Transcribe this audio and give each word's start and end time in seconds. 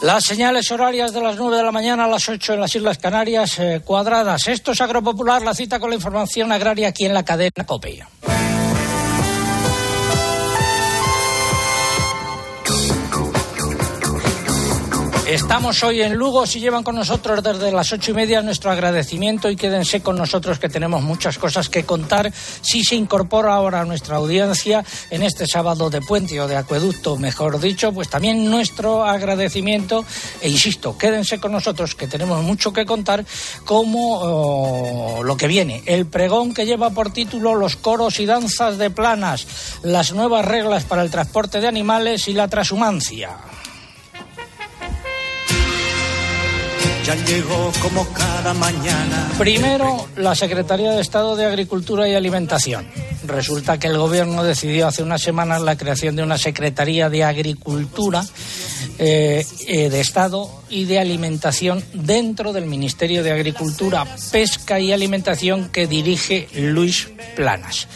Las 0.00 0.24
señales 0.24 0.70
horarias 0.70 1.12
de 1.12 1.20
las 1.20 1.36
9 1.36 1.56
de 1.56 1.62
la 1.64 1.72
mañana 1.72 2.04
a 2.04 2.08
las 2.08 2.28
8 2.28 2.54
en 2.54 2.60
las 2.60 2.72
Islas 2.72 2.98
Canarias 2.98 3.58
eh, 3.58 3.80
cuadradas. 3.84 4.46
Esto 4.46 4.70
es 4.70 4.80
Agropopular, 4.80 5.42
la 5.42 5.54
cita 5.54 5.80
con 5.80 5.90
la 5.90 5.96
información 5.96 6.52
agraria 6.52 6.88
aquí 6.88 7.04
en 7.04 7.14
la 7.14 7.24
cadena 7.24 7.66
COPE. 7.66 8.06
Estamos 15.28 15.82
hoy 15.82 16.00
en 16.00 16.14
Lugo. 16.14 16.46
Si 16.46 16.58
llevan 16.58 16.82
con 16.82 16.94
nosotros 16.94 17.42
desde 17.42 17.70
las 17.70 17.92
ocho 17.92 18.12
y 18.12 18.14
media, 18.14 18.40
nuestro 18.40 18.70
agradecimiento 18.70 19.50
y 19.50 19.56
quédense 19.56 20.00
con 20.00 20.16
nosotros 20.16 20.58
que 20.58 20.70
tenemos 20.70 21.02
muchas 21.02 21.36
cosas 21.36 21.68
que 21.68 21.84
contar. 21.84 22.32
Si 22.62 22.82
se 22.82 22.94
incorpora 22.94 23.52
ahora 23.52 23.82
a 23.82 23.84
nuestra 23.84 24.16
audiencia 24.16 24.82
en 25.10 25.22
este 25.22 25.46
sábado 25.46 25.90
de 25.90 26.00
puente 26.00 26.40
o 26.40 26.48
de 26.48 26.56
acueducto, 26.56 27.18
mejor 27.18 27.60
dicho, 27.60 27.92
pues 27.92 28.08
también 28.08 28.50
nuestro 28.50 29.04
agradecimiento. 29.04 30.02
E 30.40 30.48
insisto, 30.48 30.96
quédense 30.96 31.38
con 31.38 31.52
nosotros 31.52 31.94
que 31.94 32.06
tenemos 32.06 32.42
mucho 32.42 32.72
que 32.72 32.86
contar, 32.86 33.26
como 33.66 34.20
oh, 34.22 35.22
lo 35.22 35.36
que 35.36 35.46
viene. 35.46 35.82
El 35.84 36.06
pregón 36.06 36.54
que 36.54 36.64
lleva 36.64 36.88
por 36.88 37.12
título 37.12 37.54
Los 37.54 37.76
coros 37.76 38.18
y 38.18 38.24
danzas 38.24 38.78
de 38.78 38.88
planas, 38.88 39.46
las 39.82 40.14
nuevas 40.14 40.46
reglas 40.46 40.84
para 40.84 41.02
el 41.02 41.10
transporte 41.10 41.60
de 41.60 41.68
animales 41.68 42.28
y 42.28 42.32
la 42.32 42.48
transhumancia. 42.48 43.36
Llegó 47.14 47.72
como 47.80 48.06
cada 48.12 48.54
mañana. 48.54 49.30
Primero, 49.38 50.08
la 50.16 50.34
Secretaría 50.34 50.92
de 50.92 51.00
Estado 51.00 51.36
de 51.36 51.46
Agricultura 51.46 52.08
y 52.08 52.14
Alimentación. 52.14 52.86
Resulta 53.26 53.78
que 53.78 53.88
el 53.88 53.98
Gobierno 53.98 54.44
decidió 54.44 54.86
hace 54.86 55.02
unas 55.02 55.22
semanas 55.22 55.62
la 55.62 55.76
creación 55.76 56.16
de 56.16 56.22
una 56.22 56.38
Secretaría 56.38 57.08
de 57.08 57.24
Agricultura, 57.24 58.24
eh, 58.98 59.44
eh, 59.66 59.90
de 59.90 60.00
Estado 60.00 60.50
y 60.68 60.84
de 60.84 60.98
Alimentación 60.98 61.82
dentro 61.92 62.52
del 62.52 62.66
Ministerio 62.66 63.22
de 63.22 63.32
Agricultura, 63.32 64.06
Pesca 64.30 64.78
y 64.80 64.92
Alimentación 64.92 65.68
que 65.70 65.86
dirige 65.86 66.48
Luis 66.54 67.08
Planas. 67.36 67.88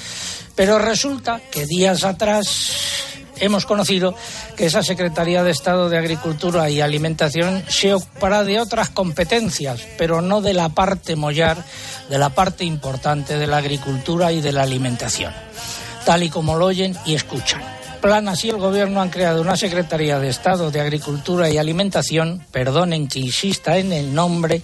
Pero 0.54 0.78
resulta 0.78 1.40
que 1.50 1.66
días 1.66 2.04
atrás 2.04 3.02
hemos 3.42 3.66
conocido 3.66 4.14
que 4.56 4.66
esa 4.66 4.82
Secretaría 4.82 5.42
de 5.42 5.50
Estado 5.50 5.90
de 5.90 5.98
Agricultura 5.98 6.70
y 6.70 6.80
Alimentación 6.80 7.64
se 7.68 7.92
ocupará 7.92 8.44
de 8.44 8.60
otras 8.60 8.88
competencias, 8.88 9.82
pero 9.98 10.22
no 10.22 10.40
de 10.40 10.54
la 10.54 10.70
parte 10.70 11.16
mollar, 11.16 11.62
de 12.08 12.18
la 12.18 12.30
parte 12.30 12.64
importante 12.64 13.36
de 13.36 13.46
la 13.48 13.58
agricultura 13.58 14.32
y 14.32 14.40
de 14.40 14.52
la 14.52 14.62
alimentación, 14.62 15.32
tal 16.06 16.22
y 16.22 16.30
como 16.30 16.56
lo 16.56 16.66
oyen 16.66 16.96
y 17.04 17.14
escuchan. 17.14 17.60
Planas 18.02 18.44
y 18.44 18.50
el 18.50 18.56
Gobierno 18.56 19.00
han 19.00 19.10
creado 19.10 19.40
una 19.40 19.56
Secretaría 19.56 20.18
de 20.18 20.28
Estado 20.28 20.72
de 20.72 20.80
Agricultura 20.80 21.48
y 21.48 21.56
Alimentación, 21.56 22.44
perdonen 22.50 23.06
que 23.06 23.20
insista 23.20 23.78
en 23.78 23.92
el 23.92 24.12
nombre, 24.12 24.60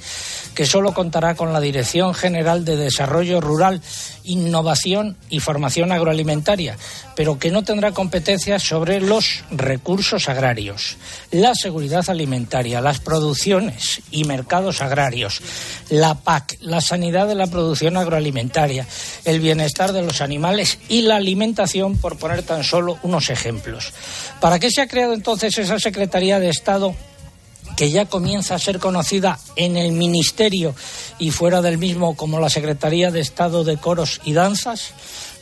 que 0.55 0.67
solo 0.67 0.93
contará 0.93 1.37
con 1.37 1.53
la 1.53 1.61
Dirección 1.61 2.15
General 2.15 2.65
de 2.65 2.77
Desarrollo 2.77 3.41
Rural, 3.41 3.81
Innovación 4.29 5.17
y 5.31 5.41
Formación 5.41 5.91
Agroalimentaria, 5.91 6.77
pero 7.17 7.39
que 7.39 7.51
no 7.51 7.65
tendrá 7.65 7.93
competencias 7.93 8.63
sobre 8.63 9.01
los 9.01 9.43
recursos 9.51 10.29
agrarios, 10.29 10.97
la 11.31 11.55
seguridad 11.55 12.09
alimentaria, 12.09 12.81
las 12.81 13.01
producciones 13.01 14.03
y 14.11 14.25
mercados 14.25 14.83
agrarios, 14.83 15.41
la 15.89 16.15
PAC, 16.15 16.59
la 16.61 16.81
sanidad 16.81 17.27
de 17.27 17.35
la 17.35 17.47
producción 17.47 17.97
agroalimentaria, 17.97 18.87
el 19.25 19.41
bienestar 19.41 19.93
de 19.93 20.03
los 20.03 20.21
animales 20.21 20.79
y 20.89 21.03
la 21.03 21.17
alimentación, 21.17 21.97
por 21.97 22.19
poner 22.19 22.43
tan 22.43 22.65
solo 22.65 22.99
unos 23.03 23.31
ejemplos. 23.31 23.93
¿Para 24.41 24.59
qué 24.59 24.71
se 24.71 24.83
ha 24.83 24.89
creado 24.89 25.15
entonces 25.15 25.57
esa 25.59 25.79
Secretaría 25.79 26.39
de 26.39 26.51
Estado 26.51 26.95
que 27.79 27.93
ya 27.93 28.07
comienza 28.07 28.57
a 28.57 28.59
ser 28.59 28.81
conocida 28.81 29.39
en 29.55 29.77
el 29.77 29.93
Ministerio 29.93 30.75
y 31.21 31.31
fuera 31.31 31.63
del 31.63 31.79
mismo 31.79 32.17
como 32.17 32.41
la 32.41 32.51
Secretaría 32.51 33.13
de 33.13 33.21
Estado 33.21 33.63
de 33.63 33.77
Coros 33.77 34.21
y 34.25 34.33
Danzas? 34.33 34.95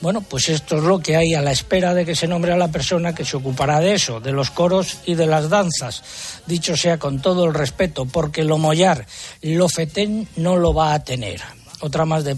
Bueno, 0.03 0.21
pues 0.21 0.51
esto 0.51 0.77
es 0.77 0.83
lo 0.83 0.99
que 0.99 1.17
hay 1.17 1.33
a 1.33 1.41
la 1.41 1.51
espera 1.51 1.95
de 1.95 2.05
que 2.05 2.15
se 2.15 2.29
nombre 2.29 2.53
a 2.53 2.59
la 2.59 2.71
persona 2.71 3.15
que 3.15 3.25
se 3.25 3.39
ocupará 3.39 3.81
de 3.81 3.95
eso, 3.95 4.21
de 4.21 4.33
los 4.33 4.51
coros 4.51 4.99
y 5.07 5.15
de 5.15 5.25
las 5.25 5.49
danzas. 5.49 6.03
Dicho 6.47 6.77
sea 6.77 6.99
con 6.99 7.23
todo 7.23 7.47
el 7.47 7.55
respeto, 7.55 8.05
porque 8.05 8.45
lo 8.45 8.59
mollar, 8.59 9.07
lo 9.41 9.71
fetén 9.71 10.29
no 10.37 10.57
lo 10.57 10.75
va 10.75 10.93
a 10.93 11.03
tener 11.03 11.41
otra 11.81 12.05
más 12.05 12.25
de, 12.25 12.37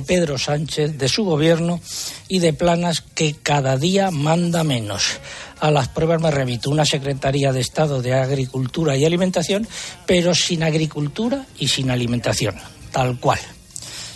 Pedro 0.00 0.38
Sánchez, 0.38 0.98
de 0.98 1.08
su 1.08 1.24
gobierno 1.24 1.80
y 2.28 2.38
de 2.38 2.52
Planas 2.52 3.00
que 3.00 3.34
cada 3.42 3.76
día 3.76 4.10
manda 4.10 4.64
menos. 4.64 5.20
A 5.60 5.70
las 5.70 5.88
pruebas 5.88 6.20
me 6.20 6.30
remito 6.30 6.70
una 6.70 6.84
Secretaría 6.84 7.52
de 7.52 7.60
Estado 7.60 8.02
de 8.02 8.14
Agricultura 8.14 8.96
y 8.96 9.04
Alimentación, 9.04 9.66
pero 10.06 10.34
sin 10.34 10.62
agricultura 10.62 11.46
y 11.58 11.68
sin 11.68 11.90
alimentación, 11.90 12.56
tal 12.90 13.18
cual. 13.18 13.38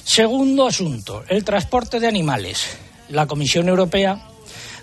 Segundo 0.05 0.67
asunto, 0.67 1.25
el 1.29 1.45
transporte 1.45 2.01
de 2.01 2.09
animales. 2.09 2.67
La 3.09 3.27
Comisión 3.27 3.69
Europea 3.69 4.36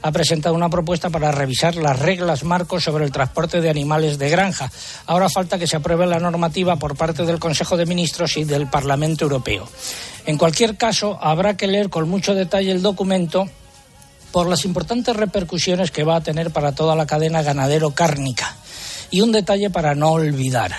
ha 0.04 0.12
presentado 0.12 0.54
una 0.54 0.70
propuesta 0.70 1.10
para 1.10 1.32
revisar 1.32 1.76
las 1.76 1.98
reglas 1.98 2.44
marcos 2.44 2.84
sobre 2.84 3.06
el 3.06 3.12
transporte 3.12 3.62
de 3.62 3.70
animales 3.70 4.20
de 4.20 4.30
granja. 4.30 4.70
Ahora 5.06 5.30
falta 5.30 5.58
que 5.58 5.66
se 5.66 5.78
apruebe 5.78 6.06
la 6.06 6.20
normativa 6.20 6.76
por 6.76 6.98
parte 6.98 7.26
del 7.26 7.40
Consejo 7.40 7.78
de 7.78 7.86
Ministros 7.86 8.36
y 8.36 8.44
del 8.44 8.68
Parlamento 8.68 9.24
Europeo. 9.24 9.68
En 10.26 10.38
cualquier 10.38 10.76
caso, 10.76 11.18
habrá 11.22 11.56
que 11.56 11.68
leer 11.68 11.90
con 11.90 12.10
mucho 12.10 12.36
detalle 12.36 12.72
el 12.72 12.82
documento 12.82 13.48
por 14.34 14.50
las 14.50 14.66
importantes 14.66 15.16
repercusiones 15.16 15.90
que 15.90 16.04
va 16.04 16.18
a 16.18 16.22
tener 16.22 16.52
para 16.52 16.74
toda 16.74 16.96
la 16.96 17.06
cadena 17.06 17.42
ganadero-cárnica. 17.42 18.58
Y 19.10 19.22
un 19.22 19.32
detalle 19.32 19.70
para 19.70 19.96
no 19.96 20.12
olvidar 20.12 20.74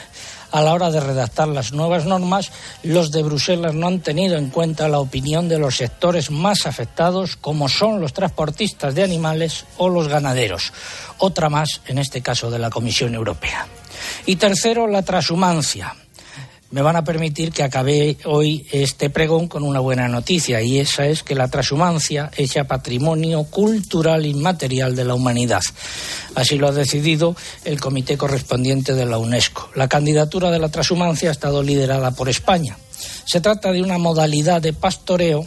a 0.54 0.62
la 0.62 0.72
hora 0.72 0.92
de 0.92 1.00
redactar 1.00 1.48
las 1.48 1.72
nuevas 1.72 2.06
normas, 2.06 2.52
los 2.84 3.10
de 3.10 3.24
Bruselas 3.24 3.74
no 3.74 3.88
han 3.88 3.98
tenido 3.98 4.36
en 4.36 4.50
cuenta 4.50 4.88
la 4.88 5.00
opinión 5.00 5.48
de 5.48 5.58
los 5.58 5.78
sectores 5.78 6.30
más 6.30 6.66
afectados, 6.66 7.34
como 7.34 7.68
son 7.68 8.00
los 8.00 8.12
transportistas 8.12 8.94
de 8.94 9.02
animales 9.02 9.66
o 9.78 9.88
los 9.88 10.06
ganaderos. 10.06 10.72
Otra 11.18 11.48
más, 11.48 11.80
en 11.88 11.98
este 11.98 12.22
caso, 12.22 12.52
de 12.52 12.60
la 12.60 12.70
Comisión 12.70 13.16
Europea. 13.16 13.66
Y 14.26 14.36
tercero, 14.36 14.86
la 14.86 15.02
transhumancia 15.02 15.96
me 16.74 16.82
van 16.82 16.96
a 16.96 17.04
permitir 17.04 17.52
que 17.52 17.62
acabe 17.62 18.16
hoy 18.24 18.66
este 18.72 19.08
pregón 19.08 19.46
con 19.46 19.62
una 19.62 19.78
buena 19.78 20.08
noticia 20.08 20.60
y 20.60 20.80
esa 20.80 21.06
es 21.06 21.22
que 21.22 21.36
la 21.36 21.46
transhumancia 21.46 22.32
echa 22.36 22.64
patrimonio 22.64 23.44
cultural 23.44 24.26
inmaterial 24.26 24.96
de 24.96 25.04
la 25.04 25.14
humanidad. 25.14 25.62
Así 26.34 26.58
lo 26.58 26.66
ha 26.66 26.72
decidido 26.72 27.36
el 27.64 27.80
comité 27.80 28.16
correspondiente 28.16 28.92
de 28.94 29.06
la 29.06 29.18
UNESCO. 29.18 29.70
La 29.76 29.86
candidatura 29.86 30.50
de 30.50 30.58
la 30.58 30.68
transhumancia 30.68 31.28
ha 31.28 31.32
estado 31.32 31.62
liderada 31.62 32.10
por 32.10 32.28
España. 32.28 32.76
Se 33.24 33.40
trata 33.40 33.70
de 33.70 33.80
una 33.80 33.98
modalidad 33.98 34.60
de 34.60 34.72
pastoreo 34.72 35.46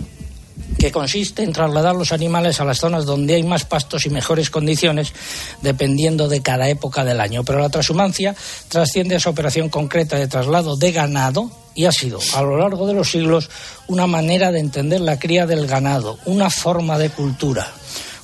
que 0.77 0.91
consiste 0.91 1.43
en 1.43 1.53
trasladar 1.53 1.95
los 1.95 2.11
animales 2.11 2.59
a 2.59 2.65
las 2.65 2.79
zonas 2.79 3.05
donde 3.05 3.35
hay 3.35 3.43
más 3.43 3.65
pastos 3.65 4.05
y 4.05 4.09
mejores 4.09 4.49
condiciones, 4.49 5.13
dependiendo 5.61 6.27
de 6.27 6.41
cada 6.41 6.69
época 6.69 7.03
del 7.03 7.19
año. 7.19 7.43
Pero 7.43 7.59
la 7.59 7.69
transhumancia 7.69 8.35
trasciende 8.67 9.15
a 9.15 9.17
esa 9.17 9.29
operación 9.29 9.69
concreta 9.69 10.17
de 10.17 10.27
traslado 10.27 10.77
de 10.77 10.91
ganado 10.91 11.51
y 11.73 11.85
ha 11.85 11.91
sido, 11.91 12.19
a 12.33 12.41
lo 12.41 12.57
largo 12.57 12.87
de 12.87 12.93
los 12.93 13.11
siglos, 13.11 13.49
una 13.87 14.07
manera 14.07 14.51
de 14.51 14.59
entender 14.59 15.01
la 15.01 15.19
cría 15.19 15.45
del 15.45 15.67
ganado, 15.67 16.17
una 16.25 16.49
forma 16.49 16.97
de 16.97 17.09
cultura 17.09 17.71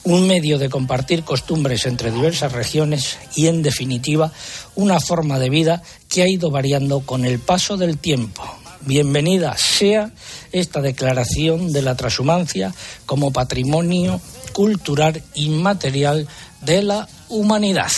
un 0.05 0.27
medio 0.27 0.59
de 0.59 0.69
compartir 0.69 1.23
costumbres 1.23 1.85
entre 1.85 2.11
diversas 2.11 2.51
regiones 2.51 3.17
y, 3.35 3.47
en 3.47 3.61
definitiva, 3.61 4.33
una 4.75 4.99
forma 4.99 5.39
de 5.39 5.49
vida 5.49 5.81
que 6.09 6.23
ha 6.23 6.27
ido 6.27 6.51
variando 6.51 6.99
con 7.01 7.23
el 7.23 7.39
paso 7.39 7.77
del 7.77 7.97
tiempo 7.97 8.43
bienvenida 8.85 9.55
sea 9.57 10.11
esta 10.51 10.81
declaración 10.81 11.71
de 11.71 11.81
la 11.81 11.95
transhumancia 11.95 12.73
como 13.05 13.31
patrimonio 13.31 14.19
cultural 14.53 15.21
inmaterial 15.35 16.27
de 16.61 16.83
la 16.83 17.07
humanidad. 17.29 17.91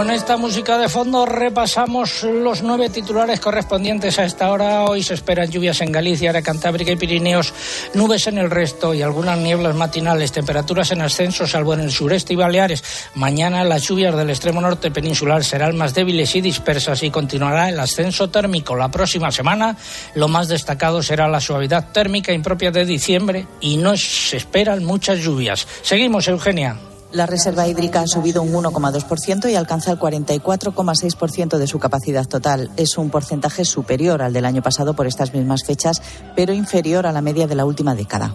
Con 0.00 0.10
esta 0.10 0.38
música 0.38 0.78
de 0.78 0.88
fondo 0.88 1.26
repasamos 1.26 2.22
los 2.22 2.62
nueve 2.62 2.88
titulares 2.88 3.38
correspondientes 3.38 4.18
a 4.18 4.24
esta 4.24 4.50
hora. 4.50 4.84
Hoy 4.84 5.02
se 5.02 5.12
esperan 5.12 5.50
lluvias 5.50 5.82
en 5.82 5.92
Galicia, 5.92 6.30
Área 6.30 6.40
Cantábrica 6.40 6.90
y 6.90 6.96
Pirineos, 6.96 7.52
nubes 7.92 8.26
en 8.26 8.38
el 8.38 8.50
resto 8.50 8.94
y 8.94 9.02
algunas 9.02 9.36
nieblas 9.36 9.74
matinales, 9.74 10.32
temperaturas 10.32 10.90
en 10.92 11.02
ascenso 11.02 11.46
salvo 11.46 11.74
en 11.74 11.80
el 11.80 11.90
sureste 11.90 12.32
y 12.32 12.36
Baleares. 12.36 12.82
Mañana 13.14 13.62
las 13.62 13.82
lluvias 13.82 14.16
del 14.16 14.30
extremo 14.30 14.62
norte 14.62 14.90
peninsular 14.90 15.44
serán 15.44 15.76
más 15.76 15.92
débiles 15.92 16.34
y 16.34 16.40
dispersas 16.40 17.02
y 17.02 17.10
continuará 17.10 17.68
el 17.68 17.78
ascenso 17.78 18.30
térmico. 18.30 18.76
La 18.76 18.90
próxima 18.90 19.30
semana 19.30 19.76
lo 20.14 20.28
más 20.28 20.48
destacado 20.48 21.02
será 21.02 21.28
la 21.28 21.42
suavidad 21.42 21.92
térmica 21.92 22.32
impropia 22.32 22.70
de 22.70 22.86
diciembre 22.86 23.46
y 23.60 23.76
no 23.76 23.98
se 23.98 24.38
esperan 24.38 24.82
muchas 24.82 25.18
lluvias. 25.18 25.68
Seguimos, 25.82 26.26
Eugenia. 26.26 26.89
La 27.12 27.26
reserva 27.26 27.66
hídrica 27.66 28.02
ha 28.02 28.06
subido 28.06 28.40
un 28.40 28.52
1,2% 28.52 29.50
y 29.50 29.56
alcanza 29.56 29.90
el 29.90 29.98
44,6% 29.98 31.58
de 31.58 31.66
su 31.66 31.80
capacidad 31.80 32.26
total. 32.26 32.70
Es 32.76 32.96
un 32.98 33.10
porcentaje 33.10 33.64
superior 33.64 34.22
al 34.22 34.32
del 34.32 34.44
año 34.44 34.62
pasado 34.62 34.94
por 34.94 35.08
estas 35.08 35.34
mismas 35.34 35.64
fechas, 35.64 36.00
pero 36.36 36.52
inferior 36.52 37.06
a 37.06 37.12
la 37.12 37.20
media 37.20 37.48
de 37.48 37.56
la 37.56 37.64
última 37.64 37.96
década. 37.96 38.32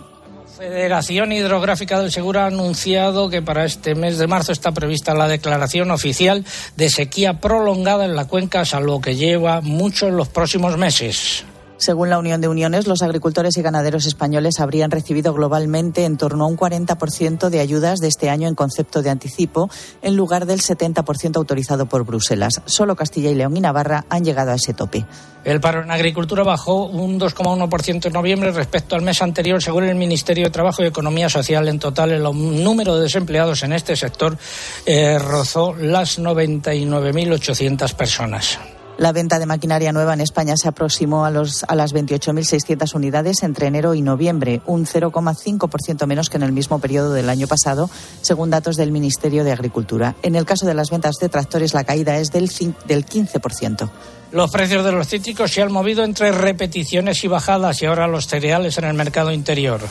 Federación 0.58 1.32
Hidrográfica 1.32 2.00
del 2.00 2.12
Seguro 2.12 2.42
ha 2.42 2.48
anunciado 2.48 3.30
que 3.30 3.42
para 3.42 3.66
este 3.66 3.96
mes 3.96 4.18
de 4.18 4.28
marzo 4.28 4.52
está 4.52 4.72
prevista 4.72 5.14
la 5.14 5.28
declaración 5.28 5.92
oficial 5.92 6.46
de 6.76 6.90
sequía 6.90 7.40
prolongada 7.40 8.06
en 8.06 8.16
la 8.16 8.26
cuenca, 8.26 8.64
salvo 8.66 9.02
que 9.02 9.16
lleva 9.16 9.62
mucho 9.62 10.08
en 10.08 10.18
los 10.18 10.30
próximos 10.30 10.78
meses. 10.78 11.46
Según 11.78 12.10
la 12.10 12.20
Unión 12.20 12.40
de 12.42 12.48
Uniones, 12.48 12.88
los 12.88 13.02
agricultores 13.02 13.58
y 13.58 13.62
ganaderos 13.62 14.06
españoles 14.06 14.60
habrían 14.60 14.92
recibido 14.92 15.34
globalmente 15.34 16.06
en 16.06 16.18
torno 16.18 16.46
a 16.46 16.48
un 16.48 16.58
40% 16.58 17.50
de 17.50 17.60
ayudas 17.60 18.00
de 18.00 18.08
este 18.08 18.30
año 18.30 18.48
en 18.48 18.56
concepto 18.56 19.02
de 19.02 19.10
anticipo, 19.10 19.70
en 20.02 20.16
lugar 20.16 20.46
del 20.46 20.62
70% 20.62 21.36
autorizado 21.36 21.86
por 21.88 22.06
Bruselas. 22.06 22.62
Solo 22.66 22.96
Castilla 22.96 23.30
y 23.30 23.36
León 23.36 23.58
y 23.58 23.60
Navarra 23.60 24.06
han 24.10 24.24
llegado 24.24 24.52
a 24.52 24.56
ese 24.56 24.74
tope. 24.74 25.06
El 25.44 25.60
paro 25.60 25.84
en 25.84 25.92
agricultura 25.92 26.44
bajó 26.44 26.86
un 26.86 27.20
2,1% 27.20 28.08
en 28.08 28.14
noviembre 28.14 28.52
respecto 28.52 28.96
al 28.96 29.02
mes 29.02 29.22
anterior, 29.22 29.62
según 29.62 29.84
el 29.84 29.96
Ministerio 29.96 30.46
de 30.46 30.52
Trabajo 30.52 30.82
y 30.82 30.88
Economía 30.88 31.30
Social. 31.30 31.68
En 31.68 31.78
total, 31.78 32.12
el 32.12 32.24
número 32.24 32.96
de 32.96 33.04
desempleados 33.04 33.62
en 33.64 33.74
este 33.74 33.96
sector 33.96 34.38
eh, 34.86 35.20
rozó 35.20 35.76
las 35.76 36.20
99.800 36.20 37.94
personas. 37.94 38.58
La 38.98 39.12
venta 39.12 39.40
de 39.40 39.46
maquinaria 39.46 39.92
nueva 39.92 40.14
en 40.14 40.22
España 40.22 40.56
se 40.56 40.70
aproximó 40.70 41.26
a, 41.26 41.32
los, 41.32 41.66
a 41.68 41.76
las 41.76 41.94
28.600 41.94 42.96
unidades 42.96 43.44
entre 43.44 43.68
enero 43.68 43.94
y 43.94 44.02
noviembre, 44.02 44.62
un 44.66 44.86
0,5% 44.86 46.08
menos 46.08 46.30
que 46.30 46.38
en 46.38 46.44
el 46.44 46.54
mismo 46.54 46.80
periodo 46.80 47.12
del 47.12 47.30
año 47.30 47.46
pasado, 47.46 47.90
según 48.22 48.50
datos 48.50 48.78
del 48.78 48.94
Ministerio 48.94 49.44
de 49.44 49.52
Agricultura. 49.52 50.16
En 50.24 50.36
el 50.36 50.46
caso 50.46 50.66
de 50.66 50.74
las 50.76 50.92
ventas 50.92 51.16
de 51.20 51.28
tractores, 51.28 51.74
la 51.74 51.84
caída 51.84 52.18
es 52.18 52.32
del, 52.32 52.50
del 52.88 53.06
15%. 53.06 53.90
Los 54.32 54.52
precios 54.52 54.86
de 54.86 54.94
los 54.94 55.08
cítricos 55.08 55.52
se 55.52 55.62
han 55.62 55.74
movido 55.74 56.06
entre 56.06 56.32
repeticiones 56.32 57.22
y 57.26 57.28
bajadas 57.28 57.82
y 57.82 57.86
ahora 57.88 58.08
los 58.08 58.28
cereales 58.28 58.78
en 58.78 58.86
el 58.86 58.94
mercado 58.94 59.34
interior. 59.34 59.82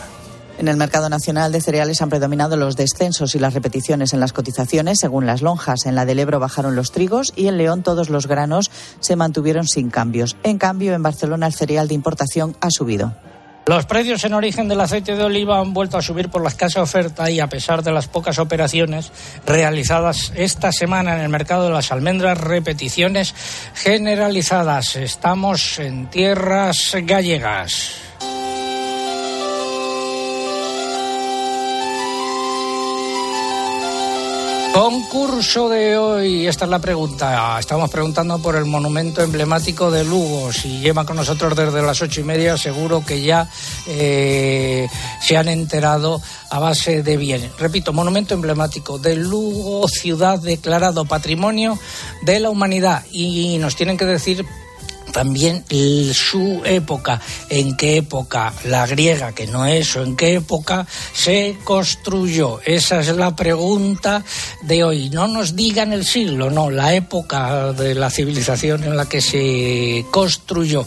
En 0.56 0.68
el 0.68 0.76
mercado 0.76 1.08
nacional 1.08 1.50
de 1.50 1.60
cereales 1.60 2.00
han 2.00 2.10
predominado 2.10 2.56
los 2.56 2.76
descensos 2.76 3.34
y 3.34 3.38
las 3.38 3.54
repeticiones 3.54 4.12
en 4.12 4.20
las 4.20 4.32
cotizaciones. 4.32 5.00
Según 5.00 5.26
las 5.26 5.42
lonjas, 5.42 5.84
en 5.86 5.94
la 5.94 6.04
del 6.04 6.20
Ebro 6.20 6.38
bajaron 6.38 6.76
los 6.76 6.92
trigos 6.92 7.32
y 7.34 7.48
en 7.48 7.58
León 7.58 7.82
todos 7.82 8.08
los 8.08 8.26
granos 8.26 8.70
se 9.00 9.16
mantuvieron 9.16 9.66
sin 9.66 9.90
cambios. 9.90 10.36
En 10.44 10.58
cambio, 10.58 10.94
en 10.94 11.02
Barcelona 11.02 11.46
el 11.46 11.54
cereal 11.54 11.88
de 11.88 11.94
importación 11.94 12.56
ha 12.60 12.70
subido. 12.70 13.14
Los 13.66 13.86
precios 13.86 14.22
en 14.24 14.34
origen 14.34 14.68
del 14.68 14.80
aceite 14.80 15.16
de 15.16 15.24
oliva 15.24 15.58
han 15.58 15.72
vuelto 15.72 15.96
a 15.96 16.02
subir 16.02 16.28
por 16.28 16.42
la 16.42 16.50
escasa 16.50 16.82
oferta 16.82 17.30
y 17.30 17.40
a 17.40 17.46
pesar 17.46 17.82
de 17.82 17.92
las 17.92 18.08
pocas 18.08 18.38
operaciones 18.38 19.10
realizadas 19.46 20.32
esta 20.36 20.70
semana 20.70 21.16
en 21.16 21.22
el 21.22 21.30
mercado 21.30 21.64
de 21.64 21.72
las 21.72 21.90
almendras, 21.90 22.38
repeticiones 22.38 23.34
generalizadas. 23.74 24.96
Estamos 24.96 25.78
en 25.78 26.10
tierras 26.10 26.94
gallegas. 27.04 28.03
Concurso 35.14 35.68
de 35.68 35.96
hoy, 35.96 36.48
esta 36.48 36.64
es 36.64 36.70
la 36.72 36.80
pregunta. 36.80 37.56
Estamos 37.60 37.88
preguntando 37.88 38.36
por 38.40 38.56
el 38.56 38.64
monumento 38.64 39.22
emblemático 39.22 39.88
de 39.88 40.02
Lugo. 40.02 40.52
Si 40.52 40.80
lleva 40.80 41.06
con 41.06 41.14
nosotros 41.14 41.54
desde 41.56 41.82
las 41.82 42.02
ocho 42.02 42.20
y 42.20 42.24
media, 42.24 42.58
seguro 42.58 43.04
que 43.06 43.22
ya 43.22 43.48
eh, 43.86 44.88
se 45.20 45.36
han 45.36 45.46
enterado 45.46 46.20
a 46.50 46.58
base 46.58 47.04
de 47.04 47.16
bien. 47.16 47.48
Repito, 47.60 47.92
monumento 47.92 48.34
emblemático 48.34 48.98
de 48.98 49.14
Lugo, 49.14 49.86
ciudad 49.86 50.40
declarado 50.40 51.04
patrimonio 51.04 51.78
de 52.22 52.40
la 52.40 52.50
humanidad. 52.50 53.04
Y 53.12 53.58
nos 53.58 53.76
tienen 53.76 53.96
que 53.96 54.06
decir 54.06 54.44
también 55.14 55.64
su 56.12 56.62
época, 56.64 57.20
en 57.48 57.76
qué 57.76 57.98
época 57.98 58.52
la 58.64 58.84
griega, 58.84 59.32
que 59.32 59.46
no 59.46 59.64
es, 59.64 59.94
o 59.94 60.02
en 60.02 60.16
qué 60.16 60.34
época 60.34 60.86
se 61.12 61.56
construyó. 61.62 62.60
Esa 62.64 62.98
es 62.98 63.08
la 63.14 63.36
pregunta 63.36 64.24
de 64.62 64.82
hoy. 64.82 65.10
No 65.10 65.28
nos 65.28 65.54
digan 65.54 65.92
el 65.92 66.04
siglo, 66.04 66.50
no, 66.50 66.68
la 66.68 66.94
época 66.94 67.72
de 67.72 67.94
la 67.94 68.10
civilización 68.10 68.82
en 68.82 68.96
la 68.96 69.08
que 69.08 69.20
se 69.20 70.04
construyó. 70.10 70.84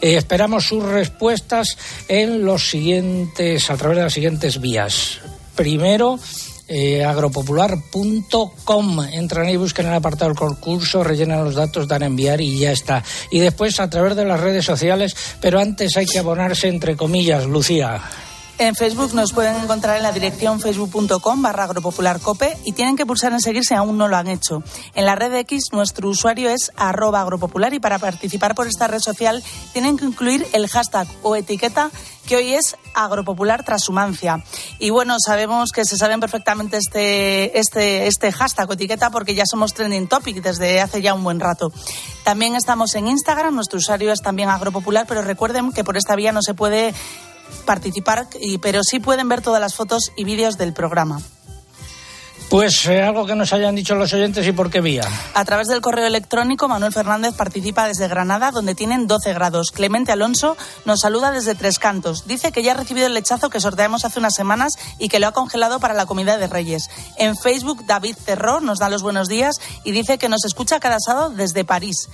Eh, 0.00 0.16
esperamos 0.16 0.66
sus 0.66 0.82
respuestas 0.82 1.78
en 2.08 2.44
los 2.44 2.68
siguientes, 2.68 3.70
a 3.70 3.76
través 3.76 3.98
de 3.98 4.02
las 4.02 4.12
siguientes 4.12 4.60
vías. 4.60 5.20
Primero, 5.54 6.18
eh, 6.68 7.04
agropopular.com. 7.04 9.00
Entran 9.12 9.46
ahí, 9.46 9.56
buscan 9.56 9.86
el 9.86 9.94
apartado 9.94 10.30
del 10.30 10.38
concurso, 10.38 11.02
rellenan 11.02 11.44
los 11.44 11.54
datos, 11.54 11.88
dan 11.88 12.02
a 12.02 12.06
enviar 12.06 12.40
y 12.40 12.58
ya 12.58 12.72
está. 12.72 13.02
Y 13.30 13.40
después 13.40 13.80
a 13.80 13.90
través 13.90 14.14
de 14.16 14.24
las 14.24 14.40
redes 14.40 14.64
sociales, 14.64 15.16
pero 15.40 15.58
antes 15.58 15.96
hay 15.96 16.06
que 16.06 16.18
abonarse 16.18 16.68
entre 16.68 16.96
comillas, 16.96 17.46
Lucía. 17.46 18.00
En 18.60 18.74
Facebook 18.74 19.14
nos 19.14 19.32
pueden 19.32 19.54
encontrar 19.54 19.98
en 19.98 20.02
la 20.02 20.10
dirección 20.10 20.58
facebook.com 20.60 21.42
barra 21.42 21.62
agropopularcope 21.62 22.58
y 22.64 22.72
tienen 22.72 22.96
que 22.96 23.06
pulsar 23.06 23.32
en 23.32 23.40
seguir 23.40 23.64
si 23.64 23.74
aún 23.74 23.96
no 23.96 24.08
lo 24.08 24.16
han 24.16 24.26
hecho. 24.26 24.64
En 24.96 25.06
la 25.06 25.14
red 25.14 25.32
X 25.32 25.66
nuestro 25.70 26.08
usuario 26.08 26.50
es 26.50 26.72
arroba 26.76 27.20
agropopular 27.20 27.72
y 27.72 27.78
para 27.78 28.00
participar 28.00 28.56
por 28.56 28.66
esta 28.66 28.88
red 28.88 28.98
social 28.98 29.44
tienen 29.72 29.96
que 29.96 30.06
incluir 30.06 30.44
el 30.52 30.66
hashtag 30.66 31.06
o 31.22 31.36
etiqueta 31.36 31.92
que 32.26 32.34
hoy 32.34 32.54
es 32.54 32.76
agropopular 32.94 33.64
transhumancia. 33.64 34.42
Y 34.80 34.90
bueno, 34.90 35.16
sabemos 35.24 35.70
que 35.70 35.84
se 35.84 35.96
saben 35.96 36.18
perfectamente 36.18 36.78
este, 36.78 37.60
este, 37.60 38.08
este 38.08 38.32
hashtag 38.32 38.68
o 38.68 38.72
etiqueta 38.72 39.10
porque 39.10 39.36
ya 39.36 39.44
somos 39.48 39.72
trending 39.72 40.08
topic 40.08 40.42
desde 40.42 40.80
hace 40.80 41.00
ya 41.00 41.14
un 41.14 41.22
buen 41.22 41.38
rato. 41.38 41.72
También 42.24 42.56
estamos 42.56 42.96
en 42.96 43.06
Instagram, 43.06 43.54
nuestro 43.54 43.78
usuario 43.78 44.12
es 44.12 44.20
también 44.20 44.48
agropopular, 44.48 45.06
pero 45.06 45.22
recuerden 45.22 45.70
que 45.70 45.84
por 45.84 45.96
esta 45.96 46.16
vía 46.16 46.32
no 46.32 46.42
se 46.42 46.54
puede 46.54 46.92
participar, 47.64 48.28
pero 48.62 48.82
sí 48.82 49.00
pueden 49.00 49.28
ver 49.28 49.42
todas 49.42 49.60
las 49.60 49.74
fotos 49.74 50.12
y 50.16 50.24
vídeos 50.24 50.56
del 50.58 50.72
programa. 50.72 51.20
Pues 52.48 52.86
eh, 52.86 53.02
algo 53.02 53.26
que 53.26 53.34
nos 53.34 53.52
hayan 53.52 53.74
dicho 53.74 53.94
los 53.94 54.10
oyentes 54.14 54.46
y 54.46 54.52
por 54.52 54.70
qué 54.70 54.80
vía. 54.80 55.02
A 55.34 55.44
través 55.44 55.68
del 55.68 55.82
correo 55.82 56.06
electrónico, 56.06 56.66
Manuel 56.66 56.94
Fernández 56.94 57.34
participa 57.34 57.86
desde 57.86 58.08
Granada, 58.08 58.52
donde 58.52 58.74
tienen 58.74 59.06
12 59.06 59.34
grados. 59.34 59.70
Clemente 59.70 60.12
Alonso 60.12 60.56
nos 60.86 61.00
saluda 61.00 61.30
desde 61.30 61.54
Tres 61.54 61.78
Cantos. 61.78 62.26
Dice 62.26 62.50
que 62.50 62.62
ya 62.62 62.72
ha 62.72 62.76
recibido 62.76 63.06
el 63.06 63.12
lechazo 63.12 63.50
que 63.50 63.60
sorteamos 63.60 64.06
hace 64.06 64.18
unas 64.18 64.34
semanas 64.34 64.72
y 64.98 65.10
que 65.10 65.20
lo 65.20 65.26
ha 65.26 65.32
congelado 65.32 65.78
para 65.78 65.92
la 65.92 66.06
comida 66.06 66.38
de 66.38 66.46
Reyes. 66.46 66.88
En 67.18 67.36
Facebook, 67.36 67.84
David 67.84 68.16
Cerró 68.16 68.60
nos 68.60 68.78
da 68.78 68.88
los 68.88 69.02
buenos 69.02 69.28
días 69.28 69.56
y 69.84 69.92
dice 69.92 70.16
que 70.16 70.30
nos 70.30 70.46
escucha 70.46 70.80
cada 70.80 70.96
sábado 71.00 71.28
desde 71.28 71.66
París. 71.66 72.08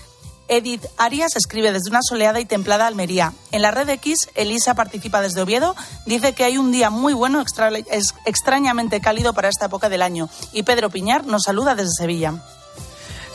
Edith 0.49 0.85
Arias 0.99 1.37
escribe 1.37 1.73
desde 1.73 1.91
una 1.91 2.01
soleada 2.03 2.41
y 2.41 2.45
templada 2.45 2.87
Almería. 2.87 3.33
En 3.51 3.63
la 3.63 3.71
red 3.71 3.89
X, 3.89 4.29
Elisa 4.35 4.75
participa 4.75 5.21
desde 5.21 5.43
Oviedo. 5.43 5.75
Dice 6.07 6.33
que 6.35 6.45
hay 6.45 6.59
un 6.59 6.73
día 6.73 6.91
muy 6.91 7.15
bueno, 7.15 7.43
es 7.91 8.15
extrañamente 8.27 9.01
cálido 9.01 9.33
para 9.33 9.49
esta 9.49 9.67
época 9.67 9.89
del 9.89 10.03
año. 10.03 10.29
Y 10.53 10.65
Pedro 10.65 10.91
Piñar 10.91 11.27
nos 11.27 11.45
saluda 11.45 11.75
desde 11.75 11.93
Sevilla. 11.97 12.35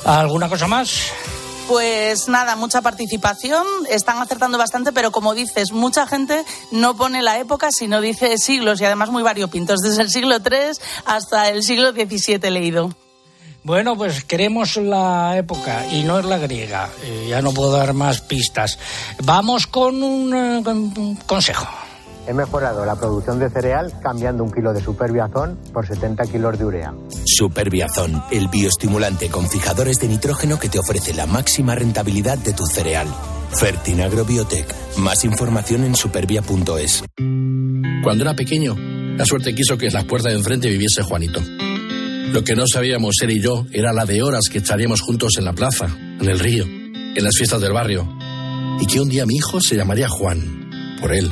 ¿Alguna 0.05 0.49
cosa 0.49 0.67
más? 0.67 1.11
Pues 1.67 2.27
nada, 2.27 2.55
mucha 2.55 2.81
participación, 2.81 3.65
están 3.89 4.17
acertando 4.17 4.57
bastante, 4.57 4.91
pero 4.91 5.11
como 5.11 5.35
dices, 5.35 5.71
mucha 5.71 6.07
gente 6.07 6.43
no 6.71 6.95
pone 6.95 7.21
la 7.21 7.37
época, 7.37 7.69
sino 7.71 8.01
dice 8.01 8.39
siglos 8.39 8.81
y 8.81 8.85
además 8.85 9.11
muy 9.11 9.21
variopintos, 9.21 9.81
desde 9.81 10.01
el 10.01 10.09
siglo 10.09 10.37
III 10.37 10.71
hasta 11.05 11.49
el 11.49 11.61
siglo 11.61 11.91
XVII 11.91 12.49
leído. 12.49 12.89
Bueno, 13.63 13.97
pues 13.97 14.23
queremos 14.23 14.77
la 14.77 15.37
época 15.37 15.85
y 15.91 16.03
no 16.03 16.19
es 16.19 16.25
la 16.25 16.37
griega. 16.37 16.89
Eh, 17.03 17.27
ya 17.29 17.41
no 17.41 17.51
puedo 17.51 17.71
dar 17.71 17.93
más 17.93 18.21
pistas. 18.21 18.79
Vamos 19.23 19.67
con 19.67 20.01
un, 20.01 20.33
eh, 20.33 21.17
consejo. 21.25 21.67
He 22.25 22.33
mejorado 22.33 22.85
la 22.85 22.95
producción 22.95 23.39
de 23.39 23.49
cereal 23.49 23.91
cambiando 24.01 24.43
un 24.43 24.51
kilo 24.51 24.71
de 24.71 24.81
superbiazón 24.81 25.59
por 25.73 25.87
70 25.87 26.27
kilos 26.27 26.59
de 26.59 26.65
urea. 26.65 26.93
Superbiazón, 27.25 28.23
el 28.31 28.47
bioestimulante 28.47 29.29
con 29.29 29.49
fijadores 29.49 29.99
de 29.99 30.07
nitrógeno 30.07 30.59
que 30.59 30.69
te 30.69 30.79
ofrece 30.79 31.13
la 31.13 31.25
máxima 31.25 31.75
rentabilidad 31.75 32.37
de 32.37 32.53
tu 32.53 32.65
cereal. 32.65 33.07
Fertinagrobiotech. 33.51 34.97
Más 34.97 35.25
información 35.25 35.83
en 35.83 35.95
supervia.es. 35.95 37.03
Cuando 38.03 38.23
era 38.23 38.35
pequeño, 38.35 38.75
la 39.17 39.25
suerte 39.25 39.55
quiso 39.55 39.77
que 39.77 39.87
en 39.87 39.93
las 39.93 40.05
puertas 40.05 40.31
de 40.31 40.37
enfrente 40.37 40.69
viviese 40.69 41.01
Juanito 41.01 41.41
Lo 42.31 42.43
que 42.43 42.55
no 42.55 42.65
sabíamos 42.71 43.15
él 43.23 43.31
y 43.31 43.41
yo 43.41 43.65
era 43.71 43.91
la 43.91 44.05
de 44.05 44.21
horas 44.21 44.49
que 44.51 44.59
echaríamos 44.59 45.01
juntos 45.01 45.37
en 45.37 45.45
la 45.45 45.53
plaza, 45.53 45.87
en 45.87 46.29
el 46.29 46.37
río, 46.37 46.63
en 46.63 47.23
las 47.23 47.35
fiestas 47.35 47.59
del 47.59 47.73
barrio. 47.73 48.07
Y 48.79 48.85
que 48.85 49.01
un 49.01 49.09
día 49.09 49.25
mi 49.25 49.35
hijo 49.35 49.59
se 49.59 49.75
llamaría 49.75 50.07
Juan, 50.07 50.97
por 51.01 51.11
él. 51.11 51.31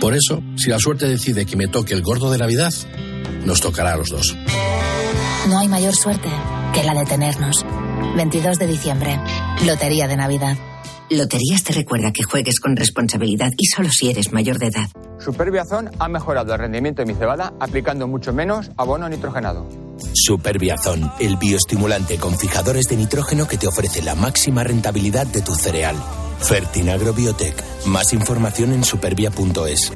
Por 0.00 0.14
eso, 0.14 0.42
si 0.56 0.68
la 0.68 0.78
suerte 0.78 1.08
decide 1.08 1.46
que 1.46 1.56
me 1.56 1.68
toque 1.68 1.94
el 1.94 2.02
gordo 2.02 2.30
de 2.30 2.36
Navidad, 2.36 2.72
nos 3.46 3.62
tocará 3.62 3.94
a 3.94 3.96
los 3.96 4.10
dos. 4.10 4.36
No 5.48 5.58
hay 5.58 5.68
mayor 5.68 5.94
suerte 5.94 6.28
que 6.74 6.84
la 6.84 6.92
de 6.92 7.06
tenernos. 7.06 7.64
22 8.14 8.58
de 8.58 8.66
diciembre, 8.66 9.18
Lotería 9.64 10.06
de 10.06 10.18
Navidad. 10.18 10.58
Loterías 11.08 11.64
te 11.64 11.72
recuerda 11.72 12.12
que 12.12 12.24
juegues 12.24 12.60
con 12.60 12.76
responsabilidad 12.76 13.50
y 13.56 13.66
solo 13.66 13.88
si 13.90 14.10
eres 14.10 14.32
mayor 14.32 14.58
de 14.58 14.66
edad. 14.66 14.88
Superbiazón 15.18 15.90
ha 15.98 16.08
mejorado 16.08 16.52
el 16.52 16.58
rendimiento 16.58 17.00
de 17.00 17.06
mi 17.06 17.18
cebada 17.18 17.54
aplicando 17.58 18.06
mucho 18.06 18.34
menos 18.34 18.70
abono 18.76 19.08
nitrogenado. 19.08 19.83
Superbiazón, 20.12 21.12
el 21.20 21.36
bioestimulante 21.36 22.18
con 22.18 22.38
fijadores 22.38 22.86
de 22.86 22.96
nitrógeno 22.96 23.46
que 23.46 23.58
te 23.58 23.66
ofrece 23.66 24.02
la 24.02 24.14
máxima 24.14 24.64
rentabilidad 24.64 25.26
de 25.26 25.42
tu 25.42 25.54
cereal. 25.54 25.96
Fertinagro 26.40 27.12
Biotech. 27.12 27.62
Más 27.86 28.12
información 28.12 28.72
en 28.72 28.84
supervia.es. 28.84 29.92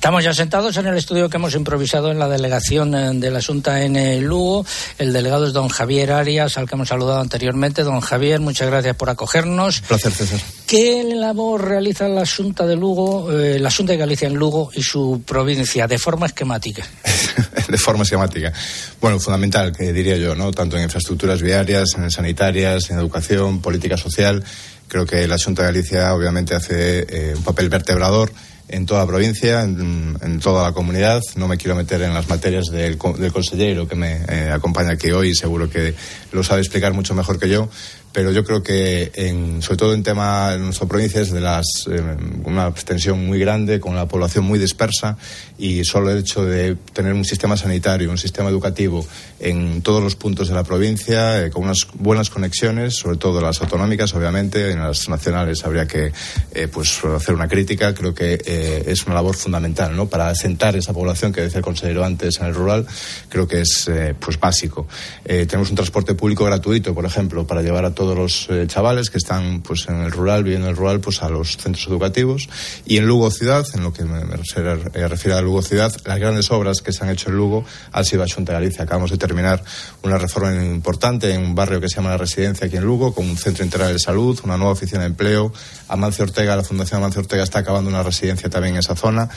Estamos 0.00 0.24
ya 0.24 0.32
sentados 0.32 0.74
en 0.78 0.86
el 0.86 0.96
estudio 0.96 1.28
que 1.28 1.36
hemos 1.36 1.54
improvisado 1.54 2.10
en 2.10 2.18
la 2.18 2.26
delegación 2.26 2.94
eh, 2.94 3.10
de 3.12 3.30
la 3.30 3.42
Junta 3.42 3.84
en 3.84 3.96
eh, 3.96 4.18
Lugo. 4.18 4.64
El 4.96 5.12
delegado 5.12 5.46
es 5.46 5.52
don 5.52 5.68
Javier 5.68 6.12
Arias, 6.12 6.56
al 6.56 6.66
que 6.66 6.74
hemos 6.74 6.88
saludado 6.88 7.20
anteriormente. 7.20 7.82
Don 7.82 8.00
Javier, 8.00 8.40
muchas 8.40 8.70
gracias 8.70 8.96
por 8.96 9.10
acogernos. 9.10 9.82
Placer, 9.82 10.10
César. 10.10 10.40
¿Qué 10.66 11.04
labor 11.04 11.68
realiza 11.68 12.08
la 12.08 12.24
Junta 12.24 12.66
de 12.66 12.76
Lugo, 12.76 13.30
eh, 13.30 13.58
la 13.58 13.70
Junta 13.70 13.92
de 13.92 13.98
Galicia 13.98 14.26
en 14.26 14.36
Lugo 14.36 14.70
y 14.74 14.82
su 14.82 15.22
provincia 15.26 15.86
de 15.86 15.98
forma 15.98 16.24
esquemática? 16.24 16.82
de 17.68 17.76
forma 17.76 18.04
esquemática. 18.04 18.54
Bueno, 19.02 19.20
fundamental, 19.20 19.70
que 19.76 19.92
diría 19.92 20.16
yo, 20.16 20.34
¿no? 20.34 20.50
Tanto 20.50 20.78
en 20.78 20.84
infraestructuras 20.84 21.42
viarias, 21.42 21.90
en 21.98 22.10
sanitarias, 22.10 22.88
en 22.88 22.98
educación, 22.98 23.60
política 23.60 23.98
social. 23.98 24.42
Creo 24.88 25.04
que 25.04 25.28
la 25.28 25.36
Junta 25.36 25.60
de 25.60 25.68
Galicia 25.68 26.14
obviamente 26.14 26.54
hace 26.54 27.34
un 27.36 27.42
papel 27.42 27.68
vertebrador 27.68 28.32
en 28.70 28.86
toda 28.86 29.00
la 29.00 29.06
provincia, 29.06 29.62
en, 29.62 30.40
toda 30.40 30.64
la 30.64 30.72
comunidad. 30.72 31.20
No 31.36 31.48
me 31.48 31.56
quiero 31.56 31.74
meter 31.76 32.02
en 32.02 32.14
las 32.14 32.28
materias 32.28 32.66
del, 32.66 32.98
del 32.98 33.32
consejero 33.32 33.88
que 33.88 33.96
me 33.96 34.22
eh, 34.28 34.50
acompaña 34.50 34.92
aquí 34.92 35.10
hoy, 35.10 35.34
seguro 35.34 35.68
que 35.68 35.94
lo 36.32 36.42
sabe 36.42 36.60
explicar 36.60 36.92
mucho 36.92 37.14
mejor 37.14 37.38
que 37.38 37.48
yo, 37.48 37.68
pero 38.12 38.32
yo 38.32 38.44
creo 38.44 38.62
que, 38.62 39.12
en, 39.14 39.62
sobre 39.62 39.76
todo 39.76 39.94
en 39.94 40.02
tema 40.02 40.54
en 40.54 40.64
nuestra 40.64 40.88
provincia, 40.88 41.20
es 41.20 41.30
de 41.30 41.40
las, 41.40 41.66
eh, 41.88 42.02
una 42.44 42.68
extensión 42.68 43.24
muy 43.24 43.38
grande, 43.38 43.78
con 43.78 43.92
una 43.92 44.06
población 44.06 44.44
muy 44.44 44.58
dispersa, 44.58 45.16
y 45.58 45.84
solo 45.84 46.10
el 46.10 46.18
hecho 46.18 46.44
de 46.44 46.76
tener 46.92 47.12
un 47.12 47.24
sistema 47.24 47.56
sanitario, 47.56 48.10
un 48.10 48.18
sistema 48.18 48.48
educativo 48.48 49.06
en 49.38 49.82
todos 49.82 50.02
los 50.02 50.16
puntos 50.16 50.48
de 50.48 50.54
la 50.54 50.64
provincia, 50.64 51.44
eh, 51.44 51.50
con 51.50 51.64
unas 51.64 51.86
buenas 51.94 52.30
conexiones, 52.30 52.96
sobre 52.96 53.16
todo 53.16 53.40
las 53.40 53.60
autonómicas, 53.60 54.12
obviamente, 54.14 54.72
en 54.72 54.80
las 54.80 55.08
nacionales 55.08 55.64
habría 55.64 55.86
que 55.86 56.12
eh, 56.52 56.68
pues 56.68 57.04
hacer 57.04 57.34
una 57.34 57.46
crítica, 57.46 57.94
creo 57.94 58.14
que 58.14 58.40
es 58.86 59.06
una 59.06 59.14
labor 59.14 59.36
fundamental, 59.36 59.94
¿no? 59.94 60.06
Para 60.06 60.28
asentar 60.28 60.74
esa 60.76 60.92
población 60.92 61.32
que 61.32 61.42
decía 61.42 61.58
el 61.58 61.64
consejero 61.64 62.04
antes 62.04 62.40
en 62.40 62.46
el 62.46 62.54
rural, 62.54 62.86
creo 63.28 63.46
que 63.46 63.60
es 63.60 63.90
pues 64.18 64.38
básico. 64.38 64.86
tenemos 65.24 65.70
un 65.70 65.76
transporte 65.76 66.14
público 66.14 66.44
gratuito, 66.44 66.94
por 66.94 67.04
ejemplo, 67.04 67.46
para 67.46 67.62
llevar 67.62 67.84
a 67.84 67.94
todos 68.00 68.16
los 68.16 68.46
eh, 68.48 68.66
chavales 68.66 69.10
que 69.10 69.18
están 69.18 69.60
pues 69.60 69.86
en 69.90 70.00
el 70.00 70.10
rural, 70.10 70.42
viviendo 70.42 70.68
en 70.68 70.70
el 70.70 70.76
rural, 70.78 71.00
pues 71.00 71.22
a 71.22 71.28
los 71.28 71.58
centros 71.58 71.86
educativos. 71.86 72.48
Y 72.86 72.96
en 72.96 73.04
Lugo 73.04 73.30
Ciudad, 73.30 73.66
en 73.74 73.82
lo 73.82 73.92
que 73.92 74.04
me, 74.04 74.20
eh, 74.22 75.06
refiere 75.06 75.36
a 75.36 75.42
Lugo 75.42 75.60
Ciudad, 75.60 75.94
las 76.06 76.18
grandes 76.18 76.50
obras 76.50 76.80
que 76.80 76.94
se 76.94 77.04
han 77.04 77.10
hecho 77.10 77.28
en 77.28 77.36
Lugo 77.36 77.62
han 77.92 78.04
sido 78.06 78.22
a 78.22 78.26
Xunta 78.26 78.54
Galicia. 78.54 78.84
Acabamos 78.84 79.10
de 79.10 79.18
terminar 79.18 79.62
una 80.02 80.16
reforma 80.16 80.54
importante 80.64 81.34
en 81.34 81.42
un 81.42 81.54
barrio 81.54 81.78
que 81.78 81.90
se 81.90 81.96
llama 81.96 82.08
La 82.08 82.16
Residencia 82.16 82.68
aquí 82.68 82.78
en 82.78 82.84
Lugo, 82.84 83.12
con 83.12 83.28
un 83.28 83.36
centro 83.36 83.66
integral 83.66 83.92
de 83.92 83.98
salud, 83.98 84.40
una 84.44 84.56
nueva 84.56 84.72
oficina 84.72 85.00
de 85.00 85.08
empleo. 85.08 85.52
Amancio 85.88 86.24
Ortega, 86.24 86.56
la 86.56 86.64
Fundación 86.64 87.00
Amancio 87.00 87.20
Ortega 87.20 87.42
está 87.42 87.58
acabando 87.58 87.90
una 87.90 88.02
residencia 88.02 88.48
también 88.48 88.76
en 88.76 88.80
esa 88.80 88.96
zona. 88.96 89.28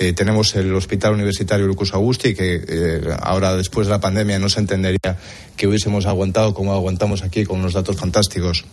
Eh, 0.00 0.14
tenemos 0.14 0.54
el 0.56 0.74
Hospital 0.74 1.12
Universitario 1.12 1.66
Lucas 1.66 1.92
Augusti, 1.92 2.34
que 2.34 3.02
ahora 3.20 3.54
después 3.54 3.86
de 3.86 3.90
la 3.90 4.00
pandemia 4.00 4.38
no 4.38 4.48
se 4.48 4.58
entendería 4.58 5.18
que 5.58 5.66
hubiésemos 5.66 6.06
aguantado 6.06 6.54
como 6.54 6.72
aguantamos 6.72 7.22
aquí 7.22 7.44
con 7.44 7.58
unos 7.58 7.74
datos 7.74 7.96
fantásticos 7.96 8.64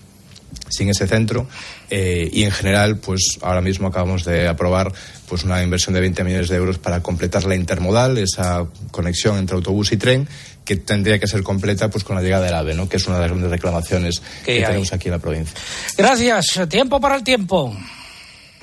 sin 0.69 0.89
ese 0.89 1.05
centro. 1.05 1.45
Eh, 1.89 2.29
y 2.31 2.43
en 2.43 2.51
general 2.51 2.99
pues 2.99 3.39
ahora 3.41 3.59
mismo 3.59 3.89
acabamos 3.89 4.23
de 4.23 4.47
aprobar 4.47 4.93
pues 5.27 5.43
una 5.43 5.61
inversión 5.61 5.95
de 5.95 5.99
20 5.99 6.23
millones 6.23 6.47
de 6.47 6.55
euros 6.55 6.77
para 6.77 7.03
completar 7.03 7.43
la 7.43 7.55
intermodal 7.55 8.17
esa 8.17 8.65
conexión 8.91 9.37
entre 9.37 9.57
autobús 9.57 9.91
y 9.91 9.97
tren 9.97 10.29
que 10.63 10.77
tendría 10.77 11.19
que 11.19 11.27
ser 11.27 11.43
completa 11.43 11.89
pues 11.89 12.05
con 12.05 12.15
la 12.15 12.21
llegada 12.21 12.45
del 12.45 12.53
AVE 12.53 12.73
¿no? 12.73 12.87
que 12.87 12.95
es 12.95 13.05
una 13.07 13.17
de 13.17 13.23
las 13.23 13.31
grandes 13.31 13.51
reclamaciones 13.51 14.21
que 14.45 14.61
tenemos 14.61 14.93
aquí 14.93 15.09
en 15.09 15.11
la 15.11 15.19
provincia. 15.19 15.59
Gracias. 15.97 16.59
Tiempo 16.69 17.01
para 17.01 17.15
el 17.15 17.23
tiempo 17.23 17.75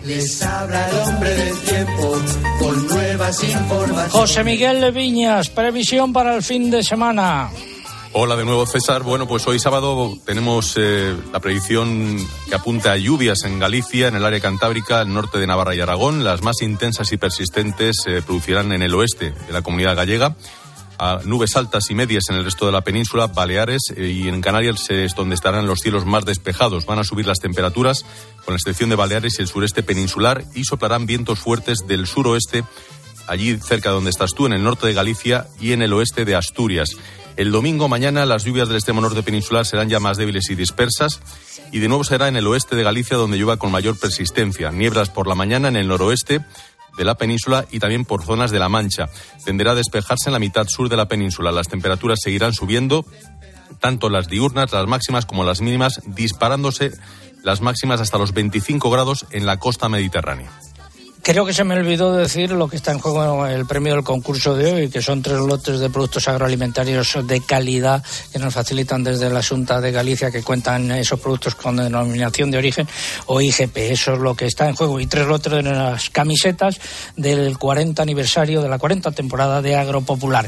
les 0.04 0.42
habla 0.42 0.88
el 0.88 0.96
hombre 0.96 1.34
del 1.34 1.58
tiempo 1.61 2.16
con 2.58 2.87
nuevas 2.88 3.44
informaciones 3.44 4.12
José 4.12 4.44
Miguel 4.44 4.92
Viñas 4.92 5.50
previsión 5.50 6.12
para 6.12 6.37
el 6.37 6.42
fin 6.42 6.70
de 6.70 6.82
semana 6.82 7.50
Hola 8.16 8.37
de 8.37 8.44
nuevo, 8.44 8.64
César. 8.64 9.02
Bueno, 9.02 9.26
pues 9.26 9.44
hoy 9.49 9.58
sábado 9.58 10.16
tenemos 10.25 10.76
eh, 10.76 11.16
la 11.32 11.40
predicción 11.40 12.16
que 12.49 12.54
apunta 12.54 12.92
a 12.92 12.96
lluvias 12.96 13.42
en 13.42 13.58
Galicia, 13.58 14.06
en 14.06 14.14
el 14.14 14.25
área 14.25 14.38
cantábrica, 14.38 15.02
el 15.02 15.12
norte 15.12 15.38
de 15.38 15.49
Navarra 15.49 15.75
y 15.75 15.80
Aragón. 15.80 16.23
Las 16.23 16.40
más 16.40 16.62
intensas 16.62 17.11
y 17.11 17.16
persistentes 17.16 17.96
se 18.04 18.23
producirán 18.23 18.70
en 18.70 18.82
el 18.82 18.94
oeste 18.94 19.32
de 19.32 19.52
la 19.52 19.62
comunidad 19.62 19.96
gallega. 19.96 20.37
A 20.99 21.21
nubes 21.25 21.57
altas 21.57 21.91
y 21.91 21.95
medias 21.95 22.25
en 22.31 22.37
el 22.37 22.45
resto 22.45 22.67
de 22.67 22.73
la 22.73 22.83
península, 22.83 23.27
Baleares 23.27 23.83
eh, 23.97 24.09
y 24.09 24.29
en 24.29 24.41
Canarias 24.41 24.89
es 24.91 25.15
donde 25.15 25.35
estarán 25.35 25.67
los 25.67 25.81
cielos 25.81 26.05
más 26.07 26.25
despejados. 26.25 26.87
Van 26.87 26.99
a 26.99 27.05
subir 27.05 27.27
las 27.27 27.41
temperaturas, 27.41 28.05
con 28.45 28.55
la 28.55 28.57
excepción 28.57 28.91
de 28.91 28.97
Baleares 28.97 29.39
y 29.39 29.43
el 29.43 29.49
sureste 29.49 29.83
peninsular, 29.83 30.45
y 30.55 30.65
soplarán 30.65 31.07
vientos 31.07 31.41
fuertes 31.41 31.81
del 31.89 32.07
suroeste, 32.07 32.65
allí 33.27 33.57
cerca 33.57 33.89
de 33.89 33.97
donde 33.97 34.11
estás 34.11 34.35
tú, 34.35 34.47
en 34.47 34.53
el 34.53 34.63
norte 34.63 34.87
de 34.87 34.95
Galicia 34.95 35.47
y 35.61 35.73
en 35.73 35.83
el 35.83 35.93
oeste 35.93 36.25
de 36.25 36.37
Asturias. 36.37 36.91
El 37.37 37.51
domingo 37.51 37.89
mañana 37.89 38.27
las 38.27 38.45
lluvias 38.45 38.69
del 38.69 38.77
extremo 38.77 39.01
norte 39.01 39.25
peninsular 39.25 39.67
serán 39.67 39.89
ya 39.89 39.99
más 39.99 40.17
débiles 40.17 40.49
y 40.51 40.55
dispersas 40.55 41.21
y 41.73 41.81
de 41.81 41.89
nuevo 41.89 42.05
será 42.05 42.29
en 42.29 42.37
el 42.37 42.47
oeste 42.47 42.77
de 42.77 42.85
Galicia 42.85 43.17
donde 43.17 43.37
llueva 43.37 43.57
con 43.57 43.73
mayor 43.73 43.99
persistencia. 43.99 44.71
Nieblas 44.71 45.11
por 45.11 45.27
la 45.27 45.35
mañana 45.35 45.67
en 45.67 45.75
el 45.75 45.89
noroeste 45.89 46.45
de 46.97 47.05
la 47.05 47.17
península 47.17 47.67
y 47.71 47.79
también 47.79 48.05
por 48.05 48.25
zonas 48.25 48.51
de 48.51 48.59
la 48.59 48.69
Mancha. 48.69 49.09
Tenderá 49.45 49.73
a 49.73 49.75
despejarse 49.75 50.29
en 50.29 50.33
la 50.33 50.39
mitad 50.39 50.67
sur 50.69 50.89
de 50.89 50.97
la 50.97 51.09
península. 51.09 51.53
Las 51.53 51.69
temperaturas 51.69 52.21
seguirán 52.23 52.55
subiendo, 52.55 53.05
tanto 53.81 54.09
las 54.09 54.29
diurnas, 54.29 54.73
las 54.73 54.87
máximas 54.87 55.27
como 55.27 55.45
las 55.45 55.61
mínimas, 55.61 56.01
disparándose 56.07 56.93
las 57.43 57.61
máximas 57.61 58.01
hasta 58.01 58.19
los 58.19 58.33
25 58.33 58.91
grados 58.91 59.27
en 59.31 59.47
la 59.47 59.59
costa 59.59 59.89
mediterránea. 59.89 60.51
Creo 61.25 61.47
que 61.47 61.54
se 61.54 61.64
me 61.64 61.75
olvidó 61.75 62.14
decir 62.14 62.50
lo 62.52 62.69
que 62.69 62.76
está 62.76 62.93
en 62.93 62.99
juego 62.99 63.47
el 63.47 63.64
premio 63.64 63.95
del 63.95 64.04
concurso 64.04 64.54
de 64.54 64.71
hoy, 64.71 64.90
que 64.90 65.00
son 65.00 65.23
tres 65.23 65.38
lotes 65.38 65.81
de 65.81 65.88
productos 65.88 66.28
agroalimentarios 66.28 67.16
de 67.26 67.40
calidad 67.40 68.04
que 68.31 68.38
nos 68.38 68.52
facilitan 68.52 69.02
desde 69.02 69.31
la 69.31 69.43
Junta 69.43 69.81
de 69.81 69.90
Galicia, 69.90 70.31
que 70.31 70.43
cuentan 70.43 70.90
esos 70.90 71.19
productos 71.19 71.54
con 71.54 71.76
denominación 71.76 72.50
de 72.50 72.59
origen 72.59 72.87
o 73.25 73.40
IGP. 73.40 73.75
Eso 73.78 74.12
es 74.12 74.19
lo 74.19 74.35
que 74.35 74.45
está 74.45 74.69
en 74.69 74.75
juego. 74.75 75.00
Y 75.00 75.07
tres 75.07 75.26
lotes 75.26 75.50
de 75.50 75.62
las 75.62 76.11
camisetas 76.11 76.78
del 77.16 77.57
40 77.57 78.02
aniversario 78.02 78.61
de 78.61 78.69
la 78.69 78.78
40 78.78 79.11
temporada 79.12 79.62
de 79.62 79.76
Agropopular. 79.76 80.47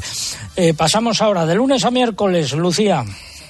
Eh, 0.56 0.74
pasamos 0.74 1.22
ahora 1.22 1.46
de 1.46 1.54
lunes 1.54 1.86
a 1.86 1.90
miércoles, 1.90 2.52
Lucía. 2.52 3.02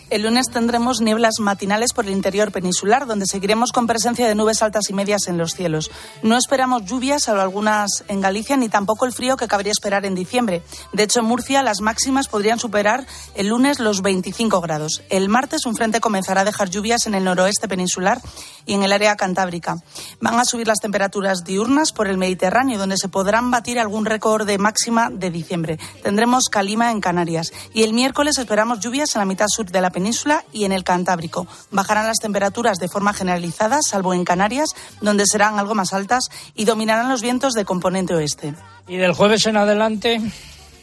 El 0.08 0.22
lunes 0.22 0.46
tendremos 0.52 1.00
nieblas 1.00 1.40
matinales 1.40 1.92
por 1.92 2.06
el 2.06 2.12
interior 2.12 2.52
peninsular, 2.52 3.06
donde 3.06 3.26
seguiremos 3.26 3.72
con 3.72 3.88
presencia 3.88 4.28
de 4.28 4.36
nubes 4.36 4.62
altas 4.62 4.88
y 4.88 4.92
medias 4.92 5.26
en 5.26 5.36
los 5.36 5.54
cielos. 5.54 5.90
No 6.22 6.36
esperamos 6.36 6.84
lluvias, 6.84 7.24
salvo 7.24 7.42
algunas 7.42 8.04
en 8.06 8.20
Galicia, 8.20 8.56
ni 8.56 8.68
tampoco 8.68 9.04
el 9.04 9.12
frío 9.12 9.36
que 9.36 9.48
cabría 9.48 9.72
esperar 9.72 10.04
en 10.04 10.14
diciembre. 10.14 10.62
De 10.92 11.02
hecho, 11.02 11.18
en 11.18 11.24
Murcia 11.24 11.64
las 11.64 11.80
máximas 11.80 12.28
podrían 12.28 12.60
superar 12.60 13.04
el 13.34 13.48
lunes 13.48 13.80
los 13.80 14.00
25 14.00 14.60
grados. 14.60 15.02
El 15.10 15.28
martes 15.28 15.66
un 15.66 15.74
frente 15.74 15.98
comenzará 16.00 16.42
a 16.42 16.44
dejar 16.44 16.70
lluvias 16.70 17.08
en 17.08 17.14
el 17.14 17.24
noroeste 17.24 17.66
peninsular 17.66 18.20
y 18.64 18.74
en 18.74 18.84
el 18.84 18.92
área 18.92 19.16
cantábrica. 19.16 19.76
Van 20.20 20.38
a 20.38 20.44
subir 20.44 20.68
las 20.68 20.78
temperaturas 20.78 21.42
diurnas 21.42 21.90
por 21.90 22.06
el 22.06 22.16
Mediterráneo, 22.16 22.78
donde 22.78 22.96
se 22.96 23.08
podrán 23.08 23.50
batir 23.50 23.80
algún 23.80 24.04
récord 24.04 24.46
de 24.46 24.58
máxima 24.58 25.10
de 25.10 25.30
diciembre. 25.30 25.78
Tendremos 26.04 26.44
calima 26.44 26.92
en 26.92 27.00
Canarias 27.00 27.52
y 27.74 27.82
el 27.82 27.92
miércoles 27.92 28.38
esperamos 28.38 28.78
lluvias 28.78 29.16
en 29.16 29.20
la 29.20 29.26
mitad 29.26 29.46
sur 29.48 29.66
de 29.66 29.80
la 29.80 29.90
península 29.96 30.44
y 30.52 30.66
en 30.66 30.72
el 30.72 30.84
Cantábrico. 30.84 31.46
Bajarán 31.70 32.06
las 32.06 32.18
temperaturas 32.18 32.76
de 32.76 32.86
forma 32.86 33.14
generalizada, 33.14 33.78
salvo 33.80 34.12
en 34.12 34.26
Canarias, 34.26 34.68
donde 35.00 35.24
serán 35.24 35.58
algo 35.58 35.74
más 35.74 35.94
altas, 35.94 36.28
y 36.54 36.66
dominarán 36.66 37.08
los 37.08 37.22
vientos 37.22 37.54
de 37.54 37.64
componente 37.64 38.14
oeste. 38.14 38.54
¿Y 38.86 38.98
del 38.98 39.14
jueves 39.14 39.46
en 39.46 39.56
adelante? 39.56 40.20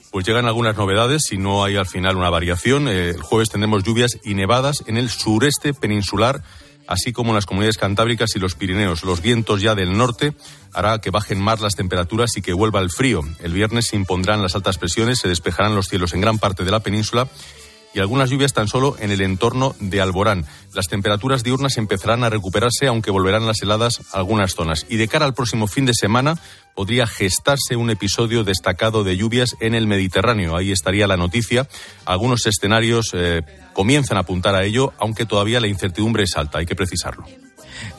Pues 0.09 0.25
llegan 0.25 0.47
algunas 0.47 0.75
novedades, 0.75 1.21
si 1.29 1.37
no 1.37 1.63
hay 1.63 1.75
al 1.75 1.85
final 1.85 2.17
una 2.17 2.31
variación. 2.31 2.87
Eh, 2.87 3.09
el 3.09 3.21
jueves 3.21 3.51
tendremos 3.51 3.83
lluvias 3.83 4.17
y 4.23 4.33
nevadas 4.33 4.83
en 4.87 4.97
el 4.97 5.11
sureste 5.11 5.75
peninsular 5.75 6.41
así 6.85 7.13
como 7.13 7.29
en 7.29 7.35
las 7.35 7.45
comunidades 7.45 7.77
cantábricas 7.77 8.35
y 8.35 8.39
los 8.39 8.55
Pirineos. 8.55 9.03
Los 9.03 9.21
vientos 9.21 9.61
ya 9.61 9.73
del 9.73 9.95
norte 9.95 10.33
hará 10.73 10.99
que 10.99 11.11
bajen 11.11 11.39
más 11.39 11.61
las 11.61 11.75
temperaturas 11.75 12.35
y 12.35 12.41
que 12.41 12.51
vuelva 12.51 12.81
el 12.81 12.89
frío. 12.89 13.21
El 13.39 13.53
viernes 13.53 13.87
se 13.87 13.95
impondrán 13.95 14.41
las 14.41 14.55
altas 14.55 14.77
presiones, 14.77 15.19
se 15.19 15.29
despejarán 15.29 15.75
los 15.75 15.87
cielos 15.87 16.13
en 16.13 16.19
gran 16.19 16.39
parte 16.39 16.65
de 16.65 16.71
la 16.71 16.81
península 16.81 17.29
y 17.93 17.99
algunas 17.99 18.29
lluvias 18.29 18.53
tan 18.53 18.67
solo 18.67 18.95
en 18.99 19.11
el 19.11 19.21
entorno 19.21 19.75
de 19.79 20.01
Alborán. 20.01 20.45
Las 20.73 20.87
temperaturas 20.87 21.43
diurnas 21.43 21.77
empezarán 21.77 22.23
a 22.23 22.29
recuperarse, 22.29 22.87
aunque 22.87 23.11
volverán 23.11 23.45
las 23.45 23.61
heladas 23.61 24.01
a 24.11 24.17
algunas 24.17 24.53
zonas. 24.53 24.85
Y 24.89 24.97
de 24.97 25.07
cara 25.07 25.25
al 25.25 25.33
próximo 25.33 25.67
fin 25.67 25.85
de 25.85 25.93
semana 25.93 26.37
podría 26.75 27.05
gestarse 27.05 27.75
un 27.75 27.89
episodio 27.89 28.43
destacado 28.43 29.03
de 29.03 29.15
lluvias 29.15 29.55
en 29.59 29.75
el 29.75 29.87
Mediterráneo. 29.87 30.55
Ahí 30.55 30.71
estaría 30.71 31.07
la 31.07 31.17
noticia. 31.17 31.67
Algunos 32.05 32.45
escenarios 32.47 33.11
eh, 33.13 33.41
comienzan 33.73 34.17
a 34.17 34.21
apuntar 34.21 34.55
a 34.55 34.63
ello, 34.63 34.93
aunque 34.97 35.25
todavía 35.25 35.59
la 35.59 35.67
incertidumbre 35.67 36.23
es 36.23 36.35
alta. 36.35 36.57
Hay 36.57 36.65
que 36.65 36.75
precisarlo. 36.75 37.25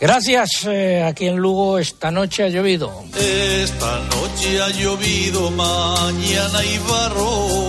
Gracias. 0.00 0.66
Eh, 0.66 1.02
aquí 1.02 1.26
en 1.26 1.36
Lugo 1.36 1.78
esta 1.78 2.10
noche 2.10 2.42
ha 2.42 2.48
llovido. 2.48 3.04
Esta 3.16 4.00
noche 4.00 4.60
ha 4.60 4.70
llovido, 4.70 5.50
mañana 5.50 6.58
hay 6.58 6.78
barro 6.88 7.63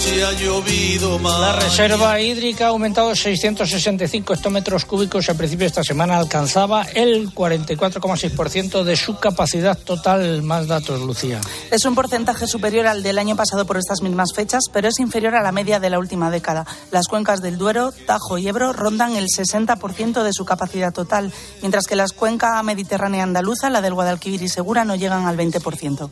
noche 0.00 0.24
ha 0.24 0.32
llovido 0.32 1.18
más. 1.18 1.40
La 1.40 1.52
reserva 1.56 2.20
hídrica 2.20 2.66
ha 2.66 2.68
aumentado 2.68 3.14
665 3.14 4.34
hectómetros 4.34 4.84
cúbicos 4.84 5.28
y 5.28 5.30
a 5.30 5.34
principio 5.34 5.64
de 5.64 5.68
esta 5.68 5.84
semana 5.84 6.16
alcanzaba 6.16 6.84
el 6.94 7.30
44,6% 7.34 8.82
de 8.82 8.96
su 8.96 9.18
capacidad 9.18 9.76
total. 9.78 10.42
Más 10.42 10.68
datos, 10.68 11.00
Lucía. 11.02 11.40
Es 11.70 11.84
un 11.84 11.94
porcentaje 11.94 12.46
superior 12.46 12.86
al 12.86 13.02
del 13.02 13.18
año 13.18 13.36
pasado 13.36 13.66
por 13.66 13.76
estas 13.76 14.00
mismas 14.02 14.32
fechas, 14.34 14.64
pero 14.72 14.88
es 14.88 14.98
inferior 15.00 15.34
a 15.34 15.42
la 15.42 15.52
media 15.52 15.80
de 15.80 15.90
la 15.90 15.98
última 15.98 16.30
década. 16.30 16.66
Las 16.90 17.06
cuencas 17.06 17.42
del 17.42 17.58
Duero, 17.58 17.92
Tajo 18.06 18.38
y 18.38 18.48
Ebro 18.48 18.72
rondan 18.72 19.16
el 19.16 19.26
60% 19.26 20.22
de 20.22 20.32
su 20.32 20.44
capacidad 20.44 20.92
total, 20.92 21.32
mientras 21.60 21.86
que 21.86 21.96
las 21.96 22.12
cuencas 22.12 22.62
mediterránea 22.64 23.22
andaluza, 23.22 23.68
la 23.70 23.82
del 23.82 23.94
Guadalquivir 23.94 24.42
y 24.42 24.48
Segura, 24.48 24.84
no 24.84 24.96
llegan 24.96 25.26
al 25.26 25.36
20%. 25.36 26.10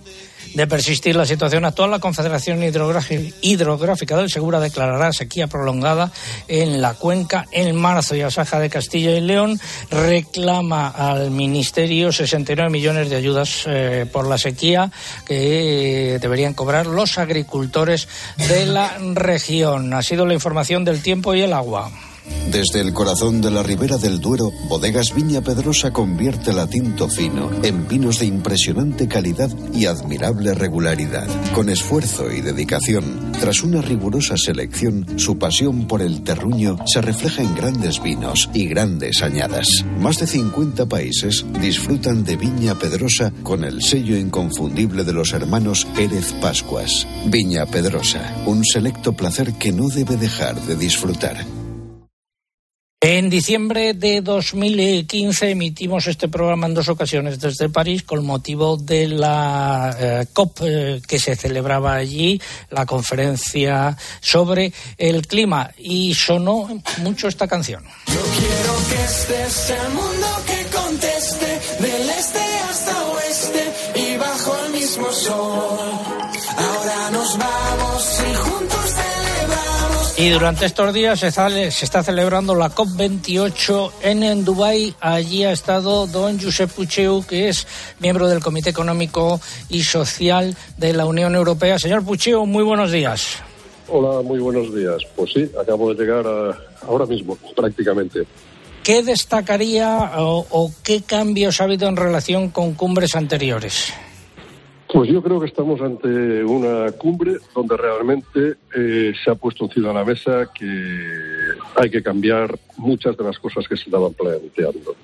De 0.54 0.66
persistir 0.66 1.14
la 1.14 1.26
situación 1.26 1.64
actual, 1.64 1.90
la 1.90 1.98
Confederación 1.98 2.62
Hidrográfica 2.62 3.77
del 3.78 4.30
Segura 4.30 4.60
declarará 4.60 5.12
sequía 5.12 5.46
prolongada 5.46 6.12
en 6.48 6.82
la 6.82 6.94
cuenca 6.94 7.46
en 7.52 7.74
marzo 7.76 8.16
y 8.16 8.22
Asaja 8.22 8.58
de 8.58 8.70
Castilla 8.70 9.16
y 9.16 9.20
León 9.20 9.60
reclama 9.90 10.88
al 10.88 11.30
Ministerio 11.30 12.12
69 12.12 12.70
millones 12.70 13.10
de 13.10 13.16
ayudas 13.16 13.64
eh, 13.66 14.06
por 14.12 14.26
la 14.26 14.38
sequía 14.38 14.90
que 15.26 16.18
deberían 16.20 16.54
cobrar 16.54 16.86
los 16.86 17.18
agricultores 17.18 18.08
de 18.48 18.66
la 18.66 18.96
región. 19.14 19.92
Ha 19.94 20.02
sido 20.02 20.26
la 20.26 20.34
información 20.34 20.84
del 20.84 21.02
tiempo 21.02 21.34
y 21.34 21.42
el 21.42 21.52
agua. 21.52 21.90
Desde 22.50 22.80
el 22.80 22.94
corazón 22.94 23.42
de 23.42 23.50
la 23.50 23.62
ribera 23.62 23.98
del 23.98 24.20
Duero, 24.20 24.52
Bodegas 24.68 25.14
Viña 25.14 25.42
Pedrosa 25.42 25.92
convierte 25.92 26.52
la 26.52 26.66
tinto 26.66 27.08
fino 27.08 27.50
en 27.62 27.86
vinos 27.86 28.20
de 28.20 28.26
impresionante 28.26 29.06
calidad 29.06 29.50
y 29.74 29.84
admirable 29.84 30.54
regularidad. 30.54 31.26
Con 31.52 31.68
esfuerzo 31.68 32.32
y 32.32 32.40
dedicación, 32.40 33.32
tras 33.38 33.62
una 33.62 33.82
rigurosa 33.82 34.36
selección, 34.36 35.18
su 35.18 35.38
pasión 35.38 35.86
por 35.86 36.00
el 36.00 36.22
terruño 36.22 36.78
se 36.86 37.02
refleja 37.02 37.42
en 37.42 37.54
grandes 37.54 38.02
vinos 38.02 38.48
y 38.54 38.66
grandes 38.66 39.22
añadas. 39.22 39.84
Más 39.98 40.18
de 40.18 40.26
50 40.26 40.86
países 40.86 41.44
disfrutan 41.60 42.24
de 42.24 42.36
Viña 42.36 42.78
Pedrosa 42.78 43.32
con 43.42 43.64
el 43.64 43.82
sello 43.82 44.16
inconfundible 44.16 45.04
de 45.04 45.12
los 45.12 45.32
hermanos 45.32 45.86
Pérez 45.94 46.32
Pascuas. 46.40 47.06
Viña 47.26 47.66
Pedrosa, 47.66 48.34
un 48.46 48.64
selecto 48.64 49.12
placer 49.12 49.52
que 49.54 49.72
no 49.72 49.88
debe 49.88 50.16
dejar 50.16 50.60
de 50.62 50.76
disfrutar. 50.76 51.57
En 53.00 53.30
diciembre 53.30 53.94
de 53.94 54.22
2015 54.22 55.50
emitimos 55.50 56.08
este 56.08 56.26
programa 56.26 56.66
en 56.66 56.74
dos 56.74 56.88
ocasiones 56.88 57.38
desde 57.38 57.68
París 57.68 58.02
con 58.02 58.26
motivo 58.26 58.76
de 58.76 59.06
la 59.06 59.96
eh, 59.96 60.26
COP 60.32 60.58
eh, 60.62 61.00
que 61.06 61.20
se 61.20 61.36
celebraba 61.36 61.94
allí, 61.94 62.42
la 62.70 62.86
conferencia 62.86 63.96
sobre 64.20 64.72
el 64.96 65.28
clima 65.28 65.70
y 65.78 66.12
sonó 66.12 66.68
mucho 66.96 67.28
esta 67.28 67.46
canción. 67.46 67.84
Yo 67.84 68.20
quiero 68.36 68.74
que 68.88 69.04
este 69.04 69.74
el 69.74 69.90
mundo 69.90 70.26
que 70.44 70.76
conteste 70.76 71.46
del 71.78 72.10
este 72.10 72.40
hasta 72.68 73.06
oeste 73.10 73.72
y 73.94 74.16
bajo 74.16 74.56
el 74.66 74.72
mismo 74.72 75.12
sol. 75.12 75.78
Ahora 76.56 77.10
nos 77.12 77.38
vamos 77.38 78.17
y 80.18 80.30
durante 80.30 80.66
estos 80.66 80.92
días 80.92 81.20
se, 81.20 81.30
se 81.30 81.84
está 81.84 82.02
celebrando 82.02 82.56
la 82.56 82.74
COP28 82.74 83.92
en, 84.02 84.24
en 84.24 84.44
Dubái. 84.44 84.92
Allí 84.98 85.44
ha 85.44 85.52
estado 85.52 86.08
don 86.08 86.40
Josep 86.40 86.68
Pucheu, 86.70 87.24
que 87.24 87.48
es 87.48 87.68
miembro 88.00 88.26
del 88.26 88.40
Comité 88.40 88.70
Económico 88.70 89.40
y 89.68 89.84
Social 89.84 90.56
de 90.76 90.92
la 90.92 91.06
Unión 91.06 91.36
Europea. 91.36 91.78
Señor 91.78 92.04
Pucheu, 92.04 92.44
muy 92.46 92.64
buenos 92.64 92.90
días. 92.90 93.36
Hola, 93.86 94.20
muy 94.22 94.40
buenos 94.40 94.74
días. 94.74 95.02
Pues 95.14 95.30
sí, 95.32 95.48
acabo 95.60 95.94
de 95.94 96.04
llegar 96.04 96.26
ahora 96.82 97.06
mismo, 97.06 97.38
prácticamente. 97.54 98.24
¿Qué 98.82 99.04
destacaría 99.04 100.18
o, 100.18 100.44
o 100.50 100.72
qué 100.82 101.02
cambios 101.02 101.60
ha 101.60 101.64
habido 101.64 101.88
en 101.88 101.96
relación 101.96 102.48
con 102.48 102.74
cumbres 102.74 103.14
anteriores? 103.14 103.92
Pues 104.90 105.10
yo 105.10 105.22
creo 105.22 105.38
que 105.38 105.46
estamos 105.46 105.82
ante 105.82 106.42
una 106.44 106.90
cumbre 106.92 107.36
donde 107.54 107.76
realmente 107.76 108.54
eh, 108.74 109.12
se 109.22 109.30
ha 109.30 109.34
puesto 109.34 109.66
encima 109.66 109.88
de 109.88 109.94
la 109.94 110.04
mesa 110.04 110.50
que 110.52 110.66
hay 111.76 111.90
que 111.90 112.02
cambiar 112.02 112.58
muchas 112.78 113.14
de 113.16 113.24
las 113.24 113.38
cosas 113.38 113.68
que 113.68 113.76
se 113.76 113.84
estaban 113.84 114.14
planteando. 114.14 114.96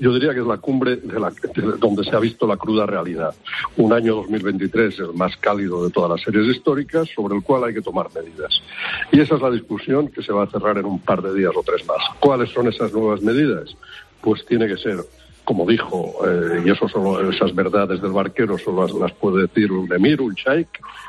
Yo 0.00 0.14
diría 0.14 0.32
que 0.32 0.40
es 0.40 0.46
la 0.46 0.56
cumbre 0.56 0.96
de 0.96 1.20
la, 1.20 1.30
donde 1.78 2.04
se 2.04 2.16
ha 2.16 2.20
visto 2.20 2.46
la 2.46 2.56
cruda 2.56 2.86
realidad. 2.86 3.34
Un 3.76 3.92
año 3.92 4.16
2023, 4.16 4.98
el 5.00 5.12
más 5.12 5.36
cálido 5.36 5.84
de 5.84 5.90
todas 5.90 6.10
las 6.10 6.22
series 6.22 6.56
históricas, 6.56 7.08
sobre 7.14 7.36
el 7.36 7.42
cual 7.42 7.64
hay 7.64 7.74
que 7.74 7.82
tomar 7.82 8.08
medidas. 8.14 8.62
Y 9.12 9.20
esa 9.20 9.34
es 9.34 9.42
la 9.42 9.50
discusión 9.50 10.08
que 10.08 10.22
se 10.22 10.32
va 10.32 10.44
a 10.44 10.50
cerrar 10.50 10.78
en 10.78 10.86
un 10.86 10.98
par 10.98 11.20
de 11.20 11.34
días 11.34 11.52
o 11.54 11.62
tres 11.62 11.86
más. 11.86 12.02
¿Cuáles 12.18 12.50
son 12.50 12.66
esas 12.66 12.92
nuevas 12.92 13.20
medidas? 13.20 13.76
Pues 14.22 14.44
tiene 14.46 14.66
que 14.66 14.78
ser 14.78 14.96
como 15.44 15.66
dijo, 15.66 16.14
eh, 16.26 16.62
y 16.64 16.70
eso 16.70 16.88
son 16.88 17.32
esas 17.32 17.54
verdades 17.54 18.00
del 18.00 18.12
barquero 18.12 18.56
solo 18.58 18.86
las, 18.98 19.12
puede 19.12 19.42
decir 19.42 19.72
un 19.72 19.92
emir, 19.92 20.20
un 20.20 20.34
sheikh, 20.34 20.68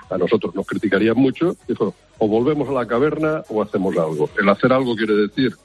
a 0.10 0.18
nosotros 0.18 0.56
nos 0.56 0.66
criticarían 0.66 1.18
mucho, 1.18 1.56
dijo, 1.68 1.94
o 2.18 2.28
volvemos 2.28 2.68
a 2.70 2.74
la 2.74 2.88
caverna 2.88 3.44
o 3.50 3.62
hacemos 3.62 3.96
algo. 3.98 4.30
El 4.40 4.50
hacer 4.50 4.74
algo 4.74 4.96
quiere 4.96 5.14
decir, 5.14 5.56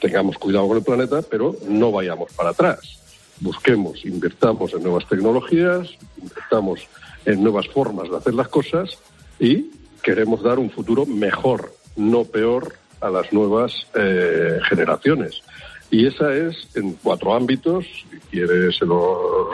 tengamos 0.00 0.38
cuidado 0.38 0.66
con 0.66 0.78
el 0.78 0.82
planeta, 0.82 1.20
pero 1.22 1.54
no 1.68 1.92
vayamos 1.92 2.32
para 2.32 2.50
atrás. 2.50 2.98
Busquemos, 3.40 4.04
invirtamos 4.04 4.74
en 4.74 4.82
nuevas 4.82 5.06
tecnologías, 5.08 5.96
invirtamos 6.20 6.88
en 7.24 7.42
nuevas 7.42 7.68
formas 7.68 8.10
de 8.10 8.16
hacer 8.16 8.34
las 8.34 8.48
cosas 8.48 8.98
y 9.38 9.70
queremos 10.02 10.42
dar 10.42 10.58
un 10.58 10.70
futuro 10.70 11.06
mejor, 11.06 11.72
no 11.96 12.24
peor, 12.24 12.74
a 13.00 13.08
las 13.08 13.32
nuevas 13.32 13.72
eh, 13.94 14.58
generaciones. 14.68 15.42
Y 15.90 16.06
esa 16.06 16.32
es 16.34 16.68
en 16.76 16.92
cuatro 16.94 17.34
ámbitos, 17.34 17.84
si 17.84 18.18
quiere 18.30 18.72
se 18.72 18.86
lo 18.86 19.50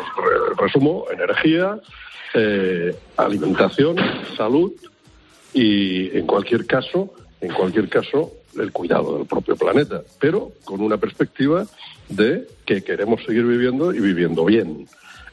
resumo, 0.59 1.07
energía, 1.11 1.81
eh, 2.35 2.95
alimentación, 3.17 3.97
salud 4.37 4.73
y 5.55 6.17
en 6.17 6.27
cualquier 6.27 6.67
caso, 6.67 7.15
en 7.41 7.53
cualquier 7.53 7.89
caso, 7.89 8.33
el 8.59 8.73
cuidado 8.73 9.17
del 9.17 9.27
propio 9.27 9.57
planeta, 9.57 10.03
pero 10.21 10.53
con 10.65 10.81
una 10.81 10.99
perspectiva 10.99 11.67
de 12.09 12.47
que 12.65 12.83
queremos 12.83 13.23
seguir 13.25 13.45
viviendo 13.45 13.93
y 13.95 14.01
viviendo 14.01 14.45
bien. 14.45 14.87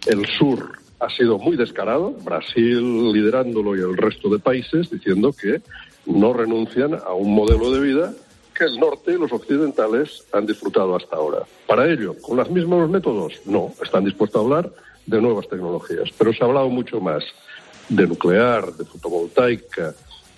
El 0.06 0.26
sur 0.26 0.80
ha 1.00 1.10
sido 1.10 1.38
muy 1.38 1.58
descarado, 1.58 2.12
Brasil 2.24 3.12
liderándolo 3.12 3.76
y 3.76 3.80
el 3.80 3.98
resto 3.98 4.30
de 4.30 4.40
países 4.40 4.90
diciendo 4.90 5.34
que 5.34 5.62
no 6.06 6.34
renuncian 6.34 6.96
a 6.96 7.14
un 7.14 7.34
modelo 7.34 7.72
de 7.72 7.82
vida 7.82 8.14
que 8.54 8.66
el 8.66 8.80
norte 8.80 9.12
y 9.12 9.18
los 9.18 9.32
occidentales 9.32 10.24
han 10.32 10.46
disfrutado 10.46 10.96
hasta 10.96 11.16
ahora. 11.16 11.40
Para 11.68 11.90
ello, 11.90 12.16
¿con 12.22 12.38
los 12.38 12.50
mismos 12.50 12.90
métodos? 12.90 13.34
No, 13.46 13.74
están 13.84 14.06
dispuestos 14.06 14.40
a 14.40 14.44
hablar 14.44 14.72
de 15.06 15.22
nuevas 15.22 15.48
tecnologías, 15.48 16.10
pero 16.18 16.34
se 16.34 16.44
ha 16.44 16.48
hablado 16.48 16.70
mucho 16.70 17.00
más 17.02 17.24
de 17.90 18.08
nuclear, 18.08 18.74
de 18.74 18.86
fotovoltaica, 18.86 19.94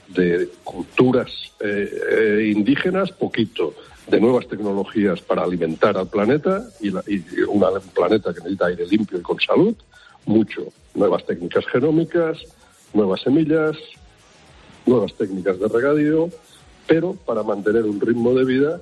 de 0.08 0.49
culturas 0.63 1.32
eh, 1.60 1.89
eh, 2.10 2.51
indígenas, 2.56 3.12
poquito, 3.12 3.73
de 4.08 4.19
nuevas 4.19 4.47
tecnologías 4.47 5.21
para 5.21 5.43
alimentar 5.43 5.97
al 5.97 6.08
planeta 6.08 6.63
y, 6.80 6.89
y 6.89 7.23
un 7.47 7.63
planeta 7.93 8.34
que 8.34 8.39
necesita 8.39 8.67
aire 8.67 8.86
limpio 8.88 9.17
y 9.17 9.21
con 9.21 9.39
salud, 9.39 9.75
mucho. 10.25 10.67
Nuevas 10.93 11.25
técnicas 11.25 11.65
genómicas, 11.67 12.38
nuevas 12.93 13.21
semillas, 13.21 13.75
nuevas 14.86 15.13
técnicas 15.15 15.60
de 15.60 15.67
regadío, 15.67 16.30
pero 16.87 17.13
para 17.13 17.43
mantener 17.43 17.83
un 17.83 17.99
ritmo 17.99 18.33
de 18.33 18.45
vida 18.45 18.81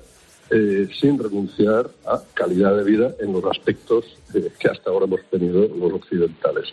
eh, 0.50 0.88
sin 1.00 1.18
renunciar 1.18 1.88
a 2.06 2.20
calidad 2.34 2.76
de 2.76 2.84
vida 2.84 3.14
en 3.18 3.32
los 3.32 3.44
aspectos 3.44 4.04
eh, 4.34 4.50
que 4.58 4.68
hasta 4.68 4.90
ahora 4.90 5.06
hemos 5.06 5.22
tenido 5.30 5.66
los 5.68 5.92
occidentales. 5.92 6.66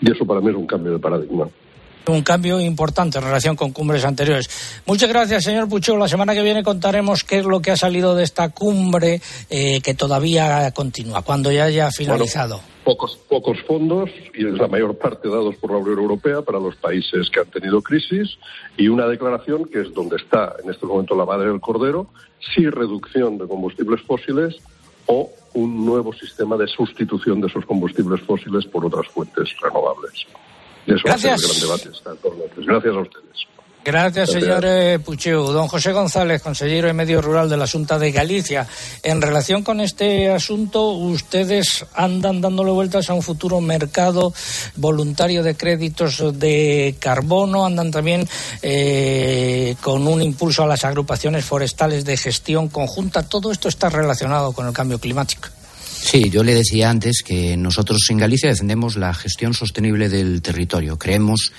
Y 0.00 0.12
eso 0.12 0.24
para 0.24 0.40
mí 0.40 0.50
es 0.50 0.56
un 0.56 0.66
cambio 0.66 0.92
de 0.92 0.98
paradigma. 0.98 1.48
Un 2.12 2.22
cambio 2.22 2.60
importante 2.60 3.18
en 3.18 3.24
relación 3.24 3.56
con 3.56 3.72
cumbres 3.72 4.04
anteriores. 4.04 4.48
Muchas 4.86 5.08
gracias, 5.08 5.44
señor 5.44 5.68
Pucho. 5.68 5.96
La 5.96 6.08
semana 6.08 6.34
que 6.34 6.42
viene 6.42 6.62
contaremos 6.62 7.24
qué 7.24 7.38
es 7.38 7.44
lo 7.44 7.60
que 7.60 7.70
ha 7.70 7.76
salido 7.76 8.14
de 8.14 8.24
esta 8.24 8.50
cumbre 8.50 9.20
eh, 9.50 9.80
que 9.80 9.94
todavía 9.94 10.70
continúa, 10.72 11.22
cuando 11.22 11.50
ya 11.50 11.64
haya 11.64 11.90
finalizado. 11.90 12.60
pocos, 12.84 13.16
pocos 13.28 13.58
fondos, 13.66 14.10
y 14.34 14.46
es 14.46 14.54
la 14.54 14.68
mayor 14.68 14.96
parte 14.96 15.28
dados 15.28 15.56
por 15.56 15.72
la 15.72 15.78
Unión 15.78 15.98
Europea 15.98 16.42
para 16.42 16.60
los 16.60 16.76
países 16.76 17.28
que 17.30 17.40
han 17.40 17.50
tenido 17.50 17.82
crisis, 17.82 18.38
y 18.76 18.88
una 18.88 19.06
declaración 19.06 19.64
que 19.64 19.80
es 19.80 19.92
donde 19.92 20.16
está 20.16 20.54
en 20.62 20.70
este 20.70 20.86
momento 20.86 21.16
la 21.16 21.24
madre 21.24 21.48
del 21.48 21.60
cordero, 21.60 22.08
sin 22.54 22.70
reducción 22.70 23.38
de 23.38 23.48
combustibles 23.48 24.02
fósiles 24.02 24.56
o 25.06 25.30
un 25.54 25.86
nuevo 25.86 26.12
sistema 26.12 26.56
de 26.56 26.66
sustitución 26.66 27.40
de 27.40 27.48
esos 27.48 27.64
combustibles 27.64 28.20
fósiles 28.20 28.66
por 28.66 28.84
otras 28.84 29.06
fuentes 29.08 29.48
renovables. 29.60 30.26
Eso 30.86 31.02
Gracias. 31.04 31.32
va 31.32 31.34
a 31.34 31.38
ser 31.38 31.62
el 31.62 31.68
gran 31.68 31.82
debate. 31.82 32.54
Gracias 32.56 32.94
a 32.94 33.00
ustedes. 33.00 33.56
Gracias, 33.86 34.30
señor 34.32 34.64
Pucheu. 35.04 35.52
Don 35.52 35.68
José 35.68 35.92
González, 35.92 36.42
consejero 36.42 36.88
de 36.88 36.92
Medio 36.92 37.22
Rural 37.22 37.48
de 37.48 37.56
la 37.56 37.68
Junta 37.68 38.00
de 38.00 38.10
Galicia. 38.10 38.66
En 39.00 39.22
relación 39.22 39.62
con 39.62 39.80
este 39.80 40.28
asunto, 40.28 40.88
ustedes 40.90 41.86
andan 41.94 42.40
dándole 42.40 42.72
vueltas 42.72 43.08
a 43.10 43.14
un 43.14 43.22
futuro 43.22 43.60
mercado 43.60 44.34
voluntario 44.74 45.44
de 45.44 45.56
créditos 45.56 46.36
de 46.36 46.96
carbono, 46.98 47.64
andan 47.64 47.92
también 47.92 48.28
eh, 48.60 49.76
con 49.80 50.04
un 50.08 50.20
impulso 50.20 50.64
a 50.64 50.66
las 50.66 50.84
agrupaciones 50.84 51.44
forestales 51.44 52.04
de 52.04 52.16
gestión 52.16 52.66
conjunta. 52.66 53.22
Todo 53.22 53.52
esto 53.52 53.68
está 53.68 53.88
relacionado 53.88 54.52
con 54.52 54.66
el 54.66 54.72
cambio 54.72 54.98
climático. 54.98 55.48
Sí, 56.00 56.30
yo 56.30 56.44
le 56.44 56.54
decía 56.54 56.90
antes 56.90 57.22
que 57.24 57.56
nosotros 57.56 58.06
en 58.10 58.18
Galicia 58.18 58.48
defendemos 58.48 58.96
la 58.96 59.12
gestión 59.12 59.54
sostenible 59.54 60.08
del 60.08 60.40
territorio. 60.42 60.98
Creemos 60.98 61.52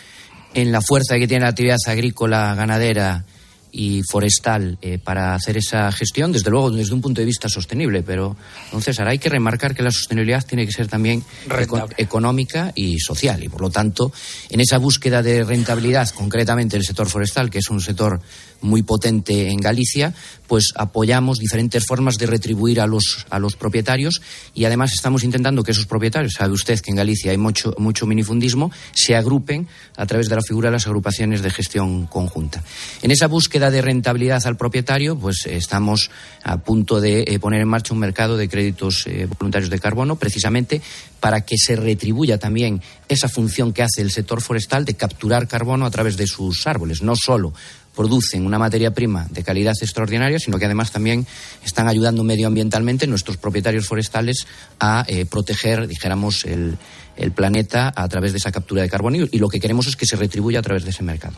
en 0.54 0.72
la 0.72 0.82
fuerza 0.82 1.18
que 1.18 1.28
tiene 1.28 1.44
la 1.44 1.50
actividad 1.50 1.78
agrícola, 1.88 2.56
ganadera 2.56 3.26
y 3.70 4.02
forestal 4.10 4.78
eh, 4.82 4.98
para 4.98 5.36
hacer 5.36 5.58
esa 5.58 5.92
gestión, 5.92 6.32
desde 6.32 6.50
luego 6.50 6.72
desde 6.72 6.94
un 6.94 7.02
punto 7.02 7.22
de 7.22 7.26
vista 7.26 7.50
sostenible, 7.50 8.02
pero, 8.02 8.36
don 8.72 8.82
César, 8.82 9.08
hay 9.08 9.20
que 9.20 9.30
remarcar 9.30 9.76
que 9.76 9.84
la 9.84 9.92
sostenibilidad 9.92 10.44
tiene 10.46 10.66
que 10.66 10.72
ser 10.72 10.88
también 10.88 11.22
eco- 11.60 11.88
económica 11.98 12.72
y 12.74 12.98
social, 13.00 13.44
y 13.44 13.50
por 13.50 13.62
lo 13.62 13.70
tanto, 13.70 14.12
en 14.50 14.62
esa 14.62 14.78
búsqueda 14.78 15.22
de 15.22 15.44
rentabilidad, 15.44 16.10
concretamente 16.12 16.78
el 16.78 16.84
sector 16.86 17.10
forestal, 17.10 17.50
que 17.50 17.60
es 17.60 17.70
un 17.70 17.82
sector 17.82 18.20
muy 18.62 18.84
potente 18.84 19.50
en 19.50 19.60
Galicia, 19.60 20.14
pues 20.48 20.74
apoyamos 20.76 21.40
diferentes 21.40 21.86
formas 21.86 22.18
de 22.18 22.26
retribuir 22.26 22.80
a 22.82 22.88
los, 22.88 23.26
a 23.30 23.40
los 23.40 23.56
propietarios 23.56 24.22
y 24.54 24.66
además 24.66 24.94
estamos 24.94 25.24
intentando 25.24 25.64
que 25.64 25.72
esos 25.72 25.86
propietarios, 25.86 26.34
sabe 26.34 26.54
usted 26.54 26.80
que 26.80 26.92
en 26.92 26.98
Galicia 26.98 27.32
hay 27.32 27.38
mucho, 27.38 27.74
mucho 27.78 28.06
minifundismo, 28.06 28.72
se 28.94 29.16
agrupen 29.16 29.68
a 29.96 30.06
través 30.06 30.30
de 30.30 30.36
la 30.36 30.42
figura 30.42 30.70
de 30.70 30.74
las 30.74 30.88
agrupaciones 30.88 31.42
de 31.42 31.50
gestión 31.50 32.08
conjunta. 32.08 32.64
En 33.02 33.12
esa 33.12 33.28
búsqueda 33.28 33.70
de 33.70 33.82
rentabilidad 33.82 34.46
al 34.46 34.58
propietario, 34.58 35.18
pues 35.18 35.46
estamos 35.46 36.10
a 36.44 36.58
punto 36.58 37.02
de 37.02 37.26
eh, 37.28 37.40
poner 37.40 37.62
en 37.62 37.68
marcha 37.68 37.94
un 37.94 38.00
mercado 38.00 38.38
de 38.38 38.48
créditos 38.48 39.06
eh, 39.08 39.28
voluntarios 39.38 39.70
de 39.70 39.80
carbono, 39.80 40.16
precisamente 40.16 40.82
para 41.20 41.42
que 41.42 41.58
se 41.58 41.76
retribuya 41.76 42.38
también 42.38 42.82
esa 43.10 43.28
función 43.28 43.74
que 43.74 43.84
hace 43.84 44.02
el 44.02 44.12
sector 44.12 44.42
forestal 44.42 44.86
de 44.86 44.96
capturar 44.96 45.48
carbono 45.48 45.86
a 45.86 45.92
través 45.92 46.18
de 46.18 46.28
sus 46.28 46.68
árboles, 46.68 47.02
no 47.02 47.16
solo 47.16 47.54
producen 47.98 48.46
una 48.46 48.60
materia 48.60 48.92
prima 48.92 49.28
de 49.32 49.44
calidad 49.44 49.74
extraordinaria, 49.82 50.38
sino 50.38 50.60
que 50.60 50.66
además 50.66 50.92
también 50.92 51.26
están 51.66 51.88
ayudando 51.88 52.24
medioambientalmente 52.24 53.08
nuestros 53.08 53.38
propietarios 53.38 53.88
forestales 53.88 54.46
a 54.80 55.04
eh, 55.08 55.26
proteger, 55.26 55.88
dijéramos, 55.88 56.46
el, 56.46 56.78
el 57.18 57.32
planeta 57.32 57.92
a 57.96 58.08
través 58.08 58.32
de 58.32 58.38
esa 58.38 58.52
captura 58.52 58.82
de 58.82 58.90
carbono 58.90 59.18
y, 59.32 59.38
lo 59.38 59.50
que 59.50 59.60
queremos 59.60 59.88
es 59.88 59.96
que 59.96 60.06
se 60.06 60.16
retribuya 60.16 60.60
a 60.60 60.62
través 60.62 60.84
de 60.84 60.92
ese 60.92 61.04
mercado. 61.04 61.36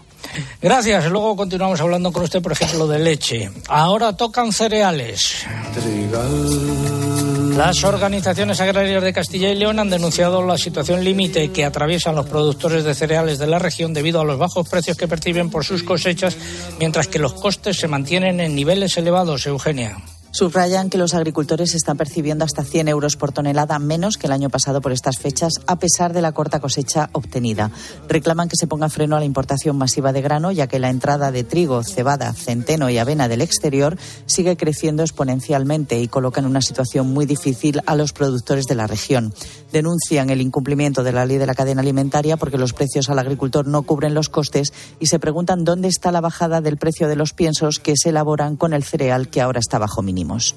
Gracias. 0.62 1.10
Luego 1.10 1.36
continuamos 1.36 1.80
hablando 1.82 2.12
con 2.12 2.24
usted, 2.24 2.42
por 2.42 2.52
ejemplo, 2.52 2.88
de 2.88 3.00
leche. 3.00 3.50
Ahora 3.68 4.16
tocan 4.16 4.52
cereales. 4.52 5.46
Las 7.56 7.84
organizaciones 7.84 8.62
agrarias 8.62 9.04
de 9.04 9.14
Castilla 9.14 9.50
y 9.50 9.56
León 9.56 9.80
han 9.80 9.90
denunciado 9.90 10.46
la 10.46 10.58
situación 10.58 11.04
límite 11.04 11.52
que 11.52 11.66
atraviesan 11.66 12.16
los 12.16 12.26
productores 12.26 12.84
de 12.84 12.96
cereales 12.96 13.38
de 13.38 13.48
la 13.48 13.60
región 13.60 13.94
debido 13.94 14.22
a 14.22 14.26
los 14.26 14.38
bajos 14.38 14.70
precios 14.70 14.96
que 14.96 15.08
perciben 15.08 15.50
por 15.50 15.66
sus 15.66 15.84
cosechas, 15.84 16.38
mientras 16.80 17.08
que 17.08 17.20
los 17.20 17.34
costes 17.34 17.78
se 17.78 17.88
mantienen 17.88 18.40
en 18.40 18.56
niveles 18.56 18.98
elevados. 18.98 19.46
Eugenia. 19.46 19.98
Subrayan 20.32 20.90
que 20.90 21.00
los 21.00 21.16
agricultores 21.16 21.74
están 21.74 21.98
percibiendo 21.98 22.46
hasta 22.46 22.64
100 22.64 22.88
euros 22.88 23.16
por 23.16 23.32
tonelada 23.32 23.80
menos 23.80 24.18
que 24.18 24.28
el 24.28 24.34
año 24.34 24.50
pasado 24.50 24.80
por 24.80 24.92
estas 24.92 25.18
fechas, 25.18 25.54
a 25.66 25.80
pesar 25.80 26.14
de 26.14 26.22
la 26.22 26.32
corta 26.34 26.60
cosecha 26.60 27.10
obtenida. 27.14 27.72
Reclaman 28.08 28.48
que 28.48 28.56
se 28.56 28.68
ponga 28.68 28.90
freno 28.90 29.16
a 29.16 29.20
la 29.20 29.26
importación 29.26 29.78
masiva 29.78 30.14
de 30.14 30.22
grano, 30.22 30.52
ya 30.52 30.68
que 30.68 30.80
la 30.80 30.90
entrada 30.90 31.32
de 31.32 31.44
trigo, 31.44 31.84
cebada, 31.84 32.32
centeno 32.34 32.90
y 32.90 33.00
avena 33.00 33.28
del 33.28 33.42
exterior 33.42 33.98
sigue 34.28 34.56
creciendo 34.56 35.02
exponencialmente 35.02 36.00
y 36.00 36.08
coloca 36.08 36.40
en 36.40 36.46
una 36.46 36.62
situación 36.62 37.08
muy 37.12 37.26
difícil 37.26 37.82
a 37.88 37.96
los 37.96 38.14
productores 38.14 38.66
de 38.66 38.76
la 38.76 38.86
región. 38.86 39.34
Denuncian 39.72 40.30
el 40.30 40.42
incumplimiento 40.42 41.04
de 41.04 41.12
la 41.12 41.26
ley 41.26 41.38
de 41.38 41.48
la 41.48 41.56
cadena 41.56 41.82
alimentaria 41.82 42.38
porque 42.38 42.58
los 42.58 42.74
precios 42.74 43.10
al 43.10 43.20
agricultor 43.20 43.68
no 43.68 43.82
cubren 43.82 44.14
los 44.14 44.30
costes 44.30 44.74
y 45.00 45.08
se 45.08 45.20
preguntan 45.20 45.64
dónde 45.64 45.88
está 45.88 46.12
la 46.12 46.22
bajada 46.22 46.62
del 46.62 46.78
precio 46.78 47.08
de 47.08 47.16
los 47.16 47.34
piensos 47.34 47.80
que 47.80 47.96
se 47.98 48.10
elaboran 48.10 48.56
con 48.58 48.74
el 48.74 48.84
cereal 48.84 49.30
que 49.30 49.42
ahora 49.42 49.60
está 49.60 49.80
bajo 49.80 50.02
mínimos. 50.20 50.56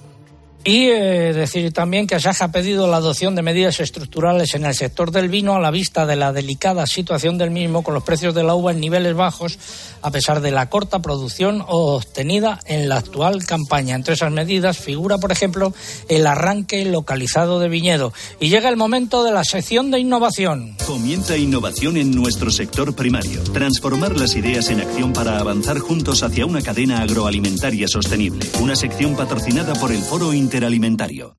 Y 0.64 0.87
eh, 0.87 1.33
decir 1.33 1.72
también 1.72 2.07
que 2.07 2.14
Asaja 2.14 2.44
ha 2.44 2.53
pedido 2.53 2.87
la 2.87 2.98
adopción 2.98 3.35
de 3.35 3.42
medidas 3.42 3.81
estructurales 3.81 4.55
en 4.55 4.64
el 4.64 4.75
sector 4.75 5.11
del 5.11 5.29
vino 5.29 5.57
a 5.57 5.61
la 5.61 5.72
vista 5.72 6.07
de 6.07 6.14
la 6.14 6.33
delicada 6.33 6.87
situación 6.87 7.37
del 7.37 7.51
mismo 7.51 7.83
con 7.83 7.94
los 7.94 8.05
precios 8.05 8.33
de 8.35 8.44
la 8.44 8.55
uva 8.55 8.70
en 8.70 8.81
niveles 8.81 9.14
bajos 9.14 9.59
a 10.03 10.11
pesar 10.11 10.40
de 10.40 10.51
la 10.51 10.68
corta 10.68 11.01
producción 11.01 11.64
obtenida 11.66 12.61
en 12.66 12.88
la 12.88 12.98
actual 12.98 13.44
campaña. 13.44 13.96
Entre 13.96 14.14
esas 14.14 14.31
medidas 14.31 14.79
figura, 14.79 15.18
por 15.18 15.33
ejemplo, 15.33 15.75
el 16.09 16.27
arranque 16.27 16.85
localizado 16.85 17.59
de 17.59 17.68
viñedo. 17.68 18.12
Y 18.40 18.48
llega 18.48 18.68
el 18.68 18.77
momento 18.77 19.25
de 19.25 19.33
la 19.33 19.44
sección 19.44 19.90
de 19.90 20.01
innovación. 20.01 20.77
Comienza 20.87 21.37
innovación 21.37 21.96
en 21.96 22.14
nuestro 22.14 22.51
sector 22.51 22.94
primario. 22.94 23.42
Transformar 23.53 24.18
las 24.18 24.37
ideas 24.37 24.70
en 24.70 24.81
acción 24.81 25.12
para 25.12 25.38
avanzar 25.38 25.79
juntos 25.79 26.22
hacia 26.22 26.46
una 26.46 26.62
cadena 26.62 27.03
agroalimentaria 27.03 27.88
sostenible. 27.88 28.46
Una 28.61 28.77
sección 28.77 29.16
patrocinada 29.16 29.75
por 29.75 29.92
el 29.92 30.03
Foro 30.03 30.33
Interalimentario. 30.52 31.38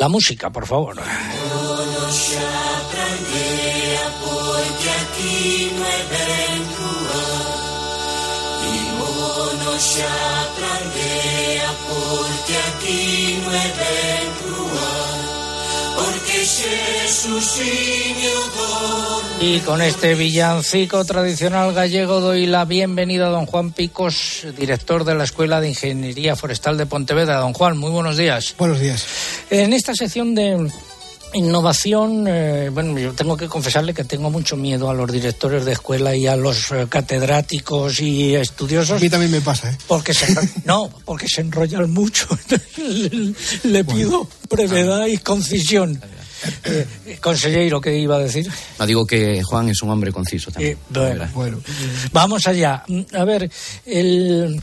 La 0.00 0.08
música, 0.08 0.50
por 0.50 0.66
favor. 0.66 0.96
porque 11.88 12.56
aquí 12.56 13.40
no 13.44 13.50
hay 13.50 13.68
ventura. 13.68 14.47
Y 19.40 19.60
con 19.60 19.82
este 19.82 20.14
villancico 20.14 21.04
tradicional 21.04 21.72
gallego 21.72 22.20
doy 22.20 22.46
la 22.46 22.64
bienvenida 22.64 23.26
a 23.26 23.30
don 23.30 23.46
Juan 23.46 23.72
Picos, 23.72 24.46
director 24.56 25.04
de 25.04 25.14
la 25.14 25.24
Escuela 25.24 25.60
de 25.60 25.70
Ingeniería 25.70 26.36
Forestal 26.36 26.76
de 26.76 26.86
Pontevedra. 26.86 27.38
Don 27.38 27.54
Juan, 27.54 27.76
muy 27.76 27.90
buenos 27.90 28.16
días. 28.16 28.54
Buenos 28.58 28.78
días. 28.78 29.04
En 29.50 29.72
esta 29.72 29.94
sección 29.94 30.34
de 30.34 30.70
innovación, 31.34 32.26
eh, 32.28 32.70
bueno, 32.72 32.98
yo 32.98 33.12
tengo 33.14 33.36
que 33.36 33.48
confesarle 33.48 33.92
que 33.92 34.04
tengo 34.04 34.30
mucho 34.30 34.56
miedo 34.56 34.90
a 34.90 34.94
los 34.94 35.10
directores 35.10 35.64
de 35.64 35.72
escuela 35.72 36.14
y 36.14 36.26
a 36.26 36.36
los 36.36 36.70
eh, 36.70 36.86
catedráticos 36.88 38.00
y 38.00 38.34
estudiosos. 38.34 38.98
A 38.98 39.00
mí 39.00 39.10
también 39.10 39.32
me 39.32 39.40
pasa, 39.40 39.70
¿eh? 39.70 39.78
Porque 39.86 40.14
se, 40.14 40.34
no, 40.64 40.88
porque 41.04 41.26
se 41.28 41.40
enrollan 41.40 41.90
mucho. 41.92 42.28
le, 42.76 43.34
le 43.64 43.84
pido 43.84 44.28
brevedad 44.48 45.06
y 45.06 45.18
concisión. 45.18 46.00
Eh, 46.64 47.18
consejero, 47.20 47.80
¿qué 47.80 47.96
iba 47.98 48.16
a 48.16 48.20
decir? 48.20 48.50
No 48.78 48.86
digo 48.86 49.06
que 49.06 49.42
Juan 49.42 49.68
es 49.68 49.82
un 49.82 49.90
hombre 49.90 50.12
conciso 50.12 50.50
también. 50.50 50.74
Eh, 50.74 50.78
bueno, 50.90 51.28
bueno. 51.34 51.60
Vamos 52.12 52.46
allá. 52.46 52.84
A 53.12 53.24
ver, 53.24 53.50
el 53.86 54.62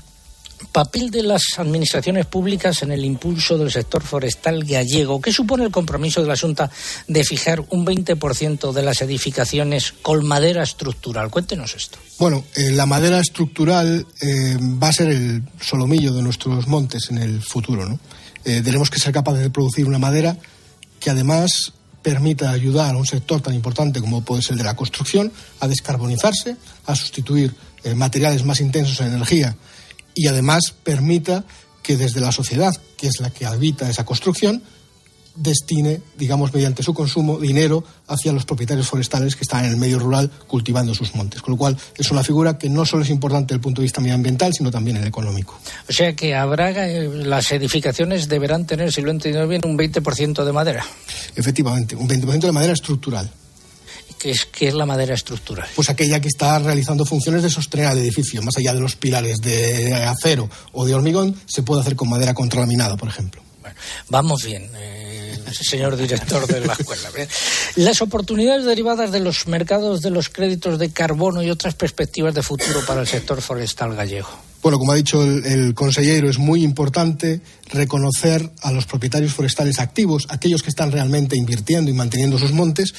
papel 0.72 1.12
de 1.12 1.24
las 1.24 1.44
administraciones 1.58 2.26
públicas 2.26 2.82
en 2.84 2.92
el 2.92 3.04
impulso 3.06 3.58
del 3.58 3.72
sector 3.72 4.04
forestal 4.04 4.64
gallego. 4.64 5.22
¿Qué 5.22 5.32
supone 5.32 5.64
el 5.64 5.72
compromiso 5.72 6.22
de 6.22 6.28
la 6.28 6.38
Junta 6.38 6.70
de 7.08 7.24
fijar 7.24 7.62
un 7.70 7.86
20% 7.86 8.72
de 8.72 8.82
las 8.82 9.02
edificaciones 9.02 9.94
con 10.02 10.26
madera 10.26 10.64
estructural? 10.64 11.30
Cuéntenos 11.30 11.76
esto. 11.76 11.98
Bueno, 12.20 12.44
eh, 12.56 12.72
la 12.72 12.86
madera 12.86 13.20
estructural 13.20 14.06
eh, 14.22 14.58
va 14.62 14.90
a 14.90 14.94
ser 14.94 15.10
el 15.10 15.44
solomillo 15.62 16.14
de 16.14 16.22
nuestros 16.22 16.68
montes 16.68 17.10
en 17.10 17.18
el 17.18 17.42
futuro, 17.42 17.88
¿no? 17.88 18.00
Eh, 18.44 18.62
tenemos 18.64 18.90
que 18.90 19.00
ser 19.00 19.12
capaces 19.12 19.42
de 19.42 19.50
producir 19.50 19.86
una 19.86 19.98
madera 19.98 20.38
que 21.06 21.12
además 21.12 21.72
permita 22.02 22.50
ayudar 22.50 22.96
a 22.96 22.98
un 22.98 23.06
sector 23.06 23.40
tan 23.40 23.54
importante 23.54 24.02
como 24.02 24.26
puede 24.26 24.42
ser 24.42 24.54
el 24.54 24.58
de 24.58 24.64
la 24.64 24.76
construcción 24.76 25.32
a 25.60 25.68
descarbonizarse, 25.68 26.58
a 26.88 26.96
sustituir 26.96 27.54
eh, 27.84 27.94
materiales 27.94 28.44
más 28.44 28.60
intensos 28.60 29.02
en 29.02 29.14
energía 29.14 29.56
y 30.16 30.26
además 30.26 30.74
permita 30.84 31.46
que 31.84 31.96
desde 31.96 32.22
la 32.22 32.32
sociedad, 32.32 32.76
que 32.98 33.06
es 33.06 33.20
la 33.20 33.30
que 33.30 33.46
habita 33.46 33.88
esa 33.88 34.04
construcción, 34.04 34.64
destine, 35.36 36.02
digamos, 36.18 36.54
mediante 36.54 36.84
su 36.84 36.94
consumo, 36.94 37.40
dinero 37.40 37.84
hacia 38.08 38.32
los 38.32 38.46
propietarios 38.46 38.88
forestales 38.88 39.36
que 39.36 39.44
están 39.44 39.66
en 39.66 39.72
el 39.72 39.78
medio 39.78 40.00
rural 40.00 40.30
cultivando 40.48 40.94
sus 40.94 41.16
montes. 41.16 41.42
Con 41.42 41.54
lo 41.54 41.58
cual, 41.58 41.78
es 41.98 42.12
una 42.12 42.24
figura 42.24 42.58
que 42.58 42.70
no 42.70 42.86
solo 42.86 43.04
es 43.04 43.10
importante 43.10 43.48
desde 43.48 43.56
el 43.56 43.62
punto 43.62 43.82
de 43.82 43.86
vista 43.86 44.02
medioambiental, 44.02 44.54
sino 44.54 44.72
también 44.72 44.98
el 44.98 45.08
económico. 45.08 45.60
O 45.90 45.94
sea 45.94 46.16
que 46.16 46.36
habrá, 46.36 46.72
eh, 46.88 47.10
las 47.10 47.52
edificaciones 47.52 48.28
deberán 48.28 48.66
tener, 48.66 48.92
si 48.92 49.02
lo 49.02 49.10
he 49.10 49.12
entendido 49.12 49.48
bien, 49.48 49.62
un 49.66 49.78
20% 49.78 50.44
de 50.44 50.52
madera. 50.52 50.86
Efectivamente, 51.36 51.96
un 51.96 52.08
20% 52.08 52.40
de 52.40 52.52
madera 52.52 52.74
estructural. 52.74 53.30
¿Qué 54.20 54.32
es, 54.32 54.46
¿Qué 54.46 54.68
es 54.70 54.74
la 54.74 54.86
madera 54.86 55.14
estructural? 55.14 55.68
Pues 55.76 55.90
aquella 55.90 56.20
que 56.20 56.30
está 56.30 56.58
realizando 56.58 57.06
funciones 57.06 57.44
de 57.44 57.50
sostener 57.50 57.88
al 57.88 57.98
edificio, 58.00 58.42
más 58.42 58.58
allá 58.58 58.74
de 58.74 58.80
los 58.80 58.96
pilares 58.96 59.38
de 59.38 59.94
acero 59.94 60.50
o 60.72 60.86
de 60.86 60.96
hormigón, 60.96 61.36
se 61.46 61.64
puede 61.64 61.82
hacer 61.82 61.96
con 61.96 62.10
madera 62.10 62.34
contralaminada, 62.34 62.96
por 62.98 63.10
ejemplo. 63.10 63.44
Bueno, 63.62 63.76
vamos 64.10 64.44
bien. 64.44 64.70
Eh, 64.76 65.05
señor 65.64 65.96
director 65.98 66.46
de 66.48 66.62
la 66.62 66.74
escuela. 66.74 67.10
Las 67.76 68.02
oportunidades 68.02 68.66
derivadas 68.66 69.12
de 69.12 69.20
los 69.20 69.48
mercados 69.48 70.02
de 70.02 70.10
los 70.10 70.30
créditos 70.30 70.80
de 70.80 70.90
carbono 70.90 71.42
y 71.44 71.50
otras 71.50 71.74
perspectivas 71.74 72.34
de 72.34 72.42
futuro 72.42 72.82
para 72.86 73.02
el 73.02 73.08
sector 73.08 73.42
forestal 73.42 73.96
gallego. 73.96 74.30
Bueno, 74.62 74.80
como 74.80 74.94
ha 74.94 74.96
dicho 74.96 75.24
el, 75.24 75.46
el, 75.46 75.74
consejero, 75.76 76.28
es 76.28 76.40
muy 76.40 76.64
importante 76.64 77.42
reconocer 77.70 78.52
a 78.64 78.72
los 78.72 78.86
propietarios 78.86 79.34
forestales 79.34 79.80
activos, 79.80 80.26
aquellos 80.30 80.64
que 80.64 80.70
están 80.70 80.92
realmente 80.92 81.38
invirtiendo 81.38 81.92
y 81.92 81.94
manteniendo 81.94 82.40
sus 82.40 82.52
montes, 82.52 82.94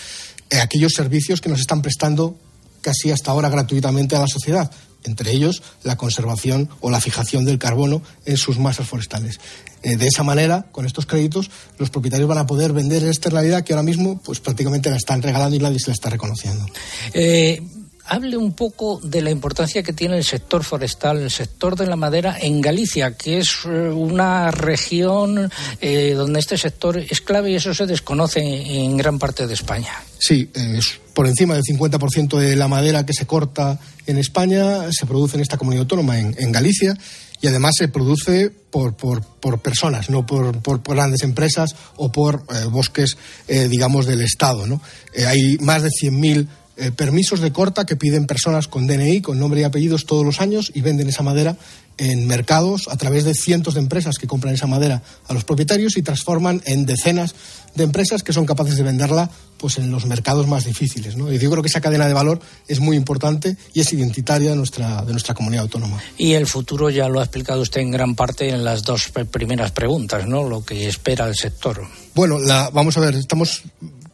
eh, 0.50 0.58
aquellos 0.60 0.92
servicios 0.92 1.40
que 1.40 1.48
nos 1.48 1.58
están 1.58 1.82
prestando 1.82 2.36
casi 2.80 3.10
hasta 3.10 3.32
ahora 3.32 3.48
gratuitamente 3.48 4.14
a 4.14 4.20
la 4.20 4.28
sociedad, 4.28 4.70
entre 5.06 5.32
ellos 5.32 5.62
la 5.82 5.96
conservación 5.96 6.68
o 6.80 6.90
la 6.90 7.00
fijación 7.00 7.44
del 7.44 7.58
carbono 7.58 8.02
en 8.24 8.36
sus 8.36 8.58
masas 8.58 8.86
forestales. 8.88 9.40
Eh, 9.82 9.96
de 9.96 10.06
esa 10.06 10.22
manera, 10.22 10.66
con 10.72 10.84
estos 10.84 11.06
créditos, 11.06 11.50
los 11.78 11.90
propietarios 11.90 12.28
van 12.28 12.38
a 12.38 12.46
poder 12.46 12.72
vender 12.72 13.04
esta 13.04 13.30
realidad 13.30 13.62
que 13.62 13.72
ahora 13.72 13.82
mismo 13.82 14.20
pues 14.24 14.40
prácticamente 14.40 14.90
la 14.90 14.96
están 14.96 15.22
regalando 15.22 15.56
y 15.56 15.60
nadie 15.60 15.78
se 15.78 15.88
la 15.88 15.94
está 15.94 16.10
reconociendo. 16.10 16.66
Eh, 17.12 17.62
hable 18.06 18.36
un 18.36 18.52
poco 18.52 19.00
de 19.02 19.22
la 19.22 19.30
importancia 19.30 19.82
que 19.82 19.92
tiene 19.92 20.16
el 20.16 20.24
sector 20.24 20.64
forestal, 20.64 21.18
el 21.18 21.30
sector 21.30 21.76
de 21.76 21.86
la 21.86 21.96
madera 21.96 22.36
en 22.40 22.60
Galicia, 22.60 23.16
que 23.16 23.38
es 23.38 23.64
eh, 23.64 23.68
una 23.68 24.50
región 24.50 25.50
eh, 25.80 26.14
donde 26.16 26.40
este 26.40 26.56
sector 26.56 26.98
es 26.98 27.20
clave 27.20 27.50
y 27.50 27.56
eso 27.56 27.74
se 27.74 27.86
desconoce 27.86 28.40
en 28.40 28.96
gran 28.96 29.18
parte 29.18 29.46
de 29.46 29.54
España. 29.54 29.92
Sí, 30.18 30.50
es 30.54 31.00
por 31.16 31.26
encima 31.26 31.54
del 31.54 31.62
50% 31.62 32.38
de 32.38 32.56
la 32.56 32.68
madera 32.68 33.06
que 33.06 33.14
se 33.14 33.26
corta 33.26 33.78
en 34.06 34.18
España 34.18 34.92
se 34.92 35.06
produce 35.06 35.36
en 35.36 35.42
esta 35.42 35.56
comunidad 35.56 35.82
autónoma, 35.82 36.18
en, 36.18 36.52
Galicia 36.52 36.96
y 37.40 37.46
además 37.46 37.72
se 37.76 37.88
produce 37.88 38.50
por, 38.50 38.94
por, 38.94 39.22
por 39.22 39.58
personas, 39.60 40.10
no 40.10 40.26
por, 40.26 40.60
por, 40.62 40.82
grandes 40.82 41.22
empresas 41.22 41.74
o 41.96 42.12
por 42.12 42.44
eh, 42.54 42.64
bosques, 42.70 43.16
eh, 43.48 43.66
digamos, 43.68 44.06
del 44.06 44.22
Estado. 44.22 44.66
¿no? 44.66 44.80
Eh, 45.14 45.26
hay 45.26 45.58
más 45.58 45.82
de 45.82 45.88
100.000 45.88 46.46
eh, 46.78 46.90
permisos 46.90 47.40
de 47.40 47.52
corta 47.52 47.86
que 47.86 47.96
piden 47.96 48.26
personas 48.26 48.68
con 48.68 48.86
DNI, 48.86 49.22
con 49.22 49.38
nombre 49.38 49.60
y 49.60 49.64
apellidos 49.64 50.04
todos 50.04 50.26
los 50.26 50.40
años 50.40 50.70
y 50.74 50.82
venden 50.82 51.08
esa 51.08 51.22
madera 51.22 51.56
en 51.98 52.26
mercados 52.26 52.88
a 52.88 52.96
través 52.96 53.24
de 53.24 53.34
cientos 53.34 53.74
de 53.74 53.80
empresas 53.80 54.18
que 54.18 54.26
compran 54.26 54.52
esa 54.52 54.66
madera 54.66 55.02
a 55.26 55.32
los 55.32 55.44
propietarios 55.44 55.96
y 55.96 56.02
transforman 56.02 56.60
en 56.66 56.84
decenas 56.84 57.34
de 57.74 57.84
empresas 57.84 58.22
que 58.22 58.32
son 58.32 58.46
capaces 58.46 58.76
de 58.76 58.82
venderla 58.82 59.30
pues 59.58 59.78
en 59.78 59.90
los 59.90 60.04
mercados 60.04 60.46
más 60.46 60.64
difíciles. 60.64 61.16
¿no? 61.16 61.32
Y 61.32 61.38
yo 61.38 61.50
creo 61.50 61.62
que 61.62 61.68
esa 61.68 61.80
cadena 61.80 62.06
de 62.06 62.12
valor 62.12 62.40
es 62.68 62.80
muy 62.80 62.96
importante 62.96 63.56
y 63.72 63.80
es 63.80 63.92
identitaria 63.92 64.50
de 64.50 64.56
nuestra, 64.56 65.02
de 65.02 65.12
nuestra 65.12 65.34
comunidad 65.34 65.62
autónoma. 65.62 65.98
Y 66.18 66.34
el 66.34 66.46
futuro 66.46 66.90
ya 66.90 67.08
lo 67.08 67.20
ha 67.20 67.22
explicado 67.22 67.62
usted 67.62 67.80
en 67.80 67.90
gran 67.90 68.14
parte 68.14 68.50
en 68.50 68.64
las 68.64 68.82
dos 68.82 69.10
primeras 69.30 69.70
preguntas, 69.70 70.26
¿no? 70.26 70.46
lo 70.46 70.64
que 70.64 70.86
espera 70.88 71.26
el 71.26 71.34
sector. 71.34 71.86
Bueno, 72.14 72.38
la, 72.38 72.70
vamos 72.70 72.96
a 72.96 73.00
ver, 73.00 73.14
estamos 73.14 73.62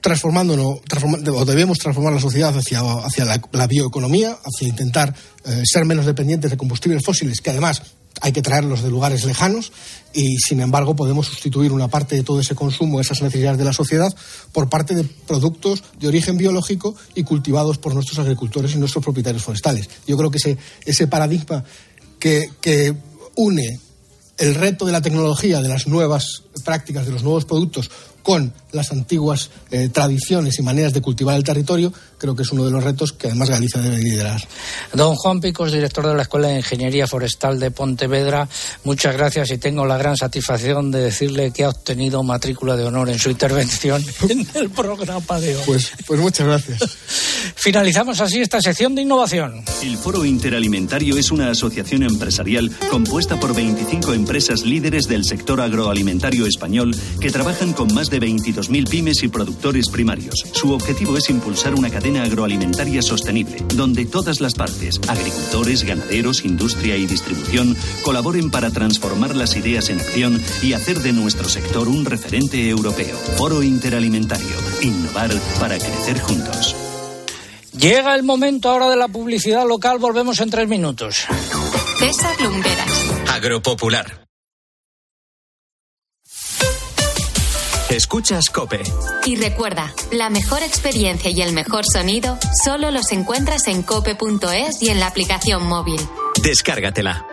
transformándonos, 0.03 0.83
transforma, 0.83 1.19
o 1.33 1.45
debemos 1.45 1.79
transformar 1.79 2.13
la 2.13 2.21
sociedad 2.21 2.55
hacia, 2.55 3.25
la, 3.25 3.67
bioeconomía, 3.67 4.37
hacia 4.45 4.69
intentar 4.69 5.15
eh, 5.45 5.63
ser 5.65 5.85
menos 5.85 6.05
dependientes 6.05 6.51
de 6.51 6.57
combustibles 6.57 7.03
fósiles, 7.05 7.41
que 7.41 7.51
además 7.51 7.83
hay 8.21 8.33
que 8.33 8.43
traerlos 8.43 8.83
de 8.83 8.91
lugares 8.91 9.25
lejanos 9.25 9.73
y, 10.13 10.37
sin 10.39 10.61
embargo, 10.61 10.95
podemos 10.95 11.27
sustituir 11.29 11.73
una 11.73 11.89
parte 11.89 12.17
de 12.17 12.25
todo 12.25 12.41
ese 12.41 12.55
consumo, 12.55 13.01
esas 13.01 13.23
necesidades 13.23 13.59
de 13.59 13.65
la 13.65 13.73
sociedad, 13.73 14.15
por 14.51 14.69
parte 14.69 14.95
de 14.95 15.05
productos 15.05 15.85
de 15.99 16.09
origen 16.09 16.37
biológico 16.37 16.95
y 17.15 17.23
cultivados 17.23 17.79
por 17.79 17.95
nuestros 17.95 18.19
agricultores 18.19 18.75
y 18.75 18.79
nuestros 18.79 19.05
propietarios 19.05 19.45
forestales. 19.45 19.89
Yo 20.07 20.17
creo 20.17 20.31
que 20.31 20.39
ese, 20.39 20.59
ese 20.85 21.07
paradigma 21.07 21.65
que 22.19 22.95
une 23.37 23.81
el 24.39 24.55
reto 24.55 24.87
de 24.87 24.93
la 24.93 25.01
tecnología, 25.01 25.63
de 25.63 25.69
las 25.69 25.87
nuevas 25.87 26.43
prácticas, 26.65 27.07
de 27.07 27.13
los 27.13 27.23
nuevos 27.23 27.45
productos, 27.45 27.91
con 28.23 28.53
las 28.73 28.93
antiguas 28.93 29.51
eh, 29.71 29.89
tradiciones 29.89 30.59
y 30.59 30.63
maneras 30.63 30.93
de 30.93 31.03
cultivar 31.03 31.37
el 31.37 31.45
territorio, 31.45 31.93
creo 32.23 32.37
que 32.37 32.43
es 32.43 32.53
uno 32.53 32.65
de 32.65 32.71
los 32.71 32.85
retos 32.85 33.13
que 33.13 33.27
además 33.27 33.51
Galicia 33.51 33.81
debe 33.81 33.99
liderar. 33.99 34.41
Don 34.93 35.17
Juan 35.17 35.41
Picos, 35.41 35.73
director 35.73 36.07
de 36.07 36.15
la 36.15 36.23
Escuela 36.23 36.49
de 36.49 36.59
Ingeniería 36.59 37.09
Forestal 37.09 37.59
de 37.59 37.73
Pontevedra, 37.73 38.49
muchas 38.85 39.17
gracias 39.17 39.51
y 39.51 39.59
tengo 39.59 39.85
la 39.85 39.99
gran 39.99 40.17
satisfacción 40.17 40.93
de 40.93 41.01
decirle 41.01 41.51
que 41.51 41.65
ha 41.65 41.71
obtenido 41.71 42.23
matrícula 42.23 42.77
de 42.77 42.85
honor 42.85 43.11
en 43.11 43.19
su 43.19 43.29
intervención 43.29 44.05
en 44.29 44.47
el 44.55 44.71
programa 44.71 45.41
de 45.41 45.57
hoy. 45.57 45.63
Pues, 45.67 45.91
pues 46.07 46.21
muchas 46.21 46.47
gracias. 46.47 46.81
Finalizamos 47.57 48.21
así 48.21 48.41
esta 48.41 48.61
sección 48.61 48.95
de 48.95 49.03
innovación. 49.03 49.65
El 49.83 49.97
Foro 49.97 50.25
Interalimentario 50.25 51.17
es 51.17 51.33
una 51.33 51.51
asociación 51.51 52.05
empresarial 52.05 52.71
compuesta 52.89 53.41
por 53.41 53.53
25 53.53 54.13
empresas 54.13 54.63
líderes 54.63 55.09
del 55.09 55.25
sector 55.25 55.61
agroalimentario 55.61 56.47
español 56.47 56.95
que 57.21 57.33
trabajan 57.33 57.73
con 57.73 57.93
más 57.93 58.11
de 58.11 58.21
22.000 58.21 58.89
pymes 58.89 59.25
y 59.25 59.29
productores 59.29 59.89
primarios. 59.89 60.35
Su 60.53 60.73
objetivo 60.73 61.17
es 61.17 61.29
impulsar 61.29 61.75
una 61.75 61.91
cadena 61.91 62.12
agroalimentaria 62.17 63.03
sostenible, 63.03 63.65
donde 63.75 64.07
todas 64.07 64.41
las 64.41 64.55
partes, 64.55 65.01
agricultores, 65.09 65.85
ganaderos, 65.85 66.45
industria 66.45 66.97
y 66.97 67.07
distribución, 67.07 67.77
colaboren 68.03 68.51
para 68.51 68.71
transformar 68.71 69.37
las 69.37 69.57
ideas 69.57 69.89
en 69.91 70.01
acción 70.01 70.43
y 70.63 70.73
hacer 70.73 71.01
de 71.01 71.13
nuestro 71.13 71.49
sector 71.49 71.89
un 71.89 72.05
referente 72.05 72.69
europeo. 72.69 73.17
Foro 73.37 73.63
Interalimentario. 73.63 74.57
Innovar 74.83 75.31
para 75.59 75.79
crecer 75.79 76.21
juntos. 76.21 76.77
Llega 77.77 78.15
el 78.15 78.23
momento 78.23 78.71
ahora 78.71 78.91
de 78.91 78.97
la 78.97 79.09
publicidad 79.09 79.67
local. 79.67 79.99
Volvemos 79.99 80.41
en 80.41 80.51
tres 80.51 80.69
minutos. 80.69 81.25
César 81.99 82.41
Lumberas. 82.41 83.11
Agropopular. 83.33 84.22
Escuchas 87.93 88.49
Cope. 88.49 88.81
Y 89.27 89.37
recuerda, 89.37 89.93
la 90.13 90.31
mejor 90.31 90.63
experiencia 90.63 91.31
y 91.31 91.43
el 91.43 91.53
mejor 91.53 91.85
sonido 91.85 92.39
solo 92.65 92.91
los 92.91 93.13
encuentras 93.13 93.69
en 93.69 93.83
cope.es 93.83 94.81
y 94.81 94.89
en 94.89 94.99
la 94.99 95.09
aplicación 95.09 95.67
móvil. 95.67 96.01
Descárgatela. 96.43 97.27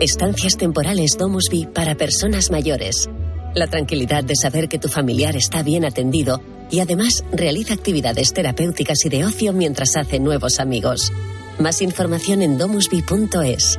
Estancias 0.00 0.58
temporales 0.58 1.16
Domusby 1.18 1.64
para 1.64 1.94
personas 1.94 2.50
mayores. 2.50 3.08
La 3.54 3.68
tranquilidad 3.68 4.22
de 4.22 4.36
saber 4.36 4.68
que 4.68 4.78
tu 4.78 4.88
familiar 4.88 5.34
está 5.34 5.62
bien 5.62 5.86
atendido 5.86 6.42
y 6.70 6.80
además 6.80 7.24
realiza 7.32 7.72
actividades 7.72 8.34
terapéuticas 8.34 9.02
y 9.06 9.08
de 9.08 9.24
ocio 9.24 9.54
mientras 9.54 9.96
hace 9.96 10.20
nuevos 10.20 10.60
amigos. 10.60 11.10
Más 11.58 11.80
información 11.80 12.42
en 12.42 12.58
domusby.es. 12.58 13.78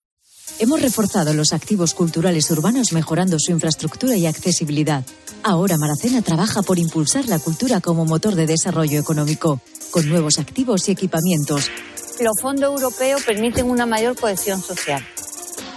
Hemos 0.61 0.79
reforzado 0.79 1.33
los 1.33 1.53
activos 1.53 1.95
culturales 1.95 2.51
urbanos 2.51 2.93
mejorando 2.93 3.37
su 3.39 3.51
infraestructura 3.51 4.15
y 4.15 4.27
accesibilidad. 4.27 5.03
Ahora 5.41 5.75
Maracena 5.75 6.21
trabaja 6.21 6.61
por 6.61 6.77
impulsar 6.77 7.25
la 7.25 7.39
cultura 7.39 7.81
como 7.81 8.05
motor 8.05 8.35
de 8.35 8.45
desarrollo 8.45 8.99
económico, 8.99 9.59
con 9.89 10.07
nuevos 10.07 10.37
activos 10.37 10.87
y 10.87 10.91
equipamientos. 10.91 11.71
Los 12.19 12.39
fondos 12.39 12.79
europeos 12.79 13.23
permiten 13.23 13.71
una 13.71 13.87
mayor 13.87 14.15
cohesión 14.15 14.61
social. 14.61 15.03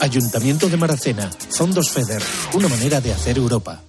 Ayuntamiento 0.01 0.68
de 0.68 0.77
Maracena, 0.77 1.31
Fondos 1.49 1.90
FEDER, 1.90 2.23
una 2.53 2.68
manera 2.68 3.01
de 3.01 3.14
hacer 3.14 3.38
Europa. 3.38 3.81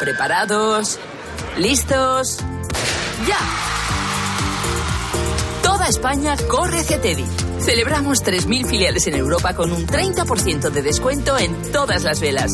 ¿Preparados? 0.00 0.98
¿Listos? 1.58 2.38
¡Ya! 3.28 3.65
España 5.88 6.36
corre 6.48 6.80
hacia 6.80 7.00
Teddy. 7.00 7.24
Celebramos 7.60 8.24
3.000 8.24 8.66
filiales 8.66 9.06
en 9.06 9.14
Europa 9.14 9.54
con 9.54 9.72
un 9.72 9.86
30% 9.86 10.70
de 10.70 10.82
descuento 10.82 11.38
en 11.38 11.72
todas 11.72 12.04
las 12.04 12.20
velas. 12.20 12.52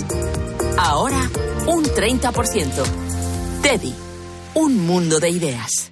Ahora, 0.79 1.31
un 1.67 1.85
30%. 1.85 2.83
Teddy, 3.63 3.95
un 4.55 4.79
mundo 4.87 5.21
de 5.21 5.31
ideas. 5.31 5.92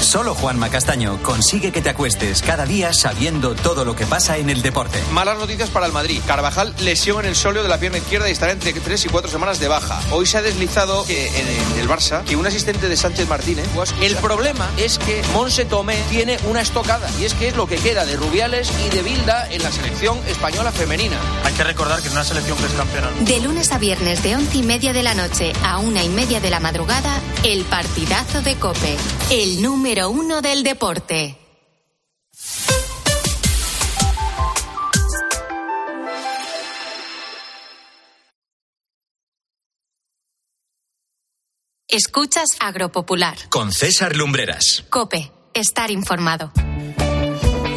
Solo 0.00 0.34
Juanma 0.34 0.68
Castaño 0.68 1.20
consigue 1.22 1.72
que 1.72 1.80
te 1.80 1.90
acuestes 1.90 2.42
cada 2.42 2.66
día 2.66 2.92
sabiendo 2.92 3.54
todo 3.54 3.84
lo 3.84 3.96
que 3.96 4.06
pasa 4.06 4.36
en 4.36 4.50
el 4.50 4.62
deporte. 4.62 5.02
Malas 5.12 5.38
noticias 5.38 5.70
para 5.70 5.86
el 5.86 5.92
Madrid. 5.92 6.20
Carvajal 6.26 6.74
lesión 6.80 7.20
en 7.20 7.26
el 7.26 7.36
sóleo 7.36 7.62
de 7.62 7.68
la 7.68 7.78
pierna 7.78 7.98
izquierda 7.98 8.28
y 8.28 8.32
estará 8.32 8.52
entre 8.52 8.72
3 8.72 9.04
y 9.04 9.08
4 9.08 9.30
semanas 9.30 9.58
de 9.58 9.68
baja. 9.68 10.00
Hoy 10.10 10.26
se 10.26 10.38
ha 10.38 10.42
deslizado 10.42 11.04
que 11.06 11.28
en 11.28 11.78
el 11.80 11.88
Barça 11.88 12.22
que 12.24 12.36
un 12.36 12.46
asistente 12.46 12.88
de 12.88 12.96
Sánchez 12.96 13.28
Martínez. 13.28 13.66
Pues, 13.74 13.94
el 14.00 14.16
problema 14.16 14.68
es 14.76 14.98
que 14.98 15.22
Monse 15.32 15.64
Tomé 15.64 15.96
tiene 16.10 16.38
una 16.48 16.60
estocada 16.60 17.08
y 17.18 17.24
es 17.24 17.34
que 17.34 17.48
es 17.48 17.56
lo 17.56 17.66
que 17.66 17.76
queda 17.76 18.04
de 18.04 18.16
Rubiales 18.16 18.70
y 18.86 18.94
de 18.94 19.02
Bilda 19.02 19.48
en 19.50 19.62
la 19.62 19.72
selección 19.72 20.18
española 20.28 20.72
femenina. 20.72 21.16
Hay 21.44 21.54
que 21.54 21.64
recordar 21.64 22.00
que 22.02 22.08
en 22.08 22.12
una 22.12 22.24
selección 22.24 22.58
que 22.58 22.66
es 22.66 22.72
campeona. 22.72 23.10
De 23.20 23.40
lunes 23.40 23.72
a 23.72 23.78
viernes 23.78 24.22
de 24.22 24.36
once 24.36 24.58
y 24.58 24.62
media 24.62 24.92
de 24.92 25.02
la 25.02 25.14
noche 25.14 25.52
a 25.64 25.78
una 25.78 26.02
y 26.02 26.08
media 26.08 26.40
de 26.40 26.50
la 26.50 26.60
madrugada, 26.60 27.20
el 27.46 27.64
partidazo 27.64 28.42
de 28.42 28.56
Cope. 28.56 28.96
El 29.30 29.62
número 29.62 30.10
uno 30.10 30.42
del 30.42 30.64
deporte. 30.64 31.38
Escuchas 41.86 42.48
Agropopular. 42.58 43.36
Con 43.48 43.72
César 43.72 44.16
Lumbreras. 44.16 44.84
Cope, 44.90 45.30
estar 45.54 45.92
informado. 45.92 46.52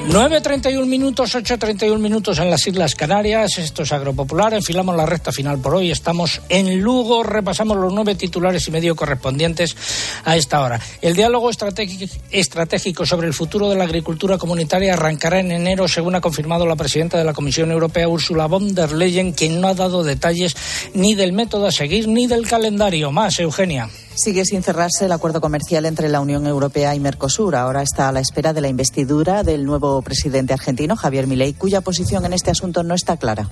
9.31 0.10 0.88
minutos, 0.88 1.36
8.31 1.36 2.00
minutos 2.00 2.40
en 2.40 2.50
las 2.50 2.66
Islas 2.66 2.96
Canarias. 2.96 3.60
Esto 3.60 3.84
es 3.84 3.92
Agropopular. 3.92 4.56
Enfilamos 4.56 4.96
la 4.96 5.06
recta 5.06 5.32
final 5.32 5.60
por 5.60 5.76
hoy. 5.76 5.92
Estamos 5.92 6.42
en 6.50 6.80
Lugo. 6.80 7.22
Repasamos 7.22 7.78
los 7.78 7.94
nueve 7.94 8.16
titulares 8.16 8.68
y 8.68 8.72
medio 8.72 8.96
correspondientes 8.96 9.78
a 10.26 10.36
esta 10.36 10.62
hora. 10.62 10.82
El 11.04 11.16
diálogo 11.16 11.52
estratégico 11.52 13.06
sobre 13.06 13.28
el 13.28 13.36
futuro 13.36 13.70
de 13.70 13.76
la 13.76 13.84
agricultura 13.84 14.40
comunitaria 14.40 14.94
arrancará 14.94 15.42
en 15.42 15.52
enero, 15.52 15.88
según 15.88 16.16
ha 16.16 16.22
confirmado 16.22 16.66
la 16.66 16.76
presidenta 16.76 17.20
de 17.20 17.26
la 17.26 17.34
Comisión 17.34 17.70
Europea, 17.70 18.10
Ursula 18.10 18.48
von 18.48 18.74
der 18.74 18.94
Leyen, 18.94 19.34
quien 19.34 19.62
no 19.62 19.68
ha 19.68 19.76
dado 19.76 20.04
detalles 20.04 20.56
ni 20.96 21.14
del 21.14 21.34
método 21.34 21.68
a 21.68 21.72
seguir 21.72 22.08
ni 22.08 22.26
del 22.26 22.48
calendario. 22.48 23.12
Más, 23.12 23.40
Eugenia. 23.40 23.88
Sigue 24.22 24.44
sin 24.44 24.64
cerrarse 24.64 25.06
el 25.06 25.14
acuerdo 25.14 25.40
comercial 25.40 25.86
entre 25.86 26.10
la 26.10 26.20
Unión 26.20 26.46
Europea 26.46 26.94
y 26.94 27.00
Mercosur. 27.00 27.56
Ahora 27.56 27.82
está 27.82 28.10
a 28.10 28.12
la 28.12 28.20
espera 28.20 28.52
de 28.52 28.60
la 28.60 28.68
investidura 28.68 29.44
del 29.44 29.64
nuevo 29.64 30.02
presidente 30.02 30.52
argentino, 30.52 30.98
Javier 30.98 31.26
Milei, 31.26 31.54
cuya 31.54 31.80
posición 31.80 32.26
en 32.26 32.34
este 32.34 32.52
asunto 32.52 32.84
no 32.84 32.96
está 32.96 33.16
clara. 33.16 33.50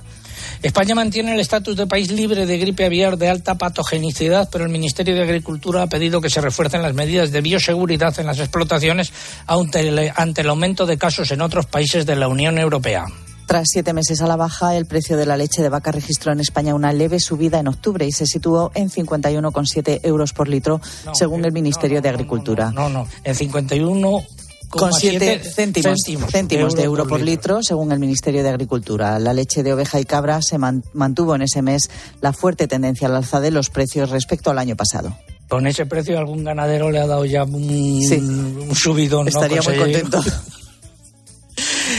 España 0.62 0.94
mantiene 0.94 1.32
el 1.32 1.40
estatus 1.40 1.74
de 1.74 1.86
país 1.86 2.10
libre 2.10 2.44
de 2.44 2.58
gripe 2.58 2.84
aviar 2.84 3.16
de 3.16 3.30
alta 3.30 3.54
patogenicidad, 3.54 4.50
pero 4.52 4.64
el 4.64 4.70
Ministerio 4.70 5.14
de 5.14 5.22
Agricultura 5.22 5.84
ha 5.84 5.86
pedido 5.86 6.20
que 6.20 6.28
se 6.28 6.42
refuercen 6.42 6.82
las 6.82 6.92
medidas 6.92 7.32
de 7.32 7.40
bioseguridad 7.40 8.20
en 8.20 8.26
las 8.26 8.38
explotaciones 8.38 9.10
ante 9.46 9.88
el 9.88 10.48
aumento 10.50 10.84
de 10.84 10.98
casos 10.98 11.30
en 11.30 11.40
otros 11.40 11.64
países 11.64 12.04
de 12.04 12.16
la 12.16 12.28
Unión 12.28 12.58
Europea. 12.58 13.06
Tras 13.48 13.68
siete 13.72 13.94
meses 13.94 14.20
a 14.20 14.26
la 14.26 14.36
baja, 14.36 14.76
el 14.76 14.84
precio 14.84 15.16
de 15.16 15.24
la 15.24 15.38
leche 15.38 15.62
de 15.62 15.70
vaca 15.70 15.90
registró 15.90 16.32
en 16.32 16.40
España 16.40 16.74
una 16.74 16.92
leve 16.92 17.18
subida 17.18 17.58
en 17.58 17.68
octubre 17.68 18.06
y 18.06 18.12
se 18.12 18.26
situó 18.26 18.70
en 18.74 18.90
51,7 18.90 20.00
euros 20.02 20.34
por 20.34 20.48
litro, 20.48 20.82
según 21.14 21.46
el 21.46 21.52
Ministerio 21.52 22.02
de 22.02 22.10
Agricultura. 22.10 22.70
No, 22.72 22.90
no, 22.90 23.08
en 23.24 23.34
51 23.34 24.22
con 24.68 24.92
7 24.92 25.40
céntimos, 25.42 26.00
céntimos, 26.30 26.74
de 26.74 26.82
euro 26.82 27.06
por 27.06 27.22
litro, 27.22 27.62
según 27.62 27.90
el 27.90 27.98
Ministerio 27.98 28.42
de 28.42 28.50
Agricultura. 28.50 29.18
La 29.18 29.32
leche 29.32 29.62
de 29.62 29.72
oveja 29.72 29.98
y 29.98 30.04
cabra 30.04 30.42
se 30.42 30.58
mantuvo 30.58 31.34
en 31.34 31.40
ese 31.40 31.62
mes 31.62 31.88
la 32.20 32.34
fuerte 32.34 32.68
tendencia 32.68 33.08
al 33.08 33.16
alza 33.16 33.40
de 33.40 33.50
los 33.50 33.70
precios 33.70 34.10
respecto 34.10 34.50
al 34.50 34.58
año 34.58 34.76
pasado. 34.76 35.16
Con 35.48 35.66
ese 35.66 35.86
precio 35.86 36.18
algún 36.18 36.44
ganadero 36.44 36.90
le 36.90 37.00
ha 37.00 37.06
dado 37.06 37.24
ya 37.24 37.44
un, 37.44 37.54
un 37.54 38.74
subidón. 38.74 39.26
Estaría 39.26 39.62
muy 39.62 39.76
contento. 39.78 40.22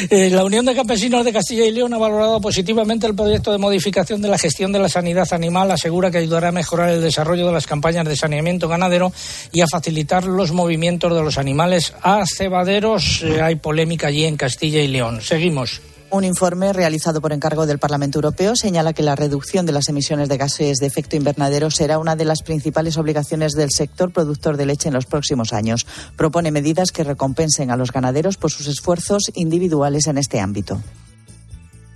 Eh, 0.09 0.29
la 0.29 0.43
Unión 0.43 0.65
de 0.65 0.75
Campesinos 0.75 1.25
de 1.25 1.33
Castilla 1.33 1.65
y 1.65 1.71
León 1.71 1.93
ha 1.93 1.97
valorado 1.97 2.39
positivamente 2.39 3.05
el 3.07 3.15
proyecto 3.15 3.51
de 3.51 3.57
modificación 3.57 4.21
de 4.21 4.29
la 4.29 4.37
gestión 4.37 4.71
de 4.71 4.79
la 4.79 4.89
sanidad 4.89 5.27
animal. 5.33 5.71
Asegura 5.71 6.11
que 6.11 6.19
ayudará 6.19 6.49
a 6.49 6.51
mejorar 6.51 6.89
el 6.89 7.01
desarrollo 7.01 7.47
de 7.47 7.53
las 7.53 7.67
campañas 7.67 8.05
de 8.05 8.15
saneamiento 8.15 8.67
ganadero 8.67 9.11
y 9.51 9.61
a 9.61 9.67
facilitar 9.67 10.23
los 10.23 10.51
movimientos 10.51 11.13
de 11.13 11.21
los 11.21 11.37
animales 11.37 11.93
a 12.01 12.23
cebaderos. 12.25 13.23
Eh, 13.23 13.41
hay 13.41 13.55
polémica 13.55 14.07
allí 14.07 14.25
en 14.25 14.37
Castilla 14.37 14.81
y 14.81 14.87
León. 14.87 15.21
Seguimos. 15.21 15.81
Un 16.11 16.23
informe 16.23 16.73
realizado 16.73 17.21
por 17.21 17.33
encargo 17.33 17.67
del 17.67 17.77
Parlamento 17.77 18.17
Europeo 18.17 18.55
señala 18.55 18.93
que 18.93 19.03
la 19.03 19.15
reducción 19.15 19.67
de 19.67 19.73
las 19.73 19.89
emisiones 19.89 20.27
de 20.27 20.37
gases 20.37 20.79
de 20.79 20.87
efecto 20.87 21.15
invernadero 21.15 21.69
será 21.69 21.99
una 21.99 22.15
de 22.15 22.25
las 22.25 22.41
principales 22.41 22.97
obligaciones 22.97 23.51
del 23.51 23.69
sector 23.69 24.11
productor 24.11 24.57
de 24.57 24.65
leche 24.65 24.87
en 24.87 24.95
los 24.95 25.05
próximos 25.05 25.53
años. 25.53 25.85
Propone 26.15 26.49
medidas 26.49 26.91
que 26.91 27.03
recompensen 27.03 27.69
a 27.69 27.77
los 27.77 27.91
ganaderos 27.91 28.37
por 28.37 28.49
sus 28.49 28.65
esfuerzos 28.65 29.31
individuales 29.35 30.07
en 30.07 30.17
este 30.17 30.39
ámbito. 30.39 30.81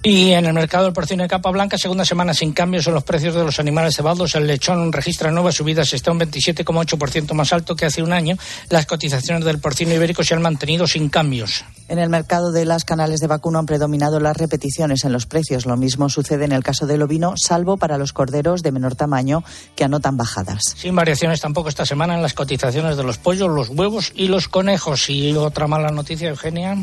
Y 0.06 0.32
en 0.32 0.44
el 0.46 0.52
mercado 0.52 0.84
del 0.84 0.92
porcino 0.92 1.24
de 1.24 1.30
capa 1.30 1.50
blanca, 1.50 1.78
segunda 1.78 2.04
semana 2.04 2.34
sin 2.34 2.52
cambios 2.52 2.86
en 2.88 2.94
los 2.94 3.06
precios 3.06 3.34
de 3.36 3.42
los 3.42 3.58
animales 3.62 3.96
cebados. 3.96 4.36
El 4.36 4.48
lechón 4.48 4.92
registra 4.92 5.32
nuevas 5.32 5.56
subidas, 5.56 5.94
está 5.94 6.12
un 6.12 6.20
27,8% 6.20 7.32
más 7.34 7.54
alto 7.54 7.74
que 7.78 7.86
hace 7.86 8.04
un 8.04 8.12
año. 8.12 8.36
Las 8.70 8.86
cotizaciones 8.86 9.46
del 9.46 9.60
porcino 9.60 9.94
ibérico 9.94 10.22
se 10.22 10.34
han 10.34 10.42
mantenido 10.42 10.88
sin 10.88 11.08
cambios. 11.08 11.64
En 11.88 12.00
el 12.00 12.10
mercado 12.10 12.52
de 12.52 12.66
las 12.66 12.84
canales 12.84 13.22
de 13.22 13.28
vacuno 13.28 13.60
han 13.60 13.66
predominado 13.66 14.20
las 14.20 14.36
repeticiones 14.36 15.06
en 15.06 15.14
los 15.14 15.26
precios. 15.26 15.66
Lo 15.66 15.78
mismo 15.78 16.10
sucede 16.10 16.44
en 16.44 16.52
el 16.52 16.64
caso 16.64 16.86
del 16.86 17.02
ovino, 17.02 17.36
salvo 17.38 17.78
para 17.78 17.98
los 17.98 18.12
corderos 18.12 18.62
de 18.62 18.74
menor 18.74 18.96
tamaño 18.96 19.46
que 19.78 19.86
anotan 19.86 20.18
bajadas. 20.18 20.76
Sin 20.76 20.98
variaciones 20.98 21.40
tampoco 21.40 21.70
esta 21.70 21.86
semana 21.86 22.16
en 22.16 22.22
las 22.22 22.34
cotizaciones 22.34 22.98
de 22.98 23.04
los 23.04 23.20
pollos, 23.20 23.50
los 23.50 23.70
huevos 23.70 24.12
y 24.16 24.28
los 24.28 24.50
conejos. 24.50 25.10
Y 25.10 25.32
otra 25.38 25.68
mala 25.68 25.92
noticia, 25.92 26.28
Eugenia. 26.28 26.76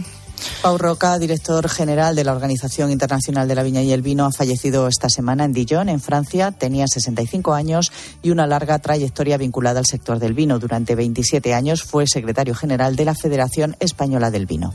Pau 0.63 0.79
Roca, 0.79 1.19
director 1.19 1.69
general 1.69 2.15
de 2.15 2.25
la 2.25 2.33
Organización 2.33 2.91
Internacional 2.91 3.49
de 3.49 3.55
la 3.55 3.63
Viña 3.63 3.83
y 3.83 3.93
el 3.93 4.03
Vino, 4.03 4.25
ha 4.27 4.33
fallecido 4.33 4.89
esta 4.89 5.09
semana 5.09 5.45
en 5.45 5.53
Dijon, 5.53 5.89
en 5.89 6.01
Francia. 6.01 6.53
Tenía 6.53 6.87
65 6.87 7.55
años 7.55 7.93
y 8.23 8.31
una 8.31 8.47
larga 8.47 8.79
trayectoria 8.79 9.37
vinculada 9.37 9.81
al 9.81 9.87
sector 9.87 10.19
del 10.19 10.35
vino. 10.35 10.59
Durante 10.59 10.95
27 10.95 11.55
años 11.55 11.83
fue 11.83 12.07
secretario 12.07 12.55
general 12.55 12.97
de 12.97 13.05
la 13.05 13.15
Federación 13.15 13.77
Española 13.81 14.31
del 14.31 14.47
Vino. 14.47 14.75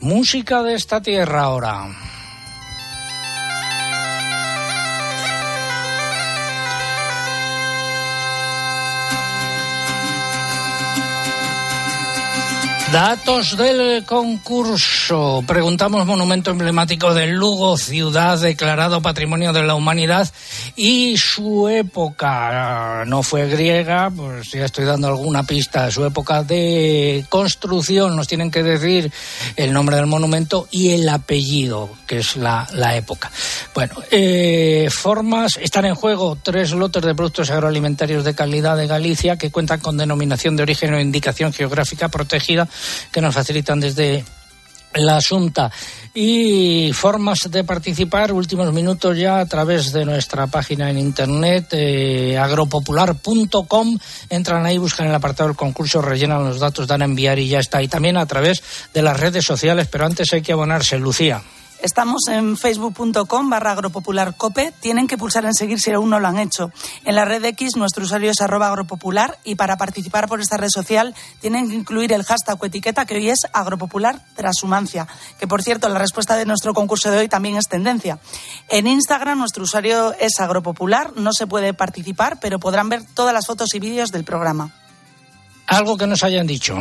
Música 0.00 0.62
de 0.62 0.74
esta 0.74 1.00
tierra 1.00 1.42
ahora. 1.42 1.88
Datos 12.94 13.56
del 13.56 14.04
concurso. 14.04 15.42
Preguntamos 15.48 16.06
monumento 16.06 16.52
emblemático 16.52 17.12
del 17.12 17.32
Lugo, 17.32 17.76
ciudad 17.76 18.38
declarado 18.38 19.02
Patrimonio 19.02 19.52
de 19.52 19.64
la 19.64 19.74
Humanidad 19.74 20.32
y 20.76 21.16
su 21.16 21.68
época. 21.68 23.02
No 23.04 23.24
fue 23.24 23.48
griega, 23.48 24.12
pues 24.14 24.52
ya 24.52 24.66
estoy 24.66 24.84
dando 24.84 25.08
alguna 25.08 25.42
pista. 25.42 25.90
Su 25.90 26.04
época 26.04 26.44
de 26.44 27.26
construcción. 27.28 28.14
Nos 28.14 28.28
tienen 28.28 28.52
que 28.52 28.62
decir 28.62 29.10
el 29.56 29.72
nombre 29.72 29.96
del 29.96 30.06
monumento 30.06 30.68
y 30.70 30.90
el 30.90 31.08
apellido, 31.08 31.90
que 32.06 32.18
es 32.18 32.36
la, 32.36 32.68
la 32.74 32.94
época. 32.94 33.28
Bueno, 33.74 33.96
eh, 34.12 34.86
formas. 34.88 35.56
Están 35.60 35.86
en 35.86 35.96
juego 35.96 36.38
tres 36.40 36.70
lotes 36.70 37.02
de 37.02 37.16
productos 37.16 37.50
agroalimentarios 37.50 38.22
de 38.22 38.36
calidad 38.36 38.76
de 38.76 38.86
Galicia 38.86 39.36
que 39.36 39.50
cuentan 39.50 39.80
con 39.80 39.96
denominación 39.96 40.54
de 40.54 40.62
origen 40.62 40.94
o 40.94 41.00
indicación 41.00 41.52
geográfica 41.52 42.08
protegida 42.08 42.68
que 43.10 43.20
nos 43.20 43.34
facilitan 43.34 43.80
desde 43.80 44.24
la 44.94 45.16
Asunta. 45.16 45.70
Y 46.16 46.92
formas 46.92 47.50
de 47.50 47.64
participar, 47.64 48.32
últimos 48.32 48.72
minutos 48.72 49.18
ya 49.18 49.40
a 49.40 49.46
través 49.46 49.92
de 49.92 50.04
nuestra 50.04 50.46
página 50.46 50.88
en 50.90 50.98
internet, 50.98 51.68
eh, 51.72 52.38
agropopular.com. 52.38 53.98
Entran 54.30 54.64
ahí, 54.64 54.78
buscan 54.78 55.08
el 55.08 55.14
apartado 55.14 55.48
del 55.48 55.56
concurso, 55.56 56.00
rellenan 56.00 56.44
los 56.44 56.60
datos, 56.60 56.86
dan 56.86 57.02
a 57.02 57.06
enviar 57.06 57.38
y 57.38 57.48
ya 57.48 57.58
está. 57.58 57.82
Y 57.82 57.88
también 57.88 58.16
a 58.16 58.26
través 58.26 58.62
de 58.92 59.02
las 59.02 59.18
redes 59.18 59.44
sociales, 59.44 59.88
pero 59.90 60.06
antes 60.06 60.32
hay 60.32 60.42
que 60.42 60.52
abonarse, 60.52 60.98
Lucía. 60.98 61.42
Estamos 61.82 62.22
en 62.28 62.56
facebook.com 62.56 63.50
barra 63.50 63.72
agropopularcope. 63.72 64.72
Tienen 64.80 65.06
que 65.06 65.18
pulsar 65.18 65.44
en 65.44 65.54
seguir 65.54 65.80
si 65.80 65.92
aún 65.92 66.10
no 66.10 66.20
lo 66.20 66.28
han 66.28 66.38
hecho. 66.38 66.70
En 67.04 67.14
la 67.14 67.24
red 67.24 67.44
X 67.44 67.76
nuestro 67.76 68.04
usuario 68.04 68.30
es 68.30 68.40
arroba 68.40 68.68
agropopular 68.68 69.38
y 69.44 69.54
para 69.54 69.76
participar 69.76 70.28
por 70.28 70.40
esta 70.40 70.56
red 70.56 70.70
social 70.70 71.14
tienen 71.40 71.68
que 71.68 71.74
incluir 71.74 72.12
el 72.12 72.24
hashtag 72.24 72.62
o 72.62 72.66
etiqueta 72.66 73.04
que 73.04 73.16
hoy 73.16 73.28
es 73.28 73.40
agropopular 73.52 74.20
transhumancia. 74.34 75.06
Que 75.38 75.46
por 75.46 75.62
cierto, 75.62 75.88
la 75.88 75.98
respuesta 75.98 76.36
de 76.36 76.46
nuestro 76.46 76.74
concurso 76.74 77.10
de 77.10 77.18
hoy 77.18 77.28
también 77.28 77.56
es 77.56 77.68
tendencia. 77.68 78.18
En 78.68 78.86
Instagram 78.86 79.38
nuestro 79.38 79.64
usuario 79.64 80.14
es 80.18 80.40
agropopular. 80.40 81.16
No 81.16 81.32
se 81.32 81.46
puede 81.46 81.74
participar, 81.74 82.38
pero 82.40 82.58
podrán 82.58 82.88
ver 82.88 83.02
todas 83.14 83.34
las 83.34 83.46
fotos 83.46 83.74
y 83.74 83.80
vídeos 83.80 84.10
del 84.10 84.24
programa. 84.24 84.72
Algo 85.66 85.96
que 85.96 86.06
nos 86.06 86.22
hayan 86.22 86.46
dicho. 86.46 86.78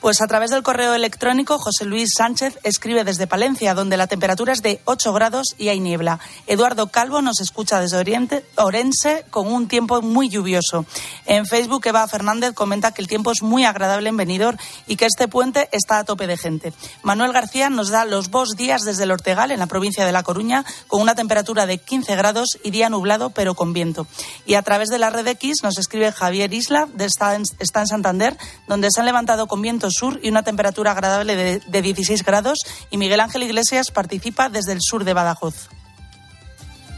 Pues 0.00 0.20
a 0.20 0.28
través 0.28 0.50
del 0.50 0.62
correo 0.62 0.94
electrónico, 0.94 1.58
José 1.58 1.84
Luis 1.84 2.10
Sánchez 2.16 2.60
escribe 2.62 3.02
desde 3.02 3.26
Palencia, 3.26 3.74
donde 3.74 3.96
la 3.96 4.06
temperatura 4.06 4.52
es 4.52 4.62
de 4.62 4.80
8 4.84 5.12
grados 5.12 5.56
y 5.58 5.68
hay 5.68 5.80
niebla. 5.80 6.20
Eduardo 6.46 6.86
Calvo 6.86 7.20
nos 7.20 7.40
escucha 7.40 7.80
desde 7.80 7.96
Oriente, 7.96 8.44
Orense 8.54 9.24
con 9.30 9.52
un 9.52 9.66
tiempo 9.66 10.00
muy 10.00 10.28
lluvioso. 10.28 10.86
En 11.26 11.46
Facebook, 11.46 11.84
Eva 11.84 12.06
Fernández 12.06 12.54
comenta 12.54 12.92
que 12.92 13.02
el 13.02 13.08
tiempo 13.08 13.32
es 13.32 13.42
muy 13.42 13.64
agradable 13.64 14.08
en 14.08 14.16
Benidorm 14.16 14.56
y 14.86 14.94
que 14.94 15.06
este 15.06 15.26
puente 15.26 15.68
está 15.72 15.98
a 15.98 16.04
tope 16.04 16.28
de 16.28 16.36
gente. 16.36 16.72
Manuel 17.02 17.32
García 17.32 17.68
nos 17.68 17.88
da 17.88 18.04
los 18.04 18.30
dos 18.30 18.50
días 18.50 18.82
desde 18.82 19.02
el 19.02 19.10
Ortegal, 19.10 19.50
en 19.50 19.58
la 19.58 19.66
provincia 19.66 20.06
de 20.06 20.12
La 20.12 20.22
Coruña, 20.22 20.64
con 20.86 21.02
una 21.02 21.16
temperatura 21.16 21.66
de 21.66 21.78
15 21.78 22.14
grados 22.14 22.58
y 22.62 22.70
día 22.70 22.88
nublado, 22.88 23.30
pero 23.30 23.54
con 23.54 23.72
viento. 23.72 24.06
Y 24.46 24.54
a 24.54 24.62
través 24.62 24.90
de 24.90 24.98
la 24.98 25.10
red 25.10 25.26
X 25.26 25.56
nos 25.64 25.76
escribe 25.76 26.12
Javier 26.12 26.54
Isla, 26.54 26.86
de 26.94 27.04
está 27.04 27.34
en, 27.34 27.42
está 27.58 27.80
en 27.80 27.88
Santander, 27.88 28.38
donde 28.68 28.90
se 28.92 29.00
han 29.00 29.06
levantado 29.06 29.48
con 29.48 29.60
viento 29.88 29.98
sur 29.98 30.20
y 30.22 30.28
una 30.28 30.42
temperatura 30.42 30.92
agradable 30.92 31.36
de, 31.36 31.60
de 31.60 31.82
16 31.82 32.24
grados. 32.24 32.58
Y 32.90 32.98
Miguel 32.98 33.20
Ángel 33.20 33.42
Iglesias 33.42 33.90
participa 33.90 34.48
desde 34.48 34.72
el 34.72 34.78
sur 34.80 35.04
de 35.04 35.14
Badajoz. 35.14 35.68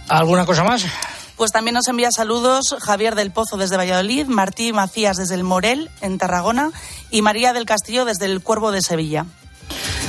¿Alguna 0.09 0.45
cosa 0.45 0.64
más? 0.64 0.84
Pues 1.36 1.53
también 1.53 1.74
nos 1.74 1.88
envía 1.88 2.11
saludos 2.14 2.76
Javier 2.80 3.14
del 3.14 3.30
Pozo 3.30 3.57
desde 3.57 3.76
Valladolid, 3.76 4.26
Martí 4.26 4.72
Macías 4.72 5.16
desde 5.16 5.36
el 5.36 5.45
Morel, 5.45 5.88
en 6.03 6.18
Tarragona, 6.18 6.70
y 7.11 7.22
María 7.22 7.53
del 7.53 7.64
Castillo 7.64 8.05
desde 8.05 8.26
el 8.26 8.43
Cuervo 8.43 8.72
de 8.72 8.82
Sevilla. 8.82 9.24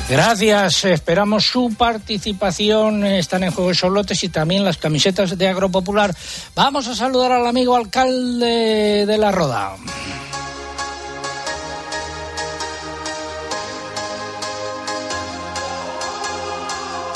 Gracias, 0.10 0.84
esperamos 0.84 1.46
su 1.46 1.74
participación. 1.78 3.06
Están 3.06 3.44
en 3.44 3.52
juego 3.52 3.74
solotes 3.74 4.22
y 4.26 4.30
también 4.30 4.66
las 4.66 4.78
camisetas 4.78 5.38
de 5.38 5.48
Agropopular. 5.48 6.14
Vamos 6.54 6.88
a 6.88 6.96
saludar 6.96 7.32
al 7.32 7.48
amigo 7.48 7.78
alcalde 7.78 9.06
de 9.06 9.18
La 9.18 9.32
Roda. 9.32 9.78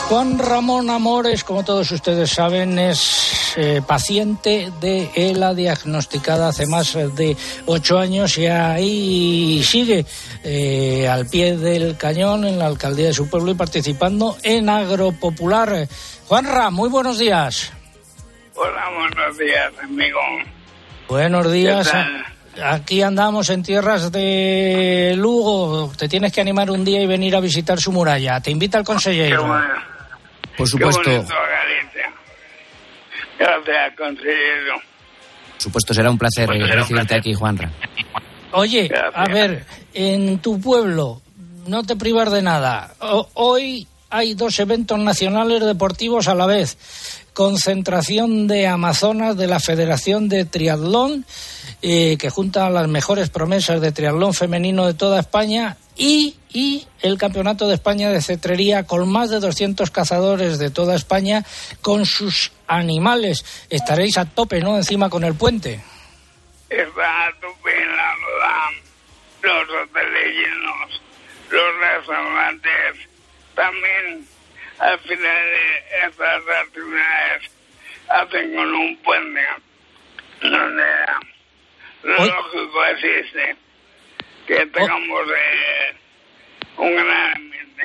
Juan 0.07 0.37
Ramón 0.37 0.91
Amores, 0.91 1.43
como 1.43 1.65
todos 1.65 1.89
ustedes 1.89 2.29
saben, 2.29 2.77
es 2.77 3.53
eh, 3.57 3.81
paciente 3.85 4.71
de 4.79 5.09
ELA 5.15 5.55
diagnosticada 5.55 6.49
hace 6.49 6.67
más 6.67 6.93
de 6.93 7.35
ocho 7.65 7.97
años 7.97 8.37
y 8.37 8.45
ahí 8.45 9.63
sigue 9.63 10.05
eh, 10.43 11.07
al 11.07 11.25
pie 11.25 11.57
del 11.57 11.97
cañón 11.97 12.45
en 12.45 12.59
la 12.59 12.67
alcaldía 12.67 13.07
de 13.07 13.13
su 13.13 13.27
pueblo 13.31 13.49
y 13.49 13.55
participando 13.55 14.37
en 14.43 14.69
Agropopular. 14.69 15.87
Juan 16.27 16.45
Ram, 16.45 16.75
muy 16.75 16.89
buenos 16.89 17.17
días. 17.17 17.73
Hola, 18.53 18.85
buenos 18.95 19.37
días, 19.39 19.73
amigo. 19.83 20.19
Buenos 21.09 21.51
días. 21.51 21.91
Aquí 22.63 23.01
andamos 23.01 23.49
en 23.49 23.63
tierras 23.63 24.11
de 24.11 25.15
Lugo. 25.17 25.91
Te 25.97 26.07
tienes 26.07 26.31
que 26.31 26.41
animar 26.41 26.69
un 26.69 26.85
día 26.85 27.01
y 27.01 27.07
venir 27.07 27.35
a 27.35 27.39
visitar 27.39 27.79
su 27.81 27.91
muralla. 27.91 28.39
Te 28.39 28.51
invita 28.51 28.77
el 28.77 28.83
consejero. 28.83 29.45
Por 30.57 30.67
supuesto. 30.67 31.01
Qué 31.03 31.09
bonito, 31.17 31.33
Galicia. 31.33 32.13
Gracias, 33.39 33.95
consejero. 33.97 34.73
Por 35.53 35.61
supuesto, 35.61 35.93
será 35.93 36.09
un 36.09 36.17
placer 36.17 36.45
Pues 36.47 36.59
será 36.61 36.73
un 36.73 36.79
recibirte 36.81 37.05
placer. 37.07 37.19
aquí, 37.19 37.33
Juanra. 37.33 37.71
Oye, 38.51 38.89
a 39.13 39.25
ver, 39.25 39.65
en 39.93 40.39
tu 40.39 40.59
pueblo, 40.61 41.21
no 41.67 41.83
te 41.83 41.95
privas 41.95 42.31
de 42.31 42.41
nada. 42.41 42.93
O- 42.99 43.27
hoy 43.33 43.87
hay 44.09 44.33
dos 44.33 44.57
eventos 44.59 44.97
nacionales 44.99 45.61
deportivos 45.65 46.27
a 46.27 46.35
la 46.35 46.45
vez. 46.45 46.77
Concentración 47.35 48.47
de 48.47 48.65
Amazonas 48.65 49.35
de 49.35 49.45
la 49.45 49.59
Federación 49.59 50.29
de 50.29 50.45
Triatlón, 50.45 51.25
eh, 51.81 52.15
que 52.17 52.29
junta 52.29 52.65
a 52.65 52.69
las 52.69 52.87
mejores 52.87 53.29
promesas 53.29 53.81
de 53.81 53.91
triatlón 53.91 54.33
femenino 54.33 54.87
de 54.87 54.93
toda 54.93 55.19
España, 55.19 55.75
y, 55.97 56.37
y 56.49 56.87
el 57.01 57.17
Campeonato 57.17 57.67
de 57.67 57.73
España 57.75 58.09
de 58.09 58.21
Cetrería 58.21 58.85
con 58.85 59.11
más 59.11 59.29
de 59.29 59.41
200 59.41 59.91
cazadores 59.91 60.59
de 60.59 60.69
toda 60.69 60.95
España 60.95 61.43
con 61.81 62.05
sus 62.05 62.53
animales. 62.67 63.45
Estaréis 63.69 64.17
a 64.17 64.23
tope, 64.23 64.61
¿no? 64.61 64.77
Encima 64.77 65.09
con 65.09 65.25
el 65.25 65.35
puente. 65.35 65.83
Está 66.69 67.29
estupenda, 67.29 68.15
¿verdad? 68.23 68.71
Los 69.43 69.83
hoteles 69.83 70.35
los 71.51 71.79
restaurantes. 71.79 73.09
También, 73.55 74.25
al 74.79 74.99
final 74.99 75.21
de 75.21 76.07
estas 76.07 76.41
actividades, 76.63 77.51
hacen 78.09 78.55
con 78.55 78.73
un 78.75 78.97
puente 78.97 79.41
donde 80.41 80.83
lo 82.03 82.21
Oy. 82.21 82.29
lógico 82.29 82.85
existe 82.85 83.55
que 84.45 84.65
tengamos 84.67 85.27
eh, 85.29 85.95
un 86.77 86.93
gran 86.95 87.35
ambiente. 87.35 87.83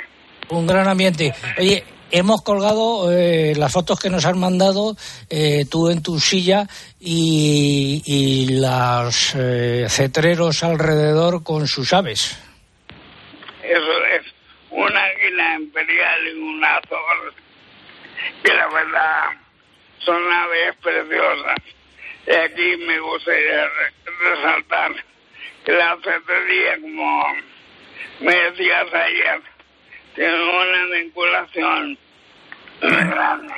Un 0.51 0.66
gran 0.66 0.88
ambiente. 0.88 1.32
Oye, 1.59 1.84
hemos 2.11 2.43
colgado 2.43 3.11
eh, 3.12 3.55
las 3.57 3.72
fotos 3.72 3.99
que 3.99 4.11
nos 4.11 4.26
han 4.26 4.38
mandado 4.38 4.97
eh, 5.30 5.64
tú 5.70 5.88
en 5.88 6.03
tu 6.03 6.18
silla 6.20 6.66
y, 6.99 8.03
y 8.05 8.61
los 8.61 9.34
eh, 9.36 9.86
cetreros 9.88 10.62
alrededor 10.64 11.43
con 11.43 11.66
sus 11.66 11.93
aves. 11.95 12.38
Eso 13.62 14.05
es 14.16 14.26
una 14.70 15.03
águila 15.03 15.55
imperial 15.61 16.26
y 16.26 16.38
un 16.38 16.64
azor, 16.64 17.34
que 18.43 18.53
la 18.55 18.59
verdad 18.72 19.30
son 20.04 20.20
aves 20.32 20.76
preciosas. 20.82 21.56
Y 22.26 22.30
aquí 22.32 22.76
me 22.86 22.98
gustaría 23.00 23.64
re- 23.64 24.34
resaltar 24.34 24.92
que 25.64 25.72
la 25.72 25.96
cetrería, 25.96 26.80
como 26.80 27.22
me 28.20 28.34
decías 28.34 28.86
ayer, 28.92 29.40
tiene 30.14 30.34
una 30.34 30.98
vinculación 30.98 31.98
muy 32.82 32.90
grande. 33.10 33.54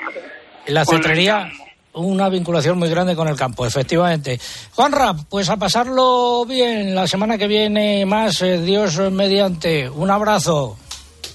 La 0.67 0.85
cetrería, 0.85 1.51
una 1.95 2.29
vinculación 2.29 2.79
muy 2.79 2.89
grande 2.89 3.15
con 3.17 3.29
el 3.29 3.37
campo, 3.37 3.67
efectivamente. 3.67 4.39
Juanra, 4.75 5.13
pues 5.29 5.49
a 5.51 5.57
pasarlo 5.57 6.45
bien. 6.47 6.95
La 6.95 7.07
semana 7.07 7.37
que 7.39 7.47
viene 7.49 8.07
más, 8.07 8.41
eh, 8.43 8.59
Dios 8.61 8.99
mediante. 9.13 9.89
Un 9.91 10.11
abrazo. 10.11 10.79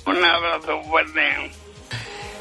Un 0.06 0.24
abrazo 0.24 0.82
fuerte. 0.84 1.52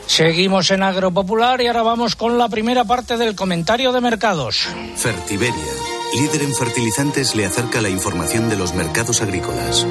Seguimos 0.06 0.70
en 0.70 0.82
Agropopular 0.82 1.60
y 1.60 1.66
ahora 1.66 1.82
vamos 1.82 2.16
con 2.16 2.38
la 2.38 2.48
primera 2.48 2.84
parte 2.84 3.16
del 3.16 3.34
comentario 3.34 3.92
de 3.92 4.00
mercados. 4.00 4.68
Fertiberia, 4.96 5.72
líder 6.14 6.42
en 6.42 6.54
fertilizantes, 6.54 7.34
le 7.34 7.44
acerca 7.44 7.80
la 7.80 7.90
información 7.90 8.48
de 8.48 8.56
los 8.56 8.74
mercados 8.74 9.20
agrícolas. 9.20 9.86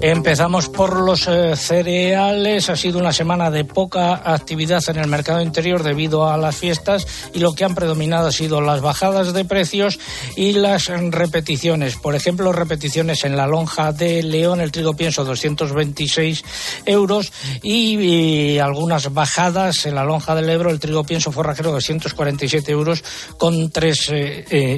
Empezamos 0.00 0.68
por 0.68 0.96
los 1.00 1.26
eh, 1.26 1.56
cereales. 1.56 2.70
Ha 2.70 2.76
sido 2.76 2.98
una 2.98 3.12
semana 3.12 3.50
de 3.50 3.64
poca 3.64 4.22
actividad 4.32 4.82
en 4.88 4.96
el 4.96 5.08
mercado 5.08 5.42
interior 5.42 5.82
debido 5.82 6.28
a 6.28 6.36
las 6.36 6.56
fiestas 6.56 7.06
y 7.34 7.40
lo 7.40 7.52
que 7.52 7.64
han 7.64 7.74
predominado 7.74 8.28
ha 8.28 8.32
sido 8.32 8.60
las 8.60 8.80
bajadas 8.80 9.32
de 9.32 9.44
precios 9.44 9.98
y 10.36 10.52
las 10.52 10.86
repeticiones. 10.86 11.96
Por 11.96 12.14
ejemplo, 12.14 12.52
repeticiones 12.52 13.24
en 13.24 13.36
la 13.36 13.46
lonja 13.46 13.92
de 13.92 14.22
León, 14.22 14.60
el 14.60 14.72
trigo 14.72 14.94
pienso 14.94 15.24
226 15.24 16.44
euros 16.86 17.32
y, 17.62 18.58
algunas 18.58 19.12
bajadas 19.12 19.86
en 19.86 19.94
la 19.94 20.04
lonja 20.04 20.34
del 20.34 20.48
Ebro, 20.50 20.70
el 20.70 20.80
trigo 20.80 21.04
pienso 21.04 21.32
forrajero 21.32 21.72
247 21.72 22.70
euros 22.70 23.02
con 23.36 23.70
3 23.70 24.12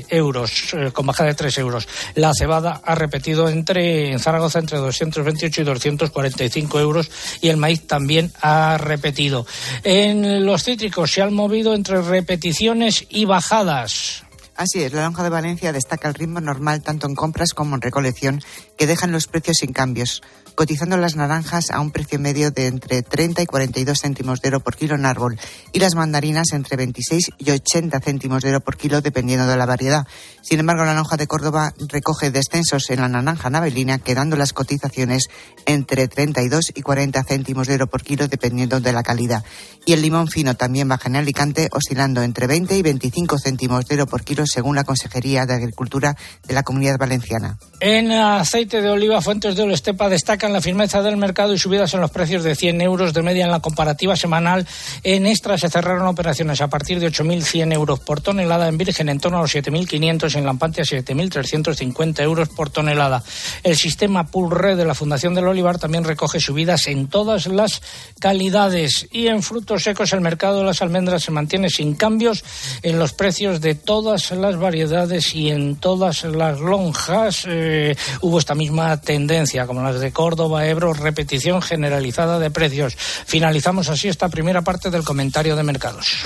euros, 0.08 0.74
eh, 0.74 0.90
con 0.92 1.06
bajada 1.06 1.30
de 1.30 1.34
3 1.34 1.58
euros. 1.58 1.88
La 2.14 2.32
cebada 2.34 2.80
ha 2.84 2.94
repetido 2.94 3.48
entre 3.48 4.12
en 4.12 4.18
Zaragoza 4.18 4.58
entre 4.58 4.78
228 4.90 5.60
y 5.60 5.64
245 5.64 6.80
euros 6.80 7.10
y 7.40 7.48
el 7.48 7.56
maíz 7.56 7.86
también 7.86 8.32
ha 8.40 8.78
repetido. 8.78 9.46
En 9.84 10.44
los 10.44 10.64
cítricos 10.64 11.12
se 11.12 11.22
han 11.22 11.32
movido 11.32 11.74
entre 11.74 12.02
repeticiones 12.02 13.06
y 13.08 13.24
bajadas. 13.24 14.24
Así 14.56 14.82
es, 14.82 14.92
la 14.92 15.04
lonja 15.04 15.22
de 15.22 15.30
Valencia 15.30 15.72
destaca 15.72 16.08
el 16.08 16.14
ritmo 16.14 16.38
normal 16.40 16.82
tanto 16.82 17.06
en 17.06 17.14
compras 17.14 17.54
como 17.54 17.76
en 17.76 17.80
recolección, 17.80 18.42
que 18.76 18.86
dejan 18.86 19.10
los 19.10 19.26
precios 19.26 19.56
sin 19.58 19.72
cambios, 19.72 20.20
cotizando 20.60 20.98
las 20.98 21.16
naranjas 21.16 21.70
a 21.70 21.80
un 21.80 21.90
precio 21.90 22.18
medio 22.18 22.50
de 22.50 22.66
entre 22.66 23.00
30 23.00 23.40
y 23.40 23.46
42 23.46 23.98
céntimos 23.98 24.42
de 24.42 24.48
euro 24.48 24.60
por 24.60 24.76
kilo 24.76 24.94
en 24.94 25.06
árbol 25.06 25.38
y 25.72 25.78
las 25.78 25.94
mandarinas 25.94 26.52
entre 26.52 26.76
26 26.76 27.30
y 27.38 27.50
80 27.50 27.98
céntimos 28.00 28.42
de 28.42 28.50
euro 28.50 28.60
por 28.60 28.76
kilo 28.76 29.00
dependiendo 29.00 29.46
de 29.46 29.56
la 29.56 29.64
variedad. 29.64 30.06
Sin 30.42 30.60
embargo, 30.60 30.84
la 30.84 30.92
lonja 30.92 31.16
de 31.16 31.26
Córdoba 31.26 31.72
recoge 31.88 32.30
descensos 32.30 32.90
en 32.90 33.00
la 33.00 33.08
naranja 33.08 33.48
navelina, 33.48 34.00
quedando 34.00 34.36
las 34.36 34.52
cotizaciones 34.52 35.28
entre 35.64 36.08
32 36.08 36.72
y 36.74 36.82
40 36.82 37.24
céntimos 37.24 37.66
de 37.66 37.74
euro 37.74 37.86
por 37.86 38.02
kilo 38.02 38.28
dependiendo 38.28 38.80
de 38.80 38.92
la 38.92 39.02
calidad. 39.02 39.42
Y 39.86 39.94
el 39.94 40.02
limón 40.02 40.28
fino 40.28 40.56
también 40.56 40.88
baja 40.88 41.08
en 41.08 41.16
Alicante, 41.16 41.70
oscilando 41.72 42.22
entre 42.22 42.46
20 42.46 42.76
y 42.76 42.82
25 42.82 43.38
céntimos 43.38 43.86
de 43.86 43.94
euro 43.94 44.06
por 44.06 44.24
kilo 44.24 44.46
según 44.46 44.76
la 44.76 44.84
Consejería 44.84 45.46
de 45.46 45.54
Agricultura 45.54 46.14
de 46.46 46.52
la 46.52 46.62
Comunidad 46.64 46.98
Valenciana. 46.98 47.58
En 47.80 48.12
aceite 48.12 48.82
de 48.82 48.90
oliva, 48.90 49.22
Fuentes 49.22 49.56
de 49.56 49.62
Olestepa 49.62 50.10
la 50.52 50.60
firmeza 50.60 51.02
del 51.02 51.16
mercado 51.16 51.54
y 51.54 51.58
subidas 51.58 51.94
en 51.94 52.00
los 52.00 52.10
precios 52.10 52.44
de 52.44 52.54
100 52.54 52.80
euros 52.80 53.14
de 53.14 53.22
media 53.22 53.44
en 53.44 53.50
la 53.50 53.60
comparativa 53.60 54.16
semanal. 54.16 54.66
En 55.02 55.26
extra 55.26 55.58
se 55.58 55.68
cerraron 55.68 56.06
operaciones 56.06 56.60
a 56.60 56.68
partir 56.68 57.00
de 57.00 57.10
8.100 57.10 57.72
euros 57.74 58.00
por 58.00 58.20
tonelada, 58.20 58.68
en 58.68 58.78
virgen 58.78 59.08
en 59.08 59.20
torno 59.20 59.38
a 59.38 59.42
los 59.42 59.54
7.500, 59.54 60.36
en 60.36 60.44
lampante 60.44 60.80
a 60.80 60.84
7.350 60.84 62.22
euros 62.22 62.48
por 62.48 62.70
tonelada. 62.70 63.22
El 63.62 63.76
sistema 63.76 64.26
Pulre 64.26 64.76
de 64.76 64.84
la 64.84 64.94
Fundación 64.94 65.34
del 65.34 65.48
Olivar 65.48 65.78
también 65.78 66.04
recoge 66.04 66.40
subidas 66.40 66.86
en 66.86 67.08
todas 67.08 67.46
las 67.46 67.82
calidades. 68.18 69.08
Y 69.10 69.28
en 69.28 69.42
frutos 69.42 69.82
secos 69.82 70.12
el 70.12 70.20
mercado 70.20 70.58
de 70.58 70.64
las 70.64 70.82
almendras 70.82 71.22
se 71.22 71.30
mantiene 71.30 71.70
sin 71.70 71.94
cambios 71.94 72.44
en 72.82 72.98
los 72.98 73.12
precios 73.12 73.60
de 73.60 73.74
todas 73.74 74.30
las 74.30 74.56
variedades 74.56 75.34
y 75.34 75.50
en 75.50 75.76
todas 75.76 76.24
las 76.24 76.60
lonjas 76.60 77.44
eh, 77.46 77.96
hubo 78.20 78.38
esta 78.38 78.54
misma 78.54 79.00
tendencia, 79.00 79.66
como 79.66 79.82
las 79.82 80.00
de 80.00 80.12
Córdoba, 80.12 80.39
Ebro, 80.48 80.92
repetición 80.92 81.62
generalizada 81.62 82.38
de 82.38 82.50
precios. 82.50 82.94
Finalizamos 82.96 83.88
así 83.88 84.08
esta 84.08 84.28
primera 84.28 84.62
parte 84.62 84.90
del 84.90 85.04
comentario 85.04 85.56
de 85.56 85.62
mercados. 85.62 86.24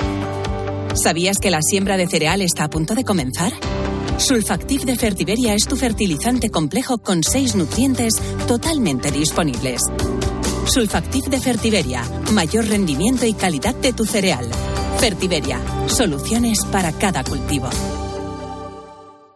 ¿Sabías 0.95 1.39
que 1.39 1.51
la 1.51 1.61
siembra 1.61 1.97
de 1.97 2.07
cereal 2.07 2.41
está 2.41 2.65
a 2.65 2.71
punto 2.71 2.95
de 2.95 3.05
comenzar? 3.05 3.53
Sulfactif 4.17 4.85
de 4.85 4.97
Fertiberia 4.97 5.55
es 5.55 5.67
tu 5.67 5.77
fertilizante 5.77 6.51
complejo 6.51 6.99
con 6.99 7.25
seis 7.25 7.57
nutrientes 7.57 8.15
totalmente 8.47 9.11
disponibles. 9.11 9.83
Sulfactif 10.67 11.27
de 11.27 11.41
Fertiberia, 11.41 12.03
mayor 12.33 12.67
rendimiento 12.67 13.27
y 13.27 13.35
calidad 13.35 13.75
de 13.75 13.93
tu 13.93 14.05
cereal. 14.07 14.49
Fertiberia, 14.99 15.59
soluciones 15.89 16.65
para 16.71 16.93
cada 16.93 17.25
cultivo. 17.25 17.69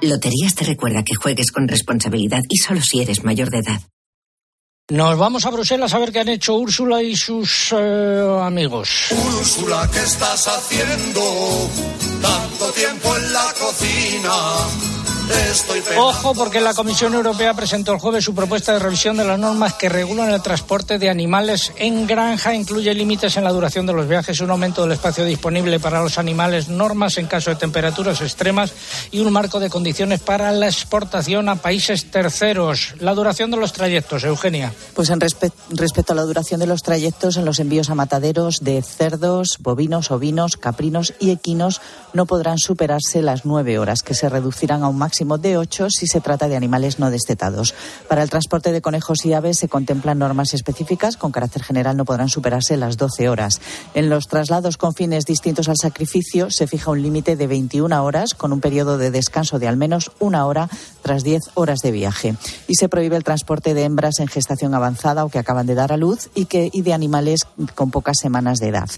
Loterías 0.00 0.54
te 0.54 0.64
recuerda 0.64 1.02
que 1.02 1.14
juegues 1.14 1.50
con 1.50 1.66
responsabilidad 1.66 2.42
y 2.48 2.58
solo 2.58 2.80
si 2.82 3.00
eres 3.00 3.24
mayor 3.24 3.50
de 3.50 3.58
edad. 3.58 3.80
Nos 4.90 5.18
vamos 5.18 5.44
a 5.44 5.50
Bruselas 5.50 5.92
a 5.92 5.98
ver 5.98 6.12
qué 6.12 6.20
han 6.20 6.28
hecho 6.30 6.54
Úrsula 6.54 7.02
y 7.02 7.14
sus 7.14 7.74
eh, 7.76 8.38
amigos. 8.40 9.08
Úrsula, 9.10 9.88
¿qué 9.92 9.98
estás 9.98 10.48
haciendo? 10.48 11.20
Tanto 12.22 12.70
tiempo 12.72 13.14
en 13.16 13.32
la 13.32 13.54
cocina. 13.58 14.32
Ojo 15.96 16.34
porque 16.34 16.60
la 16.60 16.74
Comisión 16.74 17.14
Europea 17.14 17.54
presentó 17.54 17.92
el 17.92 17.98
jueves 17.98 18.24
su 18.24 18.34
propuesta 18.34 18.72
de 18.72 18.78
revisión 18.78 19.16
de 19.16 19.24
las 19.24 19.38
normas 19.38 19.74
que 19.74 19.88
regulan 19.88 20.30
el 20.30 20.42
transporte 20.42 20.98
de 20.98 21.10
animales 21.10 21.72
en 21.76 22.06
granja. 22.06 22.54
Incluye 22.54 22.94
límites 22.94 23.36
en 23.36 23.44
la 23.44 23.52
duración 23.52 23.86
de 23.86 23.92
los 23.92 24.08
viajes, 24.08 24.40
un 24.40 24.50
aumento 24.50 24.82
del 24.82 24.92
espacio 24.92 25.24
disponible 25.24 25.80
para 25.80 26.02
los 26.02 26.18
animales, 26.18 26.68
normas 26.68 27.18
en 27.18 27.26
caso 27.26 27.50
de 27.50 27.56
temperaturas 27.56 28.20
extremas 28.20 28.72
y 29.10 29.20
un 29.20 29.32
marco 29.32 29.60
de 29.60 29.70
condiciones 29.70 30.20
para 30.20 30.52
la 30.52 30.66
exportación 30.66 31.48
a 31.48 31.56
países 31.56 32.10
terceros. 32.10 32.94
La 33.00 33.14
duración 33.14 33.50
de 33.50 33.56
los 33.56 33.72
trayectos, 33.72 34.24
Eugenia. 34.24 34.72
Pues 34.94 35.10
en 35.10 35.20
respecto 35.20 36.12
a 36.12 36.16
la 36.16 36.22
duración 36.22 36.60
de 36.60 36.66
los 36.66 36.82
trayectos 36.82 37.36
en 37.36 37.44
los 37.44 37.58
envíos 37.58 37.90
a 37.90 37.94
mataderos 37.94 38.60
de 38.60 38.82
cerdos, 38.82 39.58
bovinos, 39.60 40.10
ovinos, 40.10 40.56
caprinos 40.56 41.14
y 41.18 41.30
equinos 41.30 41.80
no 42.12 42.26
podrán 42.26 42.58
superarse 42.58 43.22
las 43.22 43.44
nueve 43.44 43.78
horas, 43.78 44.02
que 44.02 44.14
se 44.14 44.28
reducirán 44.28 44.82
a 44.82 44.88
un 44.88 44.98
máximo 44.98 45.17
de 45.24 45.56
ocho 45.56 45.90
si 45.90 46.06
se 46.06 46.20
trata 46.20 46.48
de 46.48 46.56
animales 46.56 46.98
no 46.98 47.10
destetados. 47.10 47.74
Para 48.08 48.22
el 48.22 48.30
transporte 48.30 48.72
de 48.72 48.80
conejos 48.80 49.24
y 49.24 49.32
aves 49.32 49.58
se 49.58 49.68
contemplan 49.68 50.18
normas 50.18 50.54
específicas. 50.54 51.16
Con 51.16 51.32
carácter 51.32 51.62
general 51.62 51.96
no 51.96 52.04
podrán 52.04 52.28
superarse 52.28 52.76
las 52.76 52.96
12 52.96 53.28
horas. 53.28 53.60
En 53.94 54.08
los 54.08 54.26
traslados 54.26 54.76
con 54.76 54.94
fines 54.94 55.24
distintos 55.24 55.68
al 55.68 55.76
sacrificio 55.76 56.50
se 56.50 56.66
fija 56.66 56.90
un 56.90 57.02
límite 57.02 57.36
de 57.36 57.46
21 57.46 58.04
horas 58.04 58.34
con 58.34 58.52
un 58.52 58.60
periodo 58.60 58.98
de 58.98 59.10
descanso 59.10 59.58
de 59.58 59.68
al 59.68 59.76
menos 59.76 60.12
una 60.18 60.46
hora 60.46 60.68
tras 61.02 61.24
10 61.24 61.42
horas 61.54 61.80
de 61.80 61.90
viaje. 61.90 62.36
Y 62.66 62.74
se 62.76 62.88
prohíbe 62.88 63.16
el 63.16 63.24
transporte 63.24 63.74
de 63.74 63.84
hembras 63.84 64.20
en 64.20 64.28
gestación 64.28 64.74
avanzada 64.74 65.24
o 65.24 65.28
que 65.28 65.38
acaban 65.38 65.66
de 65.66 65.74
dar 65.74 65.92
a 65.92 65.96
luz 65.96 66.30
y, 66.34 66.46
que, 66.46 66.70
y 66.72 66.82
de 66.82 66.92
animales 66.92 67.46
con 67.74 67.90
pocas 67.90 68.16
semanas 68.20 68.58
de 68.58 68.68
edad. 68.68 68.88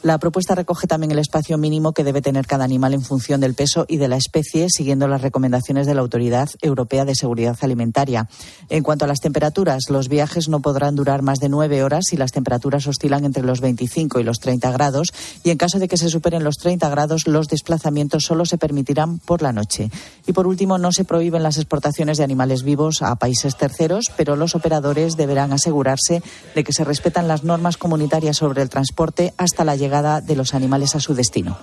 La 0.00 0.18
propuesta 0.18 0.54
recoge 0.54 0.86
también 0.86 1.10
el 1.10 1.18
espacio 1.18 1.58
mínimo 1.58 1.92
que 1.92 2.04
debe 2.04 2.22
tener 2.22 2.46
cada 2.46 2.64
animal 2.64 2.94
en 2.94 3.02
función 3.02 3.40
del 3.40 3.54
peso 3.54 3.84
y 3.88 3.96
de 3.96 4.06
la 4.06 4.16
especie, 4.16 4.68
siguiendo 4.70 5.08
las 5.08 5.22
recomendaciones 5.22 5.88
de 5.88 5.94
la 5.94 6.02
Autoridad 6.02 6.48
Europea 6.62 7.04
de 7.04 7.16
Seguridad 7.16 7.56
Alimentaria. 7.62 8.28
En 8.68 8.84
cuanto 8.84 9.06
a 9.06 9.08
las 9.08 9.18
temperaturas, 9.18 9.90
los 9.90 10.08
viajes 10.08 10.48
no 10.48 10.60
podrán 10.60 10.94
durar 10.94 11.22
más 11.22 11.40
de 11.40 11.48
nueve 11.48 11.82
horas 11.82 12.04
si 12.08 12.16
las 12.16 12.30
temperaturas 12.30 12.86
oscilan 12.86 13.24
entre 13.24 13.42
los 13.42 13.60
25 13.60 14.20
y 14.20 14.22
los 14.22 14.38
30 14.38 14.70
grados 14.70 15.12
y 15.42 15.50
en 15.50 15.58
caso 15.58 15.80
de 15.80 15.88
que 15.88 15.96
se 15.96 16.08
superen 16.08 16.44
los 16.44 16.58
30 16.58 16.88
grados, 16.90 17.26
los 17.26 17.48
desplazamientos 17.48 18.22
solo 18.22 18.46
se 18.46 18.56
permitirán 18.56 19.18
por 19.18 19.42
la 19.42 19.52
noche. 19.52 19.90
Y 20.28 20.32
por 20.32 20.46
último, 20.46 20.78
no 20.78 20.92
se 20.92 21.04
prohíben 21.04 21.42
las 21.42 21.56
exportaciones 21.56 22.18
de 22.18 22.24
animales 22.24 22.62
vivos 22.62 23.02
a 23.02 23.16
países 23.16 23.56
terceros, 23.56 24.12
pero 24.16 24.36
los 24.36 24.54
operadores 24.54 25.16
deberán 25.16 25.52
asegurarse 25.52 26.22
de 26.54 26.62
que 26.62 26.72
se 26.72 26.84
respetan 26.84 27.26
las 27.26 27.42
normas 27.42 27.76
comunitarias 27.76 28.36
sobre 28.36 28.62
el 28.62 28.68
transporte 28.68 29.34
hasta 29.36 29.64
la 29.64 29.74
llegada 29.74 29.87
de 29.88 30.36
los 30.36 30.54
animales 30.54 30.94
a 30.94 31.00
su 31.00 31.14
destino. 31.14 31.56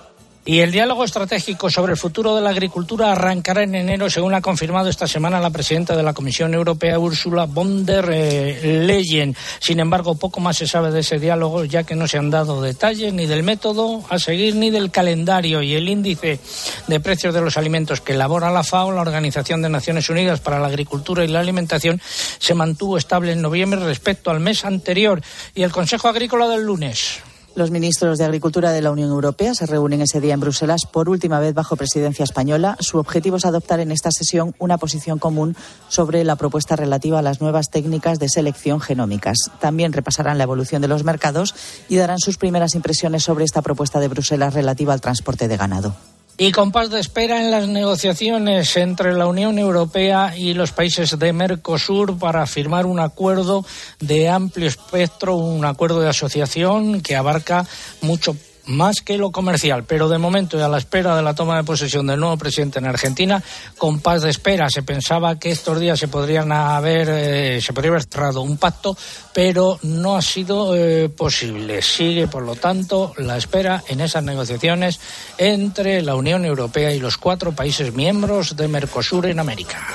Y 0.48 0.60
el 0.60 0.70
diálogo 0.70 1.02
estratégico 1.02 1.68
sobre 1.70 1.94
el 1.94 1.98
futuro 1.98 2.36
de 2.36 2.40
la 2.40 2.50
agricultura 2.50 3.10
arrancará 3.10 3.64
en 3.64 3.74
enero, 3.74 4.08
según 4.08 4.32
ha 4.32 4.40
confirmado 4.40 4.88
esta 4.88 5.08
semana 5.08 5.40
la 5.40 5.50
presidenta 5.50 5.96
de 5.96 6.04
la 6.04 6.12
Comisión 6.12 6.54
Europea, 6.54 7.00
Ursula 7.00 7.46
von 7.46 7.84
der 7.84 8.08
eh, 8.12 8.84
Leyen. 8.86 9.34
Sin 9.58 9.80
embargo, 9.80 10.14
poco 10.14 10.38
más 10.38 10.56
se 10.58 10.68
sabe 10.68 10.92
de 10.92 11.00
ese 11.00 11.18
diálogo, 11.18 11.64
ya 11.64 11.82
que 11.82 11.96
no 11.96 12.06
se 12.06 12.18
han 12.18 12.30
dado 12.30 12.62
detalles 12.62 13.12
ni 13.12 13.26
del 13.26 13.42
método 13.42 14.04
a 14.08 14.20
seguir 14.20 14.54
ni 14.54 14.70
del 14.70 14.92
calendario. 14.92 15.62
Y 15.62 15.74
el 15.74 15.88
índice 15.88 16.38
de 16.86 17.00
precios 17.00 17.34
de 17.34 17.40
los 17.40 17.56
alimentos 17.56 18.00
que 18.00 18.12
elabora 18.12 18.52
la 18.52 18.62
FAO, 18.62 18.92
la 18.92 19.00
Organización 19.00 19.62
de 19.62 19.68
Naciones 19.68 20.08
Unidas 20.10 20.38
para 20.38 20.60
la 20.60 20.68
Agricultura 20.68 21.24
y 21.24 21.28
la 21.28 21.40
Alimentación, 21.40 22.00
se 22.38 22.54
mantuvo 22.54 22.98
estable 22.98 23.32
en 23.32 23.42
noviembre 23.42 23.80
respecto 23.80 24.30
al 24.30 24.38
mes 24.38 24.64
anterior. 24.64 25.20
Y 25.56 25.64
el 25.64 25.72
Consejo 25.72 26.06
Agrícola 26.06 26.46
del 26.46 26.62
lunes. 26.62 27.20
Los 27.56 27.70
ministros 27.70 28.18
de 28.18 28.24
Agricultura 28.26 28.70
de 28.70 28.82
la 28.82 28.90
Unión 28.90 29.08
Europea 29.08 29.54
se 29.54 29.64
reúnen 29.64 30.02
ese 30.02 30.20
día 30.20 30.34
en 30.34 30.40
Bruselas 30.40 30.82
por 30.84 31.08
última 31.08 31.40
vez 31.40 31.54
bajo 31.54 31.74
presidencia 31.74 32.22
española. 32.22 32.76
Su 32.80 32.98
objetivo 32.98 33.38
es 33.38 33.46
adoptar 33.46 33.80
en 33.80 33.92
esta 33.92 34.10
sesión 34.10 34.54
una 34.58 34.76
posición 34.76 35.18
común 35.18 35.56
sobre 35.88 36.22
la 36.22 36.36
propuesta 36.36 36.76
relativa 36.76 37.18
a 37.18 37.22
las 37.22 37.40
nuevas 37.40 37.70
técnicas 37.70 38.18
de 38.18 38.28
selección 38.28 38.78
genómicas. 38.78 39.50
También 39.58 39.94
repasarán 39.94 40.36
la 40.36 40.44
evolución 40.44 40.82
de 40.82 40.88
los 40.88 41.02
mercados 41.02 41.54
y 41.88 41.96
darán 41.96 42.18
sus 42.18 42.36
primeras 42.36 42.74
impresiones 42.74 43.24
sobre 43.24 43.46
esta 43.46 43.62
propuesta 43.62 44.00
de 44.00 44.08
Bruselas 44.08 44.52
relativa 44.52 44.92
al 44.92 45.00
transporte 45.00 45.48
de 45.48 45.56
ganado. 45.56 45.96
Y 46.38 46.52
compás 46.52 46.90
de 46.90 47.00
espera 47.00 47.40
en 47.40 47.50
las 47.50 47.66
negociaciones 47.66 48.76
entre 48.76 49.14
la 49.14 49.26
Unión 49.26 49.58
Europea 49.58 50.36
y 50.36 50.52
los 50.52 50.70
países 50.70 51.18
de 51.18 51.32
Mercosur 51.32 52.18
para 52.18 52.46
firmar 52.46 52.84
un 52.84 53.00
acuerdo 53.00 53.64
de 54.00 54.28
amplio 54.28 54.68
espectro, 54.68 55.36
un 55.36 55.64
acuerdo 55.64 56.00
de 56.00 56.10
asociación 56.10 57.00
que 57.00 57.16
abarca 57.16 57.66
mucho 58.02 58.36
más 58.66 59.00
que 59.00 59.18
lo 59.18 59.30
comercial. 59.30 59.84
Pero 59.84 60.08
de 60.08 60.18
momento 60.18 60.58
y 60.58 60.62
a 60.62 60.68
la 60.68 60.78
espera 60.78 61.16
de 61.16 61.22
la 61.22 61.34
toma 61.34 61.56
de 61.56 61.64
posesión 61.64 62.06
del 62.06 62.20
nuevo 62.20 62.36
presidente 62.36 62.78
en 62.78 62.86
Argentina, 62.86 63.42
con 63.78 64.00
paz 64.00 64.22
de 64.22 64.30
espera. 64.30 64.68
Se 64.70 64.82
pensaba 64.82 65.38
que 65.38 65.50
estos 65.50 65.80
días 65.80 65.98
se 65.98 66.08
podrían 66.08 66.52
haber, 66.52 67.08
eh, 67.10 67.60
se 67.60 67.72
podría 67.72 67.92
haber 67.92 68.04
cerrado 68.04 68.42
un 68.42 68.56
pacto, 68.56 68.96
pero 69.32 69.78
no 69.82 70.16
ha 70.16 70.22
sido 70.22 70.76
eh, 70.76 71.08
posible. 71.08 71.82
Sigue, 71.82 72.28
por 72.28 72.42
lo 72.42 72.56
tanto, 72.56 73.14
la 73.18 73.36
espera 73.36 73.82
en 73.88 74.00
esas 74.00 74.22
negociaciones 74.22 75.00
entre 75.38 76.02
la 76.02 76.14
Unión 76.14 76.44
Europea 76.44 76.92
y 76.92 76.98
los 76.98 77.16
cuatro 77.16 77.52
países 77.52 77.94
miembros 77.94 78.56
de 78.56 78.68
Mercosur 78.68 79.26
en 79.26 79.38
América. 79.38 79.86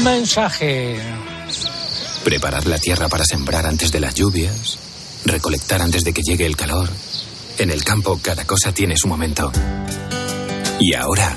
Un 0.00 0.04
mensaje. 0.04 0.98
Preparad 2.24 2.64
la 2.64 2.78
tierra 2.78 3.10
para 3.10 3.22
sembrar 3.26 3.66
antes 3.66 3.92
de 3.92 4.00
las 4.00 4.14
lluvias, 4.14 4.78
recolectar 5.26 5.82
antes 5.82 6.04
de 6.04 6.14
que 6.14 6.22
llegue 6.22 6.46
el 6.46 6.56
calor. 6.56 6.88
En 7.58 7.70
el 7.70 7.84
campo 7.84 8.18
cada 8.22 8.46
cosa 8.46 8.72
tiene 8.72 8.96
su 8.96 9.08
momento. 9.08 9.52
Y 10.80 10.94
ahora 10.94 11.36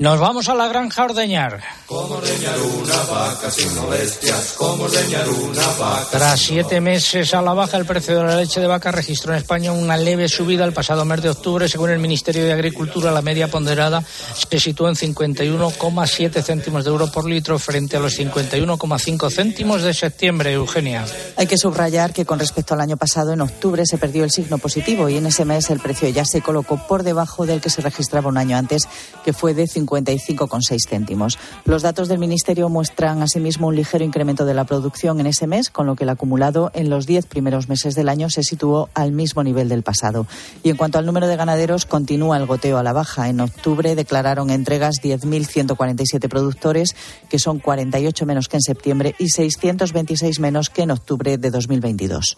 Nos 0.00 0.18
vamos 0.18 0.48
a 0.48 0.56
la 0.56 0.66
granja 0.66 1.02
a 1.02 1.04
ordeñar. 1.04 1.62
Como 1.86 2.16
ordeñar 2.16 2.58
una 2.58 2.96
vaca 3.04 3.48
sin 3.48 3.72
molestias, 3.76 4.54
como 4.58 4.82
ordeñar 4.82 5.28
una 5.28 5.66
vaca. 5.78 6.08
Tras 6.10 6.40
siete 6.40 6.80
meses 6.80 7.32
a 7.32 7.40
la 7.40 7.54
baja, 7.54 7.76
el 7.76 7.86
precio 7.86 8.16
de 8.16 8.24
la 8.24 8.34
leche 8.34 8.58
de 8.58 8.66
vaca 8.66 8.90
registró 8.90 9.32
en 9.32 9.38
España 9.38 9.70
una 9.70 9.96
leve 9.96 10.28
subida 10.28 10.64
el 10.64 10.72
pasado 10.72 11.04
mes 11.04 11.22
de 11.22 11.30
octubre. 11.30 11.68
Según 11.68 11.90
el 11.90 12.00
Ministerio 12.00 12.44
de 12.44 12.52
Agricultura, 12.52 13.12
la 13.12 13.22
media 13.22 13.46
ponderada 13.46 14.02
se 14.02 14.58
situó 14.58 14.88
en 14.88 14.96
51,7 14.96 16.42
céntimos 16.42 16.82
de 16.82 16.90
euro 16.90 17.12
por 17.12 17.26
litro 17.26 17.56
frente 17.60 17.96
a 17.96 18.00
los 18.00 18.18
51,5 18.18 19.30
céntimos 19.30 19.82
de 19.82 19.94
septiembre, 19.94 20.54
Eugenia. 20.54 21.06
Hay 21.36 21.46
que 21.46 21.56
subrayar 21.56 22.12
que 22.12 22.26
con 22.26 22.40
respecto 22.40 22.74
al 22.74 22.80
año 22.80 22.96
pasado, 22.96 23.32
en 23.32 23.42
octubre, 23.42 23.86
se 23.86 23.98
perdió 23.98 24.24
el 24.24 24.32
signo 24.32 24.58
positivo 24.58 25.08
y 25.08 25.18
en 25.18 25.26
ese 25.26 25.44
mes 25.44 25.70
el 25.70 25.78
precio 25.78 26.08
ya 26.08 26.24
se 26.24 26.40
colocó 26.40 26.84
por 26.88 27.04
debajo 27.04 27.46
del 27.46 27.60
que 27.60 27.70
se 27.70 27.80
registraba 27.80 28.28
un 28.28 28.38
año 28.38 28.56
antes, 28.56 28.88
que 29.24 29.32
fue 29.32 29.54
de 29.54 29.68
55,6 29.86 30.88
céntimos. 30.88 31.38
Los 31.64 31.82
datos 31.82 32.08
del 32.08 32.18
Ministerio 32.18 32.68
muestran 32.68 33.22
asimismo 33.22 33.68
un 33.68 33.76
ligero 33.76 34.04
incremento 34.04 34.44
de 34.44 34.54
la 34.54 34.64
producción 34.64 35.20
en 35.20 35.26
ese 35.26 35.46
mes, 35.46 35.70
con 35.70 35.86
lo 35.86 35.96
que 35.96 36.04
el 36.04 36.10
acumulado 36.10 36.70
en 36.74 36.90
los 36.90 37.06
10 37.06 37.26
primeros 37.26 37.68
meses 37.68 37.94
del 37.94 38.08
año 38.08 38.30
se 38.30 38.42
situó 38.42 38.88
al 38.94 39.12
mismo 39.12 39.42
nivel 39.42 39.68
del 39.68 39.82
pasado. 39.82 40.26
Y 40.62 40.70
en 40.70 40.76
cuanto 40.76 40.98
al 40.98 41.06
número 41.06 41.26
de 41.26 41.36
ganaderos, 41.36 41.86
continúa 41.86 42.36
el 42.36 42.46
goteo 42.46 42.78
a 42.78 42.82
la 42.82 42.92
baja. 42.92 43.28
En 43.28 43.40
octubre 43.40 43.94
declararon 43.94 44.50
entregas 44.50 44.96
10.147 45.02 46.28
productores, 46.28 46.94
que 47.28 47.38
son 47.38 47.58
48 47.58 48.26
menos 48.26 48.48
que 48.48 48.56
en 48.56 48.62
septiembre 48.62 49.14
y 49.18 49.28
626 49.28 50.40
menos 50.40 50.70
que 50.70 50.82
en 50.82 50.90
octubre 50.90 51.38
de 51.38 51.50
2022. 51.50 52.36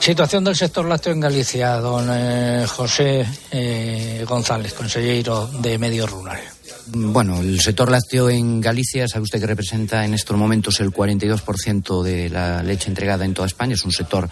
Situación 0.00 0.42
del 0.42 0.56
sector 0.56 0.84
lácteo 0.86 1.12
en 1.12 1.20
Galicia, 1.20 1.76
don 1.76 2.08
eh, 2.10 2.64
José 2.66 3.24
eh, 3.50 4.24
González, 4.26 4.74
consejero 4.74 5.46
de 5.46 5.78
Medio 5.78 6.06
Rural. 6.06 6.40
Bueno, 6.86 7.40
el 7.40 7.60
sector 7.60 7.90
lácteo 7.90 8.28
en 8.28 8.60
Galicia, 8.60 9.06
sabe 9.06 9.22
usted 9.22 9.38
que 9.38 9.46
representa 9.46 10.04
en 10.04 10.14
estos 10.14 10.36
momentos 10.36 10.80
el 10.80 10.90
42% 10.90 12.02
de 12.02 12.28
la 12.30 12.62
leche 12.62 12.88
entregada 12.88 13.24
en 13.24 13.34
toda 13.34 13.46
España. 13.46 13.74
Es 13.74 13.84
un 13.84 13.92
sector 13.92 14.28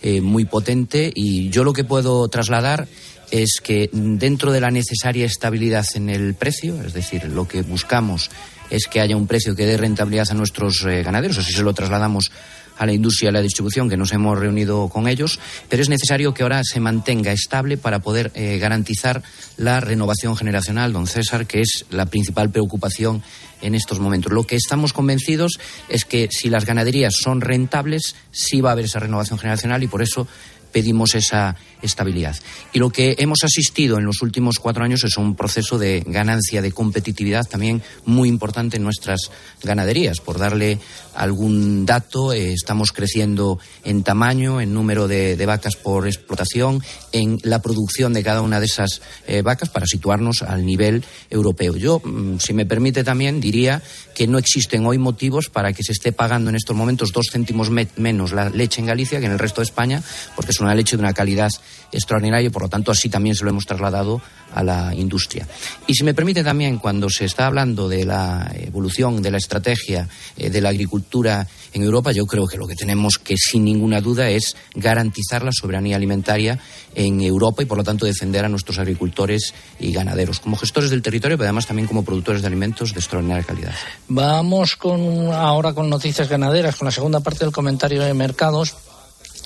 eh, 0.00 0.20
muy 0.20 0.44
potente 0.44 1.10
y 1.12 1.50
yo 1.50 1.64
lo 1.64 1.72
que 1.72 1.82
puedo 1.82 2.28
trasladar 2.28 2.86
es 3.32 3.60
que 3.62 3.90
dentro 3.92 4.52
de 4.52 4.60
la 4.60 4.70
necesaria 4.70 5.26
estabilidad 5.26 5.84
en 5.94 6.10
el 6.10 6.34
precio, 6.34 6.80
es 6.82 6.92
decir, 6.92 7.24
lo 7.24 7.48
que 7.48 7.62
buscamos 7.62 8.30
es 8.70 8.86
que 8.86 9.00
haya 9.00 9.16
un 9.16 9.26
precio 9.26 9.56
que 9.56 9.66
dé 9.66 9.76
rentabilidad 9.76 10.28
a 10.30 10.34
nuestros 10.34 10.84
ganaderos, 10.84 11.38
así 11.38 11.52
se 11.52 11.62
lo 11.62 11.74
trasladamos 11.74 12.30
a 12.78 12.86
la 12.86 12.92
industria 12.92 13.26
y 13.26 13.30
a 13.30 13.32
la 13.32 13.42
distribución, 13.42 13.88
que 13.88 13.96
nos 13.96 14.12
hemos 14.12 14.38
reunido 14.38 14.88
con 14.88 15.08
ellos, 15.08 15.38
pero 15.68 15.82
es 15.82 15.88
necesario 15.88 16.32
que 16.32 16.42
ahora 16.42 16.62
se 16.64 16.80
mantenga 16.80 17.32
estable 17.32 17.76
para 17.76 17.98
poder 17.98 18.30
eh, 18.34 18.58
garantizar 18.58 19.22
la 19.56 19.80
renovación 19.80 20.36
generacional, 20.36 20.92
don 20.92 21.06
César, 21.06 21.46
que 21.46 21.60
es 21.60 21.84
la 21.90 22.06
principal 22.06 22.50
preocupación 22.50 23.22
en 23.60 23.74
estos 23.74 23.98
momentos. 24.00 24.32
Lo 24.32 24.44
que 24.44 24.56
estamos 24.56 24.92
convencidos 24.92 25.58
es 25.88 26.04
que 26.04 26.28
si 26.30 26.48
las 26.48 26.64
ganaderías 26.64 27.14
son 27.20 27.40
rentables, 27.40 28.14
sí 28.30 28.60
va 28.60 28.70
a 28.70 28.72
haber 28.72 28.84
esa 28.84 29.00
renovación 29.00 29.38
generacional 29.38 29.82
y 29.82 29.88
por 29.88 30.02
eso 30.02 30.28
pedimos 30.72 31.14
esa 31.14 31.56
estabilidad. 31.82 32.36
Y 32.72 32.78
lo 32.78 32.90
que 32.90 33.16
hemos 33.18 33.44
asistido 33.44 33.98
en 33.98 34.04
los 34.04 34.22
últimos 34.22 34.58
cuatro 34.58 34.84
años 34.84 35.04
es 35.04 35.16
un 35.16 35.36
proceso 35.36 35.78
de 35.78 36.02
ganancia 36.06 36.62
de 36.62 36.72
competitividad 36.72 37.46
también 37.46 37.82
muy 38.04 38.28
importante 38.28 38.76
en 38.76 38.82
nuestras 38.82 39.30
ganaderías. 39.62 40.20
Por 40.20 40.38
darle 40.38 40.78
algún 41.14 41.86
dato, 41.86 42.32
eh, 42.32 42.52
estamos 42.52 42.92
creciendo 42.92 43.58
en 43.84 44.02
tamaño, 44.02 44.60
en 44.60 44.74
número 44.74 45.08
de, 45.08 45.36
vacas 45.46 45.76
por 45.76 46.06
explotación, 46.06 46.82
en 47.12 47.38
la 47.42 47.62
producción 47.62 48.12
de 48.12 48.22
cada 48.22 48.42
una 48.42 48.60
de 48.60 48.66
esas 48.66 49.00
eh, 49.26 49.42
vacas 49.42 49.70
para 49.70 49.86
situarnos 49.86 50.42
al 50.42 50.66
nivel 50.66 51.04
europeo. 51.30 51.76
Yo, 51.76 52.00
mm, 52.04 52.38
si 52.38 52.52
me 52.52 52.66
permite 52.66 53.04
también, 53.04 53.40
diría 53.40 53.82
que 54.14 54.26
no 54.26 54.38
existen 54.38 54.84
hoy 54.84 54.98
motivos 54.98 55.48
para 55.48 55.72
que 55.72 55.82
se 55.82 55.92
esté 55.92 56.12
pagando 56.12 56.50
en 56.50 56.56
estos 56.56 56.76
momentos 56.76 57.12
dos 57.12 57.28
céntimos 57.32 57.70
me 57.70 57.88
menos 57.96 58.32
la 58.32 58.50
leche 58.50 58.80
en 58.80 58.86
Galicia 58.86 59.20
que 59.20 59.26
en 59.26 59.32
el 59.32 59.38
resto 59.38 59.60
de 59.60 59.66
España, 59.66 60.02
porque 60.36 60.52
una 60.60 60.74
leche 60.74 60.96
de 60.96 61.02
una 61.02 61.12
calidad 61.12 61.50
extraordinaria 61.92 62.48
y 62.48 62.50
por 62.50 62.62
lo 62.62 62.68
tanto 62.68 62.90
así 62.90 63.08
también 63.08 63.34
se 63.34 63.44
lo 63.44 63.50
hemos 63.50 63.66
trasladado 63.66 64.20
a 64.54 64.62
la 64.62 64.94
industria. 64.94 65.46
Y 65.86 65.94
si 65.94 66.04
me 66.04 66.14
permite 66.14 66.42
también, 66.42 66.78
cuando 66.78 67.08
se 67.10 67.24
está 67.24 67.46
hablando 67.46 67.88
de 67.88 68.04
la 68.04 68.50
evolución 68.54 69.22
de 69.22 69.30
la 69.30 69.38
estrategia 69.38 70.08
eh, 70.36 70.50
de 70.50 70.60
la 70.60 70.70
agricultura 70.70 71.46
en 71.72 71.82
Europa, 71.82 72.12
yo 72.12 72.26
creo 72.26 72.46
que 72.46 72.56
lo 72.56 72.66
que 72.66 72.74
tenemos 72.74 73.18
que 73.18 73.36
sin 73.36 73.64
ninguna 73.64 74.00
duda 74.00 74.30
es 74.30 74.56
garantizar 74.74 75.42
la 75.42 75.52
soberanía 75.52 75.96
alimentaria 75.96 76.58
en 76.94 77.20
Europa 77.20 77.62
y 77.62 77.66
por 77.66 77.78
lo 77.78 77.84
tanto 77.84 78.06
defender 78.06 78.44
a 78.44 78.48
nuestros 78.48 78.78
agricultores 78.78 79.54
y 79.78 79.92
ganaderos 79.92 80.40
como 80.40 80.56
gestores 80.56 80.90
del 80.90 81.02
territorio, 81.02 81.36
pero 81.36 81.46
además 81.46 81.66
también 81.66 81.86
como 81.86 82.04
productores 82.04 82.40
de 82.40 82.48
alimentos 82.48 82.92
de 82.92 83.00
extraordinaria 83.00 83.44
calidad. 83.44 83.74
Vamos 84.08 84.76
con 84.76 85.32
ahora 85.32 85.74
con 85.74 85.90
noticias 85.90 86.28
ganaderas, 86.28 86.76
con 86.76 86.86
la 86.86 86.92
segunda 86.92 87.20
parte 87.20 87.44
del 87.44 87.52
comentario 87.52 88.02
de 88.02 88.14
mercados. 88.14 88.74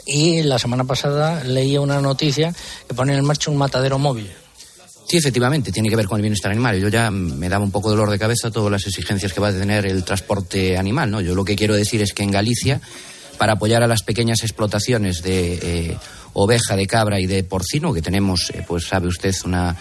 Y 0.05 0.43
la 0.43 0.59
semana 0.59 0.85
pasada 0.85 1.45
leía 1.45 1.81
una 1.81 2.01
noticia 2.01 2.55
que 2.89 2.95
pone 2.95 3.17
en 3.17 3.25
marcha 3.25 3.51
un 3.51 3.57
matadero 3.57 3.99
móvil. 3.99 4.31
Sí, 5.09 5.17
efectivamente, 5.17 5.73
tiene 5.73 5.89
que 5.89 5.97
ver 5.97 6.07
con 6.07 6.17
el 6.17 6.23
bienestar 6.23 6.51
animal. 6.51 6.81
Yo 6.81 6.89
ya 6.89 7.11
me 7.11 7.49
daba 7.49 7.65
un 7.65 7.71
poco 7.71 7.91
dolor 7.91 8.11
de 8.11 8.19
cabeza 8.19 8.51
todas 8.51 8.71
las 8.71 8.87
exigencias 8.87 9.33
que 9.33 9.41
va 9.41 9.49
a 9.49 9.53
tener 9.53 9.85
el 9.85 10.05
transporte 10.05 10.79
animal. 10.79 11.11
¿no? 11.11 11.21
Yo 11.21 11.35
lo 11.35 11.45
que 11.45 11.55
quiero 11.57 11.75
decir 11.75 12.01
es 12.03 12.13
que 12.13 12.23
en 12.23 12.31
Galicia, 12.31 12.81
para 13.37 13.55
apoyar 13.55 13.83
a 13.83 13.87
las 13.87 14.03
pequeñas 14.03 14.43
explotaciones 14.43 15.23
de 15.23 15.55
eh, 15.63 15.99
oveja, 16.33 16.77
de 16.77 16.87
cabra 16.87 17.21
y 17.21 17.27
de 17.27 17.45
porcino, 17.45 17.93
que 17.93 18.01
tenemos, 18.01 18.51
eh, 18.51 18.65
pues 18.67 18.87
sabe 18.87 19.09
usted, 19.09 19.35
una 19.45 19.77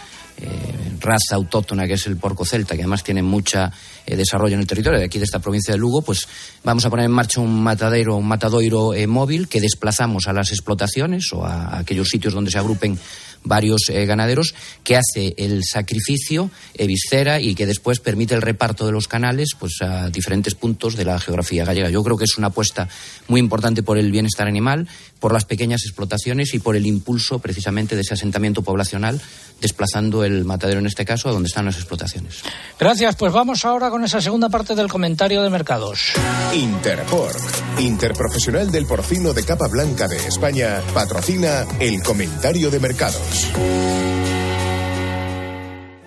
raza 1.00 1.36
autóctona 1.36 1.88
que 1.88 1.94
es 1.94 2.08
el 2.08 2.18
porco 2.18 2.46
celta, 2.46 2.76
que 2.76 2.84
además 2.84 3.04
tiene 3.04 3.22
mucha 3.22 3.72
eh, 4.06 4.16
desarrollo 4.16 4.56
en 4.56 4.62
el 4.62 4.68
territorio 4.68 5.00
de 5.00 5.06
aquí 5.06 5.18
de 5.18 5.26
esta 5.26 5.40
provincia 5.40 5.74
de 5.74 5.78
Lugo, 5.78 6.02
pues 6.02 6.28
vamos 6.64 6.86
a 6.86 6.90
poner 6.90 7.06
en 7.06 7.12
marcha 7.12 7.42
un 7.42 7.62
matadero, 7.62 8.16
un 8.16 8.28
matadoiro 8.28 8.94
eh, 8.94 9.08
móvil 9.08 9.48
que 9.48 9.62
desplazamos 9.62 10.28
a 10.28 10.34
las 10.34 10.52
explotaciones 10.52 11.34
o 11.34 11.46
a, 11.46 11.80
aquellos 11.80 12.08
sitios 12.08 12.34
donde 12.34 12.52
se 12.52 12.58
agrupen 12.58 12.98
varios 13.44 13.90
eh, 13.90 14.06
ganaderos, 14.06 14.54
que 14.84 14.98
hace 14.98 15.34
el 15.38 15.64
sacrificio, 15.64 16.52
eh, 16.76 16.88
viscera 16.88 17.40
y 17.40 17.56
que 17.56 17.66
después 17.66 18.00
permite 18.00 18.36
el 18.36 18.42
reparto 18.42 18.86
de 18.86 18.92
los 18.92 19.08
canales 19.08 19.50
pues, 19.60 19.82
a 19.82 20.10
diferentes 20.10 20.56
puntos 20.56 20.96
de 20.96 21.06
la 21.06 21.20
geografía 21.20 21.66
gallega. 21.66 21.90
Yo 21.90 22.04
creo 22.04 22.18
que 22.18 22.26
es 22.26 22.38
una 22.38 22.48
apuesta 22.48 22.88
muy 23.28 23.40
importante 23.40 23.84
por 23.84 23.98
el 23.98 24.12
bienestar 24.12 24.48
animal, 24.48 24.88
por 25.22 25.32
las 25.32 25.46
pequeñas 25.46 25.84
explotaciones 25.86 26.54
y 26.54 26.60
por 26.60 26.76
el 26.76 26.88
impulso 26.88 27.40
precisamente 27.40 27.96
de 27.96 28.02
ese 28.02 28.16
asentamiento 28.16 28.64
poblacional, 28.64 29.22
desplazando 29.62 30.26
el 30.26 30.44
matadero 30.44 30.80
en 30.80 30.88
este 30.88 31.06
caso 31.06 31.30
a 31.30 31.32
donde 31.32 31.48
están 31.48 31.66
las 31.66 31.78
explotaciones. 31.78 32.42
Gracias, 32.78 33.16
pues 33.16 33.32
vamos 33.32 33.64
ahora 33.64 33.92
con 33.92 34.04
esa 34.04 34.20
segunda 34.20 34.50
parte 34.50 34.74
del 34.74 34.90
comentario 34.90 35.44
de 35.44 35.52
mercados. 35.52 36.14
Interpork, 36.54 37.80
Interprofesional 37.80 38.72
del 38.72 38.88
Porcino 38.88 39.32
de 39.32 39.44
Capa 39.44 39.68
Blanca 39.68 40.08
de 40.08 40.18
España, 40.18 40.82
patrocina 40.94 41.68
el 41.80 42.02
comentario 42.02 42.72
de 42.72 42.80
mercados. 42.80 44.41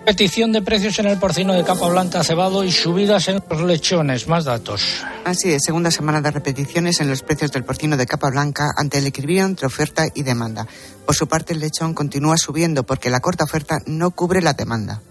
Petición 0.05 0.51
de 0.51 0.61
precios 0.61 0.99
en 0.99 1.07
el 1.07 1.17
porcino 1.17 1.53
de 1.53 1.63
capa 1.63 1.89
blanca 1.89 2.23
cebado 2.23 2.63
y 2.63 2.71
subidas 2.71 3.27
en 3.27 3.41
los 3.49 3.61
lechones. 3.63 4.27
Más 4.27 4.45
datos. 4.45 5.03
Así 5.23 5.51
es, 5.51 5.63
segunda 5.65 5.89
semana 5.89 6.21
de 6.21 6.29
repeticiones 6.29 7.01
en 7.01 7.09
los 7.09 7.23
precios 7.23 7.51
del 7.51 7.63
porcino 7.63 7.97
de 7.97 8.05
capa 8.05 8.29
blanca 8.29 8.69
ante 8.77 8.99
el 8.99 9.07
equilibrio 9.07 9.45
entre 9.45 9.65
oferta 9.65 10.05
y 10.13 10.21
demanda. 10.21 10.67
Por 11.07 11.15
su 11.15 11.27
parte, 11.27 11.53
el 11.53 11.59
lechón 11.59 11.95
continúa 11.95 12.37
subiendo 12.37 12.83
porque 12.83 13.09
la 13.09 13.19
corta 13.19 13.45
oferta 13.45 13.79
no 13.87 14.11
cubre 14.11 14.43
la 14.43 14.53
demanda. 14.53 15.01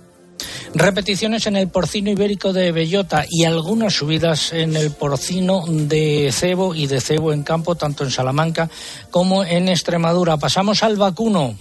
Repeticiones 0.75 1.47
en 1.49 1.57
el 1.57 1.69
porcino 1.69 2.11
ibérico 2.11 2.53
de 2.53 2.71
bellota 2.71 3.25
y 3.29 3.45
algunas 3.45 3.95
subidas 3.95 4.53
en 4.53 4.77
el 4.77 4.93
porcino 4.93 5.65
de 5.67 6.31
cebo 6.33 6.73
y 6.75 6.87
de 6.87 7.01
cebo 7.01 7.33
en 7.33 7.43
campo, 7.43 7.75
tanto 7.75 8.05
en 8.05 8.13
Salamanca 8.13 8.71
como 9.11 9.45
en 9.45 9.69
Extremadura. 9.69 10.37
Pasamos 10.37 10.85
al 10.85 10.97
vacuno. 10.97 11.57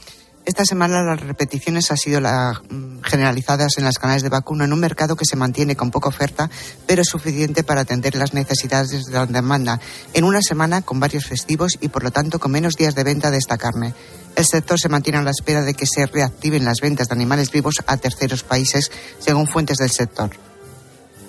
Esta 0.45 0.65
semana 0.65 1.01
las 1.03 1.21
repeticiones 1.21 1.89
han 1.89 1.97
sido 1.97 2.19
mm, 2.19 3.01
generalizadas 3.01 3.77
en 3.77 3.85
las 3.85 3.97
canales 3.97 4.23
de 4.23 4.29
vacuno 4.29 4.65
en 4.65 4.73
un 4.73 4.79
mercado 4.79 5.15
que 5.15 5.25
se 5.25 5.37
mantiene 5.37 5.77
con 5.77 5.89
poca 5.89 6.09
oferta, 6.09 6.49
pero 6.85 7.03
suficiente 7.05 7.63
para 7.63 7.81
atender 7.81 8.15
las 8.15 8.33
necesidades 8.33 9.05
de 9.05 9.13
la 9.13 9.25
demanda, 9.25 9.79
en 10.13 10.25
una 10.25 10.41
semana 10.41 10.81
con 10.81 10.99
varios 10.99 11.25
festivos 11.25 11.77
y 11.79 11.87
por 11.87 12.03
lo 12.03 12.11
tanto 12.11 12.39
con 12.39 12.51
menos 12.51 12.75
días 12.75 12.93
de 12.93 13.05
venta 13.05 13.31
de 13.31 13.37
esta 13.37 13.57
carne. 13.57 13.93
El 14.35 14.45
sector 14.45 14.77
se 14.77 14.89
mantiene 14.89 15.19
a 15.19 15.23
la 15.23 15.31
espera 15.31 15.61
de 15.61 15.75
que 15.75 15.85
se 15.85 16.07
reactiven 16.07 16.65
las 16.65 16.81
ventas 16.81 17.07
de 17.07 17.15
animales 17.15 17.49
vivos 17.49 17.75
a 17.87 17.95
terceros 17.95 18.43
países, 18.43 18.91
según 19.19 19.47
fuentes 19.47 19.77
del 19.77 19.91
sector. 19.91 20.52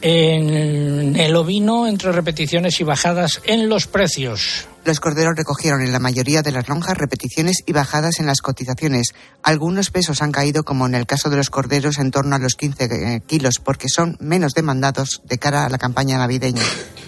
En 0.06 1.16
el 1.16 1.34
ovino, 1.34 1.86
entre 1.86 2.12
repeticiones 2.12 2.78
y 2.78 2.84
bajadas 2.84 3.40
en 3.46 3.70
los 3.70 3.86
precios. 3.86 4.66
Los 4.84 5.00
corderos 5.00 5.32
recogieron 5.34 5.80
en 5.80 5.92
la 5.92 5.98
mayoría 5.98 6.42
de 6.42 6.52
las 6.52 6.68
lonjas 6.68 6.98
repeticiones 6.98 7.62
y 7.64 7.72
bajadas 7.72 8.20
en 8.20 8.26
las 8.26 8.42
cotizaciones. 8.42 9.14
Algunos 9.42 9.88
pesos 9.90 10.20
han 10.20 10.30
caído, 10.30 10.62
como 10.62 10.84
en 10.84 10.94
el 10.94 11.06
caso 11.06 11.30
de 11.30 11.38
los 11.38 11.48
corderos, 11.48 11.98
en 11.98 12.10
torno 12.10 12.36
a 12.36 12.38
los 12.38 12.54
15 12.54 12.84
eh, 12.84 13.22
kilos, 13.26 13.60
porque 13.64 13.88
son 13.88 14.18
menos 14.20 14.52
demandados 14.52 15.22
de 15.24 15.38
cara 15.38 15.64
a 15.64 15.70
la 15.70 15.78
campaña 15.78 16.18
navideña. 16.18 16.60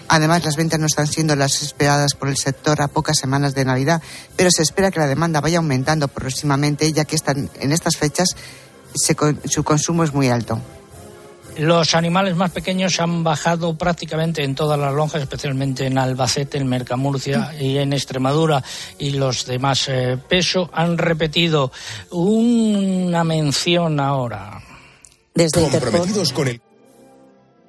Además, 0.09 0.47
las 0.47 0.57
ventas 0.57 0.81
no 0.81 0.87
están 0.87 1.07
siendo 1.07 1.37
las 1.37 1.61
esperadas 1.61 2.15
por 2.15 2.31
el 2.31 2.39
sector 2.39 2.81
a 2.81 2.89
pocas 2.89 3.19
semanas 3.19 3.55
de 3.55 3.67
Navidad, 3.67 4.01
pero 4.37 4.49
se 4.51 4.63
espera 4.63 4.91
que 4.91 5.01
la 5.01 5.07
demanda 5.07 5.43
vaya 5.43 5.59
aumentando 5.59 6.09
próximamente, 6.09 6.91
ya 6.95 7.05
que 7.05 7.17
están, 7.17 7.51
en 7.61 7.73
estas 7.73 7.99
fechas 7.99 8.29
su 9.45 9.65
consumo 9.65 10.03
es 10.03 10.15
muy 10.15 10.29
alto. 10.29 10.63
Los 11.59 11.95
animales 11.95 12.37
más 12.37 12.51
pequeños 12.51 13.01
han 13.01 13.25
bajado 13.25 13.79
prácticamente 13.79 14.45
en 14.45 14.55
todas 14.55 14.79
las 14.79 14.93
lonjas, 14.93 15.23
especialmente 15.23 15.87
en 15.87 15.97
Albacete, 15.97 16.59
en 16.59 16.67
Mercamurcia 16.67 17.55
y 17.59 17.79
en 17.79 17.93
Extremadura. 17.93 18.63
Y 18.99 19.13
los 19.13 19.47
de 19.47 19.59
más 19.59 19.89
eh, 19.89 20.19
peso 20.29 20.69
han 20.73 20.99
repetido 20.99 21.73
una 22.11 23.25
mención 23.25 24.01
ahora. 24.01 24.61
Desde 25.35 25.63
Comprometidos 25.71 26.33
con 26.33 26.49
el 26.49 26.61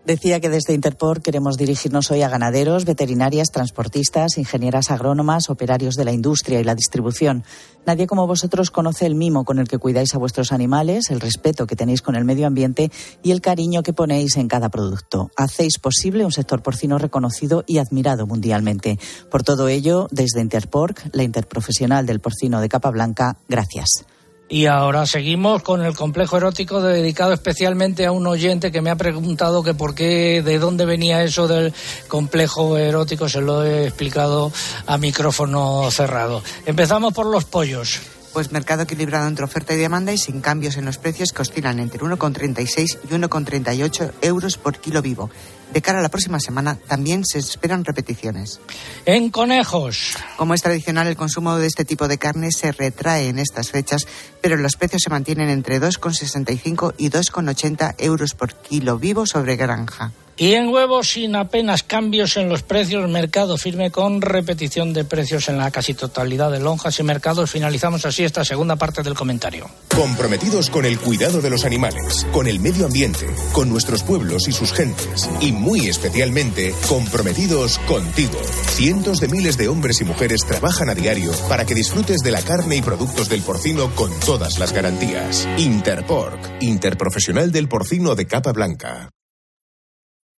Decía 0.07 0.39
que 0.39 0.47
desde 0.47 0.73
Interpor 0.73 1.21
queremos 1.21 1.57
dirigirnos 1.57 2.11
hoy 2.11 2.21
a 2.21 2.29
ganaderos, 2.29 2.85
veterinarias, 2.85 3.49
transportistas, 3.51 4.37
ingenieras 4.37 4.89
agrónomas, 4.89 5.49
operarios 5.49 5.95
de 5.95 6.05
la 6.05 6.13
industria 6.13 6.61
y 6.61 6.63
la 6.63 6.75
distribución. 6.75 7.43
Nadie 7.85 8.07
como 8.07 8.25
vosotros 8.25 8.71
conoce 8.71 9.05
el 9.05 9.15
mimo 9.15 9.43
con 9.43 9.59
el 9.59 9.67
que 9.67 9.79
cuidáis 9.79 10.15
a 10.15 10.17
vuestros 10.17 10.53
animales, 10.53 11.11
el 11.11 11.19
respeto 11.19 11.67
que 11.67 11.75
tenéis 11.75 12.01
con 12.01 12.15
el 12.15 12.23
medio 12.23 12.47
ambiente 12.47 12.89
y 13.21 13.31
el 13.31 13.41
cariño 13.41 13.83
que 13.83 13.91
ponéis 13.91 14.37
en 14.37 14.47
cada 14.47 14.69
producto. 14.69 15.29
Hacéis 15.35 15.77
posible 15.77 16.23
un 16.23 16.31
sector 16.31 16.63
porcino 16.63 16.97
reconocido 16.97 17.65
y 17.67 17.79
admirado 17.79 18.25
mundialmente. 18.25 18.97
Por 19.29 19.43
todo 19.43 19.67
ello, 19.67 20.07
desde 20.11 20.39
Interporc, 20.39 21.05
la 21.11 21.23
interprofesional 21.23 22.05
del 22.05 22.21
porcino 22.21 22.61
de 22.61 22.69
capa 22.69 22.91
blanca, 22.91 23.39
gracias. 23.49 24.05
Y 24.49 24.65
ahora 24.65 25.05
seguimos 25.05 25.61
con 25.61 25.83
el 25.83 25.93
complejo 25.93 26.37
erótico 26.37 26.81
dedicado 26.81 27.33
especialmente 27.33 28.05
a 28.05 28.13
un 28.13 28.25
oyente 28.27 28.71
que 28.71 28.81
me 28.81 28.89
ha 28.89 28.95
preguntado 28.95 29.61
que 29.61 29.73
por 29.73 29.93
qué, 29.93 30.41
de 30.41 30.57
dónde 30.57 30.85
venía 30.85 31.23
eso 31.23 31.47
del 31.47 31.73
complejo 32.07 32.77
erótico. 32.77 33.27
Se 33.27 33.41
lo 33.41 33.63
he 33.63 33.85
explicado 33.85 34.51
a 34.85 34.97
micrófono 34.97 35.91
cerrado. 35.91 36.41
Empezamos 36.65 37.13
por 37.13 37.25
los 37.25 37.43
pollos. 37.43 37.99
Pues 38.37 38.51
mercado 38.51 38.83
equilibrado 38.83 39.27
entre 39.27 39.45
oferta 39.45 39.73
y 39.73 39.77
demanda 39.77 40.13
y 40.13 40.17
sin 40.19 40.41
cambios 40.41 40.77
en 40.77 40.85
los 40.85 40.99
precios 40.99 41.31
que 41.31 41.41
oscilan 41.41 41.79
entre 41.79 42.01
1,36 42.01 42.99
y 43.03 43.07
1,38 43.07 44.11
euros 44.21 44.59
por 44.59 44.77
kilo 44.77 45.01
vivo. 45.01 45.31
De 45.73 45.81
cara 45.81 45.97
a 45.97 46.01
la 46.03 46.09
próxima 46.09 46.39
semana 46.39 46.77
también 46.87 47.25
se 47.25 47.39
esperan 47.39 47.83
repeticiones. 47.83 48.59
En 49.07 49.31
conejos. 49.31 50.19
Como 50.35 50.53
es 50.53 50.61
tradicional, 50.61 51.07
el 51.07 51.17
consumo 51.17 51.55
de 51.55 51.65
este 51.65 51.83
tipo 51.83 52.07
de 52.07 52.19
carne 52.19 52.51
se 52.51 52.71
retrae 52.71 53.29
en 53.29 53.39
estas 53.39 53.71
fechas, 53.71 54.05
pero 54.39 54.55
los 54.55 54.75
precios 54.75 55.01
se 55.03 55.09
mantienen 55.09 55.49
entre 55.49 55.81
2,65 55.81 56.93
y 56.95 57.09
2,80 57.09 57.95
euros 57.97 58.35
por 58.35 58.53
kilo 58.53 58.99
vivo 58.99 59.25
sobre 59.25 59.55
granja. 59.55 60.11
Y 60.39 60.53
en 60.53 60.69
huevos, 60.69 61.09
sin 61.09 61.35
apenas 61.35 61.81
cambios 61.81 62.37
en 62.37 62.47
los 62.47 62.61
precios, 62.61 63.09
mercado 63.09 63.57
firme 63.57 63.89
con 63.89 64.21
repetición 64.21 64.93
de 64.93 65.03
precios 65.03 65.49
en 65.49 65.57
la 65.57 65.71
casi 65.71 65.95
totalidad 65.95 66.51
de 66.51 66.59
lonjas 66.59 66.99
y 66.99 67.03
mercados. 67.03 67.49
Finalizamos 67.49 68.05
así 68.05 68.23
esta 68.23 68.45
segunda 68.45 68.75
parte 68.75 69.01
del 69.01 69.15
comentario. 69.15 69.67
Comprometidos 69.95 70.69
con 70.69 70.85
el 70.85 70.99
cuidado 70.99 71.41
de 71.41 71.49
los 71.49 71.65
animales, 71.65 72.27
con 72.31 72.45
el 72.45 72.59
medio 72.59 72.85
ambiente, 72.85 73.25
con 73.51 73.67
nuestros 73.67 74.03
pueblos 74.03 74.47
y 74.47 74.51
sus 74.51 74.73
gentes. 74.73 75.27
Y 75.41 75.53
muy 75.53 75.87
especialmente, 75.87 76.75
comprometidos 76.87 77.79
contigo. 77.79 78.39
Cientos 78.75 79.19
de 79.19 79.29
miles 79.29 79.57
de 79.57 79.69
hombres 79.69 80.01
y 80.01 80.05
mujeres 80.05 80.45
trabajan 80.45 80.89
a 80.89 80.93
diario 80.93 81.31
para 81.49 81.65
que 81.65 81.73
disfrutes 81.73 82.19
de 82.19 82.29
la 82.29 82.43
carne 82.43 82.75
y 82.75 82.83
productos 82.83 83.27
del 83.27 83.41
porcino 83.41 83.89
con 83.95 84.11
todas 84.19 84.59
las 84.59 84.71
garantías. 84.71 85.47
Interpork, 85.57 86.61
Interprofesional 86.61 87.51
del 87.51 87.67
Porcino 87.67 88.13
de 88.13 88.27
Capa 88.27 88.51
Blanca. 88.51 89.09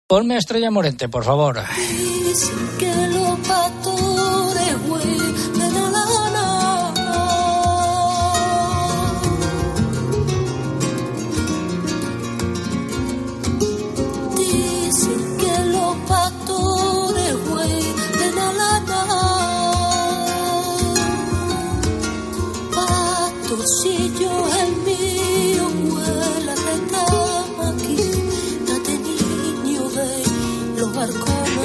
Ponme 0.10 0.34
a 0.34 0.38
Estrella 0.40 0.72
Morente, 0.72 1.08
por 1.08 1.24
favor. 1.24 1.62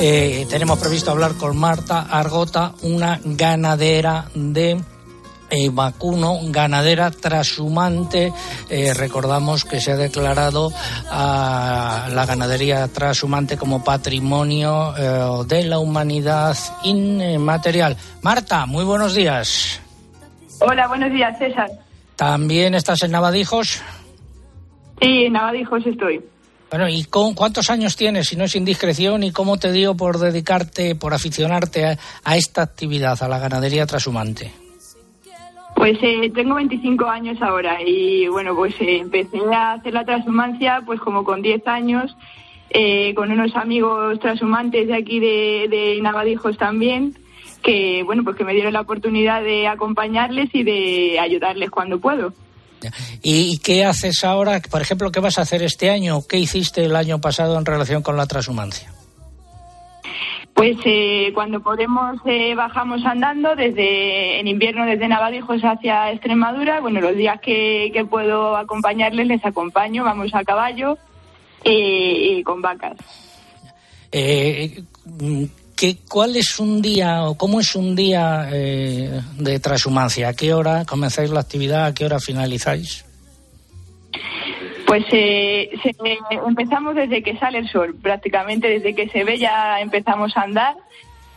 Eh, 0.07 0.46
tenemos 0.50 0.78
previsto 0.78 1.12
hablar 1.12 1.32
con 1.32 1.57
Marta 1.57 2.02
Argota, 2.02 2.74
una 2.82 3.18
ganadera 3.24 4.26
de 4.34 4.72
eh, 5.48 5.70
vacuno, 5.72 6.40
ganadera 6.42 7.11
trashumante. 7.11 8.30
Eh, 8.68 8.92
recordamos 8.92 9.64
que 9.64 9.80
se 9.80 9.92
ha 9.92 9.96
declarado 9.96 10.70
a 11.11 12.09
la 12.12 12.26
ganadería 12.26 12.86
trashumante 12.88 13.57
como 13.57 13.82
patrimonio 13.82 14.92
de 15.48 15.64
la 15.64 15.78
humanidad 15.78 16.55
inmaterial. 16.82 17.96
Marta, 18.20 18.66
muy 18.66 18.84
buenos 18.84 19.14
días. 19.14 19.80
Hola, 20.61 20.86
buenos 20.86 21.12
días, 21.12 21.38
César. 21.38 21.70
¿También 22.14 22.74
estás 22.74 23.02
en 23.05 23.12
Navadijos? 23.12 23.80
Sí, 25.00 25.24
en 25.24 25.32
Navadijos 25.32 25.86
estoy. 25.86 26.22
Bueno, 26.75 26.89
¿y 26.89 27.05
cuántos 27.05 27.70
años 27.70 27.95
tienes, 27.97 28.27
si 28.27 28.35
no 28.35 28.43
es 28.43 28.57
indiscreción, 28.57 29.22
y 29.22 29.31
cómo 29.31 29.59
te 29.59 29.70
dio 29.70 29.97
por 29.97 30.18
dedicarte, 30.18 30.97
por 30.97 31.14
aficionarte 31.14 31.97
a, 32.25 32.37
esta 32.37 32.62
actividad, 32.62 33.16
a 33.22 33.29
la 33.29 33.39
ganadería 33.39 33.87
trashumante? 33.87 34.51
Pues 35.77 35.97
eh, 36.03 36.33
tengo 36.35 36.57
25 36.57 37.07
años 37.07 37.41
ahora 37.41 37.79
y 37.81 38.27
bueno, 38.27 38.57
pues 38.57 38.75
eh, 38.81 38.99
empecé 38.99 39.39
a 39.55 39.75
hacer 39.75 39.95
la 39.95 40.05
transhumancia 40.05 40.83
pues 40.85 40.99
como 40.99 41.22
con 41.22 41.43
10 41.43 41.64
años, 41.68 42.16
eh, 42.70 43.14
con 43.14 43.31
unos 43.31 43.55
amigos 43.55 44.18
transhumantes 44.18 44.89
de 44.89 44.97
aquí 44.97 45.20
de, 45.20 45.68
de 45.70 46.01
Navadijos 46.03 46.59
también, 46.59 47.16
que 47.62 48.03
bueno, 48.03 48.25
pues 48.25 48.35
que 48.35 48.43
me 48.43 48.53
dieron 48.53 48.72
la 48.72 48.81
oportunidad 48.81 49.45
de 49.45 49.68
acompañarles 49.68 50.53
y 50.53 50.64
de 50.64 51.20
ayudarles 51.20 51.70
cuando 51.70 52.01
puedo. 52.01 52.33
¿Y 53.22 53.59
qué 53.59 53.85
haces 53.85 54.24
ahora? 54.24 54.61
Por 54.61 54.82
ejemplo, 54.82 55.11
¿qué 55.12 55.20
vas 55.20 55.39
a 55.39 55.43
hacer 55.43 55.62
este 55.62 55.91
año? 55.91 56.20
¿Qué 56.28 56.39
hiciste 56.39 56.85
el 56.85 56.97
año 56.97 57.20
pasado 57.20 57.59
en 57.59 57.64
relación 57.64 58.03
con 58.03 58.16
la 58.16 58.26
transhumancia? 58.26 58.93
Pues 60.55 60.76
eh, 60.85 61.32
cuando 61.35 61.61
podemos 61.61 62.20
eh, 62.26 62.55
bajamos 62.55 63.05
andando 63.05 63.57
desde 63.57 64.39
en 64.39 64.47
invierno 64.47 64.87
desde 64.87 65.09
Navadijos 65.09 65.61
hacia 65.62 66.12
Extremadura. 66.12 66.80
Bueno, 66.80 67.01
los 67.01 67.16
días 67.16 67.41
que, 67.41 68.07
puedo 68.09 68.57
acompañarles 68.57 69.26
les 69.26 69.45
acompaño, 69.45 70.05
vamos 70.05 70.32
a 70.32 70.45
caballo 70.45 70.97
eh, 71.64 72.37
y 72.39 72.43
con 72.45 72.62
vacas. 72.62 72.97
¿Qué, 75.77 75.97
¿Cuál 76.09 76.37
es 76.37 76.59
un 76.61 76.81
día 76.81 77.25
o 77.25 77.37
cómo 77.37 77.61
es 77.61 77.75
un 77.75 77.97
día 77.97 78.49
eh, 78.53 79.20
de 79.39 79.61
transhumancia? 79.61 80.29
¿A 80.29 80.35
qué 80.35 80.55
hora 80.55 80.85
comenzáis 80.85 81.31
la 81.31 81.41
actividad? 81.41 81.87
¿A 81.87 81.95
qué 81.95 82.05
hora 82.05 82.20
finalizáis? 82.20 83.05
Pues 84.87 85.05
eh, 85.12 85.70
empezamos 86.47 86.95
desde 86.95 87.22
que 87.22 87.37
sale 87.39 87.59
el 87.59 87.68
sol, 87.68 87.97
prácticamente 88.01 88.68
desde 88.68 88.95
que 88.95 89.09
se 89.09 89.25
ve 89.25 89.39
ya 89.39 89.81
empezamos 89.81 90.37
a 90.37 90.43
andar. 90.43 90.77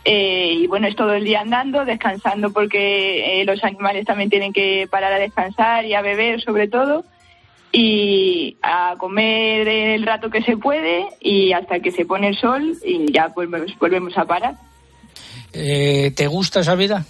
Eh, 0.04 0.52
y 0.60 0.66
bueno, 0.68 0.86
es 0.86 0.96
todo 0.96 1.14
el 1.14 1.24
día 1.24 1.40
andando, 1.40 1.84
descansando 1.84 2.52
porque 2.52 3.40
eh, 3.40 3.44
los 3.44 3.62
animales 3.64 4.06
también 4.06 4.30
tienen 4.30 4.52
que 4.52 4.86
parar 4.90 5.12
a 5.12 5.18
descansar 5.18 5.84
y 5.84 5.94
a 5.94 6.02
beber 6.02 6.40
sobre 6.40 6.68
todo 6.68 7.04
y 7.72 8.56
a 8.62 8.94
comer 8.98 9.68
el 9.68 10.06
rato 10.06 10.30
que 10.30 10.42
se 10.42 10.56
puede 10.56 11.06
y 11.20 11.52
hasta 11.52 11.80
que 11.80 11.90
se 11.90 12.04
pone 12.04 12.28
el 12.28 12.36
sol 12.36 12.76
y 12.84 13.12
ya 13.12 13.28
pues 13.28 13.48
volvemos 13.78 14.16
a 14.16 14.24
parar. 14.24 14.54
¿Te 15.52 16.26
gusta 16.28 16.60
esa 16.60 16.74
vida? 16.74 17.04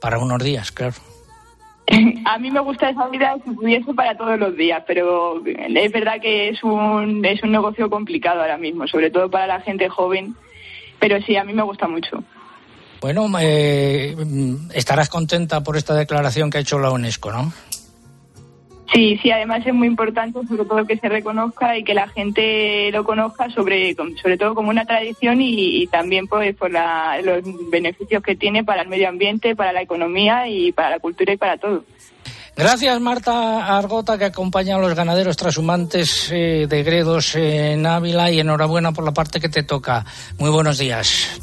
Para 0.00 0.18
unos 0.18 0.42
días, 0.42 0.72
claro. 0.72 0.94
A 2.24 2.38
mí 2.38 2.50
me 2.50 2.60
gusta 2.60 2.90
esa 2.90 3.08
vida 3.08 3.36
si 3.44 3.50
pudiese 3.50 3.92
para 3.94 4.16
todos 4.16 4.38
los 4.38 4.56
días, 4.56 4.82
pero 4.86 5.42
es 5.44 5.92
verdad 5.92 6.20
que 6.20 6.48
es 6.48 6.62
un, 6.62 7.24
es 7.24 7.42
un 7.42 7.52
negocio 7.52 7.90
complicado 7.90 8.40
ahora 8.40 8.58
mismo, 8.58 8.86
sobre 8.86 9.10
todo 9.10 9.30
para 9.30 9.46
la 9.46 9.60
gente 9.60 9.88
joven, 9.88 10.34
pero 10.98 11.20
sí, 11.22 11.36
a 11.36 11.44
mí 11.44 11.52
me 11.52 11.62
gusta 11.62 11.88
mucho. 11.88 12.22
Bueno, 13.00 13.28
eh, 13.40 14.14
estarás 14.74 15.08
contenta 15.08 15.62
por 15.62 15.76
esta 15.76 15.94
declaración 15.94 16.50
que 16.50 16.58
ha 16.58 16.60
hecho 16.60 16.78
la 16.78 16.92
UNESCO, 16.92 17.32
¿no? 17.32 17.52
Sí, 18.92 19.18
sí, 19.22 19.30
además 19.30 19.66
es 19.66 19.72
muy 19.72 19.86
importante 19.86 20.38
sobre 20.46 20.64
todo 20.66 20.84
que 20.84 20.98
se 20.98 21.08
reconozca 21.08 21.78
y 21.78 21.84
que 21.84 21.94
la 21.94 22.08
gente 22.08 22.90
lo 22.92 23.04
conozca 23.04 23.48
sobre, 23.48 23.94
sobre 23.94 24.36
todo 24.36 24.54
como 24.54 24.68
una 24.68 24.84
tradición 24.84 25.40
y, 25.40 25.86
también 25.86 26.26
pues, 26.26 26.54
por 26.54 26.70
los 26.70 27.70
beneficios 27.70 28.22
que 28.22 28.36
tiene 28.36 28.64
para 28.64 28.82
el 28.82 28.88
medio 28.88 29.08
ambiente, 29.08 29.56
para 29.56 29.72
la 29.72 29.80
economía 29.80 30.46
y 30.48 30.72
para 30.72 30.90
la 30.90 30.98
cultura 30.98 31.32
y 31.32 31.36
para 31.38 31.56
todo. 31.56 31.84
Gracias 32.54 33.00
Marta 33.00 33.78
Argota 33.78 34.18
que 34.18 34.26
acompaña 34.26 34.76
a 34.76 34.78
los 34.78 34.94
ganaderos 34.94 35.38
trashumantes 35.38 36.30
eh, 36.30 36.66
de 36.68 36.82
Gredos 36.82 37.34
en 37.34 37.86
Ávila 37.86 38.30
y 38.30 38.40
enhorabuena 38.40 38.92
por 38.92 39.04
la 39.04 39.12
parte 39.12 39.40
que 39.40 39.48
te 39.48 39.62
toca. 39.62 40.04
Muy 40.38 40.50
buenos 40.50 40.76
días. 40.76 41.40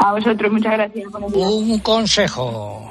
A 0.00 0.12
vosotros, 0.12 0.52
muchas 0.52 0.72
gracias. 0.72 1.06
Un 1.32 1.78
consejo. 1.78 2.90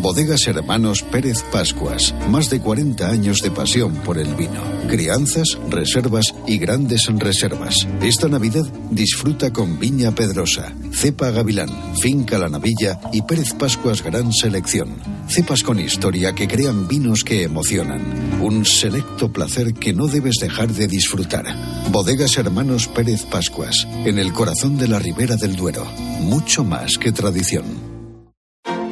Bodegas 0.00 0.46
Hermanos 0.46 1.02
Pérez 1.02 1.42
Pascuas. 1.50 2.14
Más 2.30 2.48
de 2.50 2.60
40 2.60 3.08
años 3.08 3.40
de 3.40 3.50
pasión 3.50 3.94
por 3.96 4.16
el 4.18 4.32
vino. 4.36 4.62
Crianzas, 4.88 5.58
reservas 5.68 6.34
y 6.46 6.58
grandes 6.58 7.06
reservas. 7.16 7.74
Esta 8.00 8.28
Navidad 8.28 8.64
disfruta 8.90 9.52
con 9.52 9.78
Viña 9.78 10.12
Pedrosa, 10.12 10.72
Cepa 10.92 11.30
Gavilán, 11.30 11.96
Finca 12.00 12.38
La 12.38 12.48
Navilla 12.48 13.00
y 13.12 13.22
Pérez 13.22 13.54
Pascuas 13.54 14.02
Gran 14.02 14.32
Selección. 14.32 14.96
Cepas 15.26 15.64
con 15.64 15.80
historia 15.80 16.32
que 16.32 16.46
crean 16.46 16.86
vinos 16.86 17.24
que 17.24 17.42
emocionan. 17.42 18.40
Un 18.40 18.64
selecto 18.64 19.32
placer 19.32 19.74
que 19.74 19.92
no 19.92 20.06
debes 20.06 20.36
dejar 20.40 20.72
de 20.72 20.86
disfrutar. 20.86 21.44
Bodegas 21.90 22.38
Hermanos 22.38 22.86
Pérez 22.86 23.24
Pascuas. 23.24 23.86
En 24.04 24.18
el 24.18 24.32
corazón 24.32 24.78
de 24.78 24.86
la 24.86 25.00
Ribera 25.00 25.36
del 25.36 25.56
Duero. 25.56 25.84
Mucho 26.20 26.62
más 26.62 26.98
que 26.98 27.10
tradición. 27.10 27.64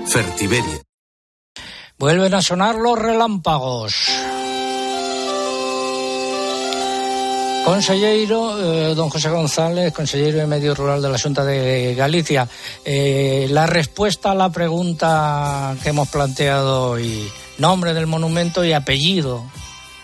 Fertiberia 0.07 0.86
Vuelven 1.99 2.35
a 2.35 2.43
sonar 2.43 2.75
los 2.75 2.99
relámpagos. 2.99 3.95
Consellero, 7.65 8.61
eh, 8.61 8.95
don 8.95 9.09
José 9.09 9.31
González, 9.31 9.95
consejero 9.95 10.39
de 10.39 10.47
Medio 10.47 10.75
Rural 10.75 11.01
de 11.01 11.09
la 11.09 11.19
Junta 11.19 11.43
de 11.43 11.95
Galicia. 11.95 12.47
Eh, 12.85 13.47
la 13.51 13.67
respuesta 13.67 14.33
a 14.33 14.35
la 14.35 14.51
pregunta 14.51 15.75
que 15.83 15.89
hemos 15.89 16.09
planteado 16.09 16.91
hoy, 16.91 17.29
nombre 17.57 17.95
del 17.95 18.07
monumento 18.07 18.63
y 18.63 18.75
apellido. 18.75 19.45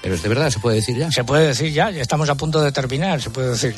Pero 0.00 0.14
es 0.14 0.22
de 0.22 0.28
verdad, 0.30 0.50
se 0.50 0.60
puede 0.60 0.76
decir 0.76 0.96
ya. 0.96 1.12
Se 1.12 1.24
puede 1.24 1.48
decir 1.48 1.72
ya, 1.72 1.90
ya 1.90 2.00
estamos 2.00 2.30
a 2.30 2.34
punto 2.34 2.62
de 2.62 2.72
terminar, 2.72 3.20
se 3.20 3.28
puede 3.28 3.50
decir. 3.50 3.76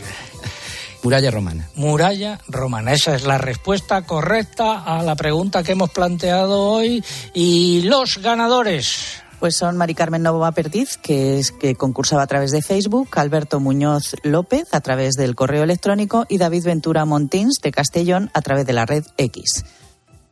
Muralla 1.05 1.31
romana. 1.31 1.69
Muralla 1.77 2.41
romana. 2.49 2.95
Esa 2.95 3.15
es 3.15 3.25
la 3.25 3.37
respuesta 3.37 4.07
correcta 4.07 4.83
a 4.85 5.03
la 5.03 5.15
pregunta 5.15 5.63
que 5.63 5.73
hemos 5.73 5.91
planteado 5.91 6.63
hoy. 6.63 7.05
Y 7.35 7.83
los 7.83 8.17
ganadores. 8.23 9.21
Pues 9.39 9.55
son 9.55 9.77
Mari 9.77 9.95
Carmen 9.95 10.25
Perdiz, 10.55 10.97
que, 10.97 11.39
es, 11.39 11.53
que 11.53 11.75
concursaba 11.75 12.23
a 12.23 12.27
través 12.27 12.53
de 12.53 12.63
Facebook, 12.63 13.11
Alberto 13.17 13.61
Muñoz 13.61 14.17
López 14.23 14.73
a 14.73 14.81
través 14.81 15.13
del 15.15 15.35
correo 15.35 15.63
electrónico 15.65 16.25
y 16.31 16.39
David 16.39 16.65
Ventura 16.65 17.05
Montins 17.05 17.59
de 17.63 17.71
Castellón 17.71 18.31
a 18.33 18.41
través 18.41 18.65
de 18.65 18.73
la 18.73 18.87
red 18.87 19.05
X 19.19 19.65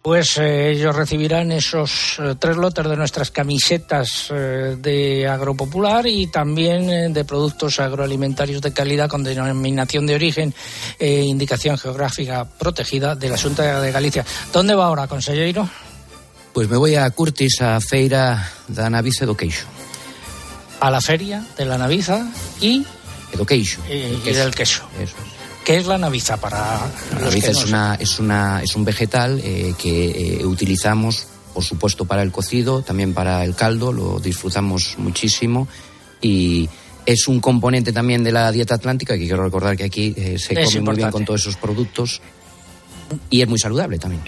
pues 0.02 0.36
eh, 0.38 0.70
ellos 0.70 0.96
recibirán 0.96 1.52
esos 1.52 2.18
eh, 2.18 2.34
tres 2.36 2.56
lotes 2.56 2.84
de 2.88 2.96
nuestras 2.96 3.30
camisetas 3.30 4.28
eh, 4.30 4.76
de 4.76 5.28
Agropopular 5.28 6.08
y 6.08 6.26
también 6.26 7.12
de 7.12 7.24
productos 7.24 7.78
agroalimentarios 7.78 8.60
de 8.60 8.72
calidad 8.72 9.08
con 9.08 9.22
denominación 9.22 10.04
de 10.06 10.16
origen 10.16 10.52
e 10.98 11.22
indicación 11.22 11.78
geográfica 11.78 12.44
protegida 12.44 13.14
de 13.14 13.28
la 13.28 13.38
Junta 13.38 13.80
de 13.80 13.92
Galicia. 13.92 14.26
¿Dónde 14.52 14.74
va 14.74 14.86
ahora, 14.86 15.06
consejero? 15.06 15.70
Pues 16.52 16.68
me 16.68 16.76
voy 16.76 16.96
a 16.96 17.08
Curtis, 17.10 17.62
a 17.62 17.80
Feira 17.80 18.52
da 18.66 18.90
Naviza 18.90 19.24
Education. 19.24 19.68
A 20.80 20.90
la 20.90 21.00
feria 21.00 21.46
de 21.56 21.64
la 21.64 21.78
Naviza 21.78 22.26
y... 22.60 22.84
Education. 23.32 23.82
Y, 23.88 24.28
y 24.28 24.32
del 24.32 24.52
queso. 24.52 24.82
Eso 25.00 25.14
es. 25.24 25.41
¿Qué 25.64 25.76
es 25.76 25.86
la 25.86 25.98
naviza 25.98 26.38
para 26.38 26.90
La 27.12 27.20
naviza 27.20 27.50
es, 27.52 27.64
una, 27.64 27.94
es, 27.94 28.18
una, 28.18 28.62
es 28.62 28.74
un 28.74 28.84
vegetal 28.84 29.40
eh, 29.44 29.74
que 29.78 30.40
eh, 30.40 30.46
utilizamos, 30.46 31.26
por 31.54 31.62
supuesto, 31.62 32.04
para 32.04 32.22
el 32.22 32.32
cocido, 32.32 32.82
también 32.82 33.14
para 33.14 33.44
el 33.44 33.54
caldo, 33.54 33.92
lo 33.92 34.18
disfrutamos 34.18 34.96
muchísimo. 34.98 35.68
Y 36.20 36.68
es 37.06 37.28
un 37.28 37.40
componente 37.40 37.92
también 37.92 38.24
de 38.24 38.32
la 38.32 38.50
dieta 38.50 38.74
atlántica, 38.74 39.14
que 39.14 39.26
quiero 39.26 39.44
recordar 39.44 39.76
que 39.76 39.84
aquí 39.84 40.14
eh, 40.16 40.38
se 40.38 40.54
come 40.54 40.80
muy 40.80 40.96
bien 40.96 41.10
con 41.10 41.24
todos 41.24 41.42
esos 41.42 41.56
productos 41.56 42.20
y 43.30 43.42
es 43.42 43.48
muy 43.48 43.58
saludable 43.58 43.98
también. 43.98 44.22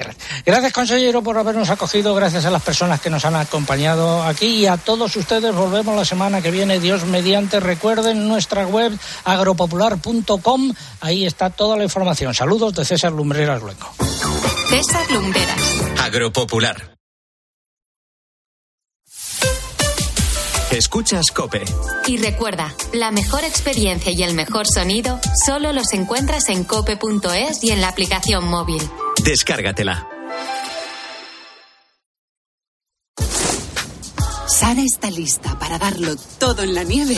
Gracias, 0.44 0.72
consejero, 0.72 1.22
por 1.22 1.38
habernos 1.38 1.70
acogido. 1.70 2.14
Gracias 2.14 2.44
a 2.44 2.50
las 2.50 2.62
personas 2.62 3.00
que 3.00 3.10
nos 3.10 3.24
han 3.24 3.36
acompañado 3.36 4.22
aquí 4.22 4.46
y 4.46 4.66
a 4.66 4.76
todos 4.76 5.16
ustedes. 5.16 5.54
Volvemos 5.54 5.96
la 5.96 6.04
semana 6.04 6.40
que 6.40 6.50
viene, 6.50 6.80
Dios 6.80 7.04
mediante. 7.04 7.60
Recuerden 7.60 8.28
nuestra 8.28 8.66
web 8.66 8.92
agropopular.com. 9.24 10.72
Ahí 11.00 11.26
está 11.26 11.50
toda 11.50 11.76
la 11.76 11.84
información. 11.84 12.34
Saludos 12.34 12.74
de 12.74 12.84
César 12.84 13.12
Lumbreras 13.12 13.62
Luengo. 13.62 13.90
César 14.68 15.10
Lumbreras. 15.10 15.60
Agropopular. 16.02 16.93
Escuchas 20.74 21.30
Cope. 21.30 21.62
Y 22.08 22.16
recuerda, 22.16 22.74
la 22.92 23.12
mejor 23.12 23.44
experiencia 23.44 24.10
y 24.10 24.24
el 24.24 24.34
mejor 24.34 24.66
sonido 24.66 25.20
solo 25.46 25.72
los 25.72 25.92
encuentras 25.92 26.48
en 26.48 26.64
cope.es 26.64 27.62
y 27.62 27.70
en 27.70 27.80
la 27.80 27.86
aplicación 27.86 28.48
móvil. 28.48 28.82
Descárgatela. 29.22 30.08
Sara 34.48 34.82
está 34.82 35.10
lista 35.10 35.56
para 35.60 35.78
darlo 35.78 36.16
todo 36.40 36.64
en 36.64 36.74
la 36.74 36.82
nieve. 36.82 37.16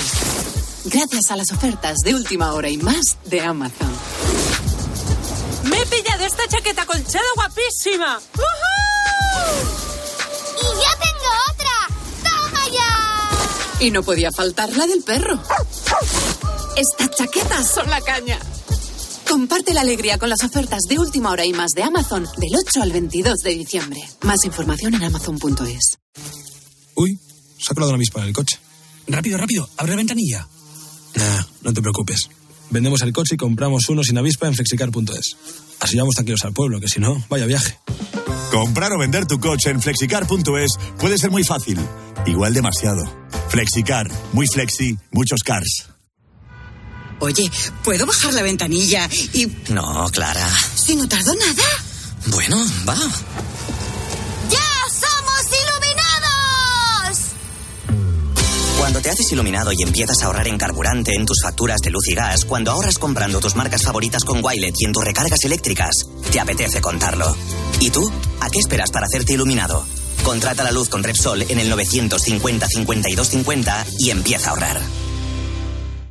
Gracias 0.85 1.31
a 1.31 1.37
las 1.37 1.51
ofertas 1.51 1.97
de 2.05 2.15
última 2.15 2.53
hora 2.53 2.69
y 2.69 2.77
más 2.77 3.17
de 3.25 3.41
Amazon. 3.41 3.91
Me 5.65 5.79
he 5.81 5.87
pillado 5.87 6.27
esta 6.27 6.47
chaqueta 6.47 6.85
colchada 6.85 7.25
guapísima. 7.37 8.21
¡Y 8.35 9.96
Y 13.81 13.91
no 13.91 14.03
podía 14.03 14.31
faltar 14.33 14.75
la 14.77 14.87
del 14.87 15.03
perro. 15.03 15.41
Estas 16.77 17.11
chaquetas 17.11 17.71
son 17.75 17.89
la 17.91 18.01
caña. 18.01 18.39
Comparte 19.29 19.75
la 19.75 19.83
alegría 19.83 20.19
con 20.19 20.31
las 20.31 20.45
ofertas 20.45 20.83
de 20.89 20.99
última 20.99 21.31
hora 21.31 21.45
y 21.45 21.53
más 21.53 21.73
de 21.73 21.83
Amazon 21.83 22.25
del 22.39 22.57
8 22.57 22.83
al 22.83 22.93
22 22.93 23.39
de 23.39 23.51
diciembre. 23.51 24.01
Más 24.23 24.45
información 24.45 24.95
en 24.95 25.05
amazon.es. 25.05 25.99
Uy, 26.95 27.19
se 27.59 27.73
ha 27.73 27.75
colado 27.75 27.91
una 27.91 27.97
avispa 27.97 28.21
en 28.21 28.29
el 28.29 28.33
coche. 28.33 28.59
Rápido, 29.09 29.37
rápido, 29.37 29.69
abre 29.77 29.93
la 29.93 29.97
ventanilla. 29.97 30.49
Nah, 31.15 31.43
no 31.63 31.73
te 31.73 31.83
preocupes. 31.83 32.29
Vendemos 32.71 33.03
el 33.03 33.13
coche 33.13 33.35
y 33.35 33.39
compramos 33.39 33.89
uno 33.89 34.03
sin 34.03 34.19
avispa 34.19 34.47
en 34.47 34.55
flexicar.es. 34.55 35.37
Así 35.81 35.97
vamos 35.97 36.15
tranquilos 36.15 36.45
al 36.45 36.53
pueblo, 36.53 36.81
que 36.81 36.89
si 36.89 37.01
no, 37.01 37.23
vaya 37.29 37.47
viaje. 37.47 37.79
Comprar 38.51 38.93
o 38.93 38.99
vender 38.99 39.27
tu 39.27 39.39
coche 39.39 39.71
en 39.71 39.81
flexicar.es 39.83 40.71
puede 40.99 41.19
ser 41.19 41.31
muy 41.31 41.45
fácil. 41.45 41.79
Igual 42.25 42.55
demasiado. 42.55 43.03
Flexicar, 43.49 44.11
muy 44.33 44.47
flexi, 44.47 44.97
muchos 45.13 45.43
cars. 45.45 45.89
Oye, 47.19 47.51
¿puedo 47.83 48.07
bajar 48.07 48.35
la 48.35 48.43
ventanilla 48.43 49.09
y...? 49.33 49.47
No, 49.71 50.09
Clara. 50.11 50.47
Si 50.75 50.95
no 50.97 51.09
tardo 51.09 51.35
nada. 51.35 51.65
Bueno, 52.27 52.63
va. 52.87 52.95
¡Ya 54.51 54.69
somos 54.91 55.47
iluminados! 55.63 57.19
Cuando 58.79 59.01
te 59.01 59.11
haces 59.11 59.33
iluminado 59.33 59.73
y 59.73 59.83
empiezas 59.83 60.23
a 60.23 60.27
ahorrar 60.27 60.47
en 60.49 60.59
carburante, 60.59 61.13
en 61.15 61.25
tus 61.25 61.41
facturas 61.43 61.81
de 61.81 61.91
luz 61.91 62.07
y 62.09 62.15
gas, 62.15 62.45
cuando 62.45 62.73
ahorras 62.73 62.99
comprando 62.99 63.41
tus 63.41 63.57
marcas 63.57 63.83
favoritas 63.83 64.25
con 64.25 64.45
Wilet 64.45 64.75
y 64.79 64.85
en 64.85 64.93
tus 64.93 65.05
recargas 65.05 65.43
eléctricas, 65.45 65.95
te 66.31 66.41
apetece 66.41 66.81
contarlo. 66.81 67.35
¿Y 67.81 67.91
tú? 67.91 68.11
¿A 68.41 68.51
qué 68.51 68.59
esperas 68.59 68.91
para 68.91 69.07
hacerte 69.07 69.33
iluminado? 69.33 69.87
Contrata 70.27 70.65
la 70.65 70.73
luz 70.73 70.89
con 70.89 71.05
Repsol 71.05 71.43
en 71.49 71.61
el 71.61 71.69
950 71.69 72.67
52 72.67 73.29
50 73.29 73.87
y 74.01 74.11
empieza 74.11 74.49
a 74.49 74.51
ahorrar. 74.51 74.81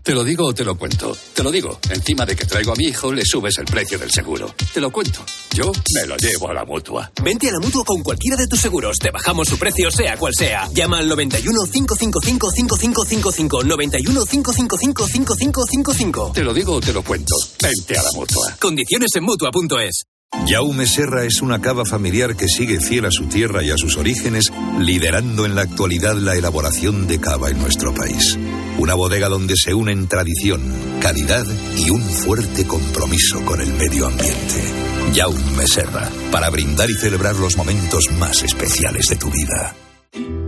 Te 0.03 0.13
lo 0.13 0.23
digo 0.23 0.45
o 0.45 0.53
te 0.53 0.63
lo 0.63 0.77
cuento. 0.77 1.17
Te 1.33 1.43
lo 1.43 1.51
digo. 1.51 1.77
Encima 1.89 2.25
de 2.25 2.33
que 2.33 2.45
traigo 2.45 2.71
a 2.71 2.75
mi 2.77 2.85
hijo, 2.85 3.11
le 3.11 3.25
subes 3.25 3.57
el 3.57 3.65
precio 3.65 3.99
del 3.99 4.09
seguro. 4.11 4.55
Te 4.73 4.79
lo 4.79 4.89
cuento. 4.89 5.19
Yo 5.53 5.69
me 5.95 6.07
lo 6.07 6.15
llevo 6.15 6.49
a 6.49 6.53
la 6.53 6.63
mutua. 6.63 7.11
Vente 7.21 7.49
a 7.49 7.51
la 7.51 7.59
mutua 7.59 7.83
con 7.83 8.01
cualquiera 8.03 8.37
de 8.37 8.47
tus 8.47 8.61
seguros. 8.61 8.97
Te 8.99 9.11
bajamos 9.11 9.49
su 9.49 9.59
precio, 9.59 9.91
sea 9.91 10.15
cual 10.15 10.33
sea. 10.33 10.69
Llama 10.73 10.99
al 10.99 11.09
91 11.09 11.59
555 11.69 12.51
5555. 12.51 13.63
91 13.65 14.25
555 14.25 15.07
5555. 15.07 16.31
Te 16.33 16.43
lo 16.43 16.53
digo 16.53 16.75
o 16.75 16.79
te 16.79 16.93
lo 16.93 17.03
cuento. 17.03 17.35
Vente 17.61 17.99
a 17.99 18.03
la 18.03 18.11
mutua. 18.13 18.55
Condiciones 18.61 19.09
en 19.13 19.23
mutua.es. 19.25 20.05
Jaume 20.47 20.85
Serra 20.85 21.23
es 21.23 21.41
una 21.41 21.59
cava 21.59 21.85
familiar 21.85 22.35
que 22.35 22.47
sigue 22.47 22.79
fiel 22.79 23.05
a 23.05 23.11
su 23.11 23.25
tierra 23.25 23.63
y 23.63 23.71
a 23.71 23.77
sus 23.77 23.97
orígenes, 23.97 24.51
liderando 24.79 25.45
en 25.45 25.55
la 25.55 25.63
actualidad 25.63 26.15
la 26.15 26.35
elaboración 26.35 27.07
de 27.07 27.19
cava 27.19 27.49
en 27.49 27.59
nuestro 27.59 27.93
país. 27.93 28.37
Una 28.77 28.93
bodega 28.93 29.27
donde 29.27 29.55
se 29.55 29.73
unen 29.73 30.07
tradición, 30.07 30.61
calidad 31.01 31.45
y 31.77 31.89
un 31.89 32.01
fuerte 32.01 32.67
compromiso 32.67 33.43
con 33.45 33.59
el 33.59 33.73
medio 33.73 34.07
ambiente. 34.07 34.61
Jaume 35.15 35.67
Serra, 35.67 36.09
para 36.31 36.49
brindar 36.49 36.89
y 36.89 36.95
celebrar 36.95 37.35
los 37.37 37.57
momentos 37.57 38.11
más 38.19 38.43
especiales 38.43 39.07
de 39.07 39.15
tu 39.15 39.31
vida. 39.31 39.75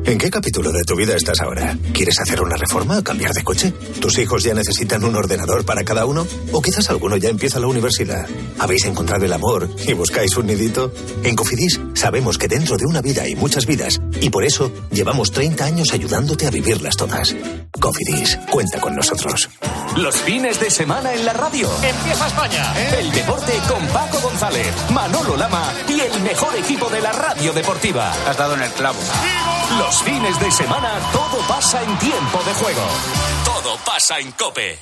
¿En 0.07 0.17
qué 0.17 0.29
capítulo 0.29 0.71
de 0.71 0.83
tu 0.83 0.95
vida 0.95 1.17
estás 1.17 1.41
ahora? 1.41 1.77
¿Quieres 1.91 2.17
hacer 2.21 2.41
una 2.41 2.55
reforma 2.55 2.97
o 2.97 3.03
cambiar 3.03 3.33
de 3.33 3.43
coche? 3.43 3.73
¿Tus 3.99 4.17
hijos 4.19 4.41
ya 4.41 4.53
necesitan 4.53 5.03
un 5.03 5.13
ordenador 5.17 5.65
para 5.65 5.83
cada 5.83 6.05
uno? 6.05 6.25
¿O 6.53 6.61
quizás 6.61 6.89
alguno 6.89 7.17
ya 7.17 7.27
empieza 7.27 7.59
la 7.59 7.67
universidad? 7.67 8.25
¿Habéis 8.57 8.85
encontrado 8.85 9.25
el 9.25 9.33
amor 9.33 9.69
y 9.85 9.91
buscáis 9.91 10.37
un 10.37 10.47
nidito? 10.47 10.93
En 11.23 11.35
Cofidis 11.35 11.81
sabemos 11.93 12.37
que 12.37 12.47
dentro 12.47 12.77
de 12.77 12.85
una 12.85 13.01
vida 13.01 13.23
hay 13.23 13.35
muchas 13.35 13.65
vidas 13.65 13.99
y 14.21 14.29
por 14.29 14.45
eso 14.45 14.71
llevamos 14.91 15.33
30 15.33 15.65
años 15.65 15.91
ayudándote 15.91 16.47
a 16.47 16.51
vivirlas 16.51 16.95
todas. 16.95 17.35
Cofidis, 17.77 18.39
cuenta 18.49 18.79
con 18.79 18.95
nosotros. 18.95 19.49
Los 19.97 20.15
fines 20.21 20.57
de 20.61 20.71
semana 20.71 21.13
en 21.13 21.25
la 21.25 21.33
radio. 21.33 21.69
Empieza 21.83 22.27
España. 22.27 22.73
El 22.97 23.11
deporte 23.11 23.51
con 23.67 23.85
Paco 23.87 24.21
González, 24.21 24.73
Manolo 24.93 25.35
Lama 25.35 25.73
y 25.89 25.99
el 25.99 26.21
mejor 26.21 26.55
equipo 26.55 26.89
de 26.89 27.01
la 27.01 27.11
radio 27.11 27.51
deportiva. 27.51 28.13
Has 28.25 28.37
dado 28.37 28.53
en 28.53 28.61
el 28.61 28.71
clavo. 28.71 28.99
Los 29.97 30.05
fines 30.05 30.39
de 30.39 30.51
semana 30.51 30.99
todo 31.11 31.41
pasa 31.47 31.81
en 31.81 31.97
tiempo 31.97 32.43
de 32.45 32.53
juego. 32.53 32.87
Todo 33.43 33.77
pasa 33.83 34.19
en 34.19 34.31
Cope. 34.33 34.77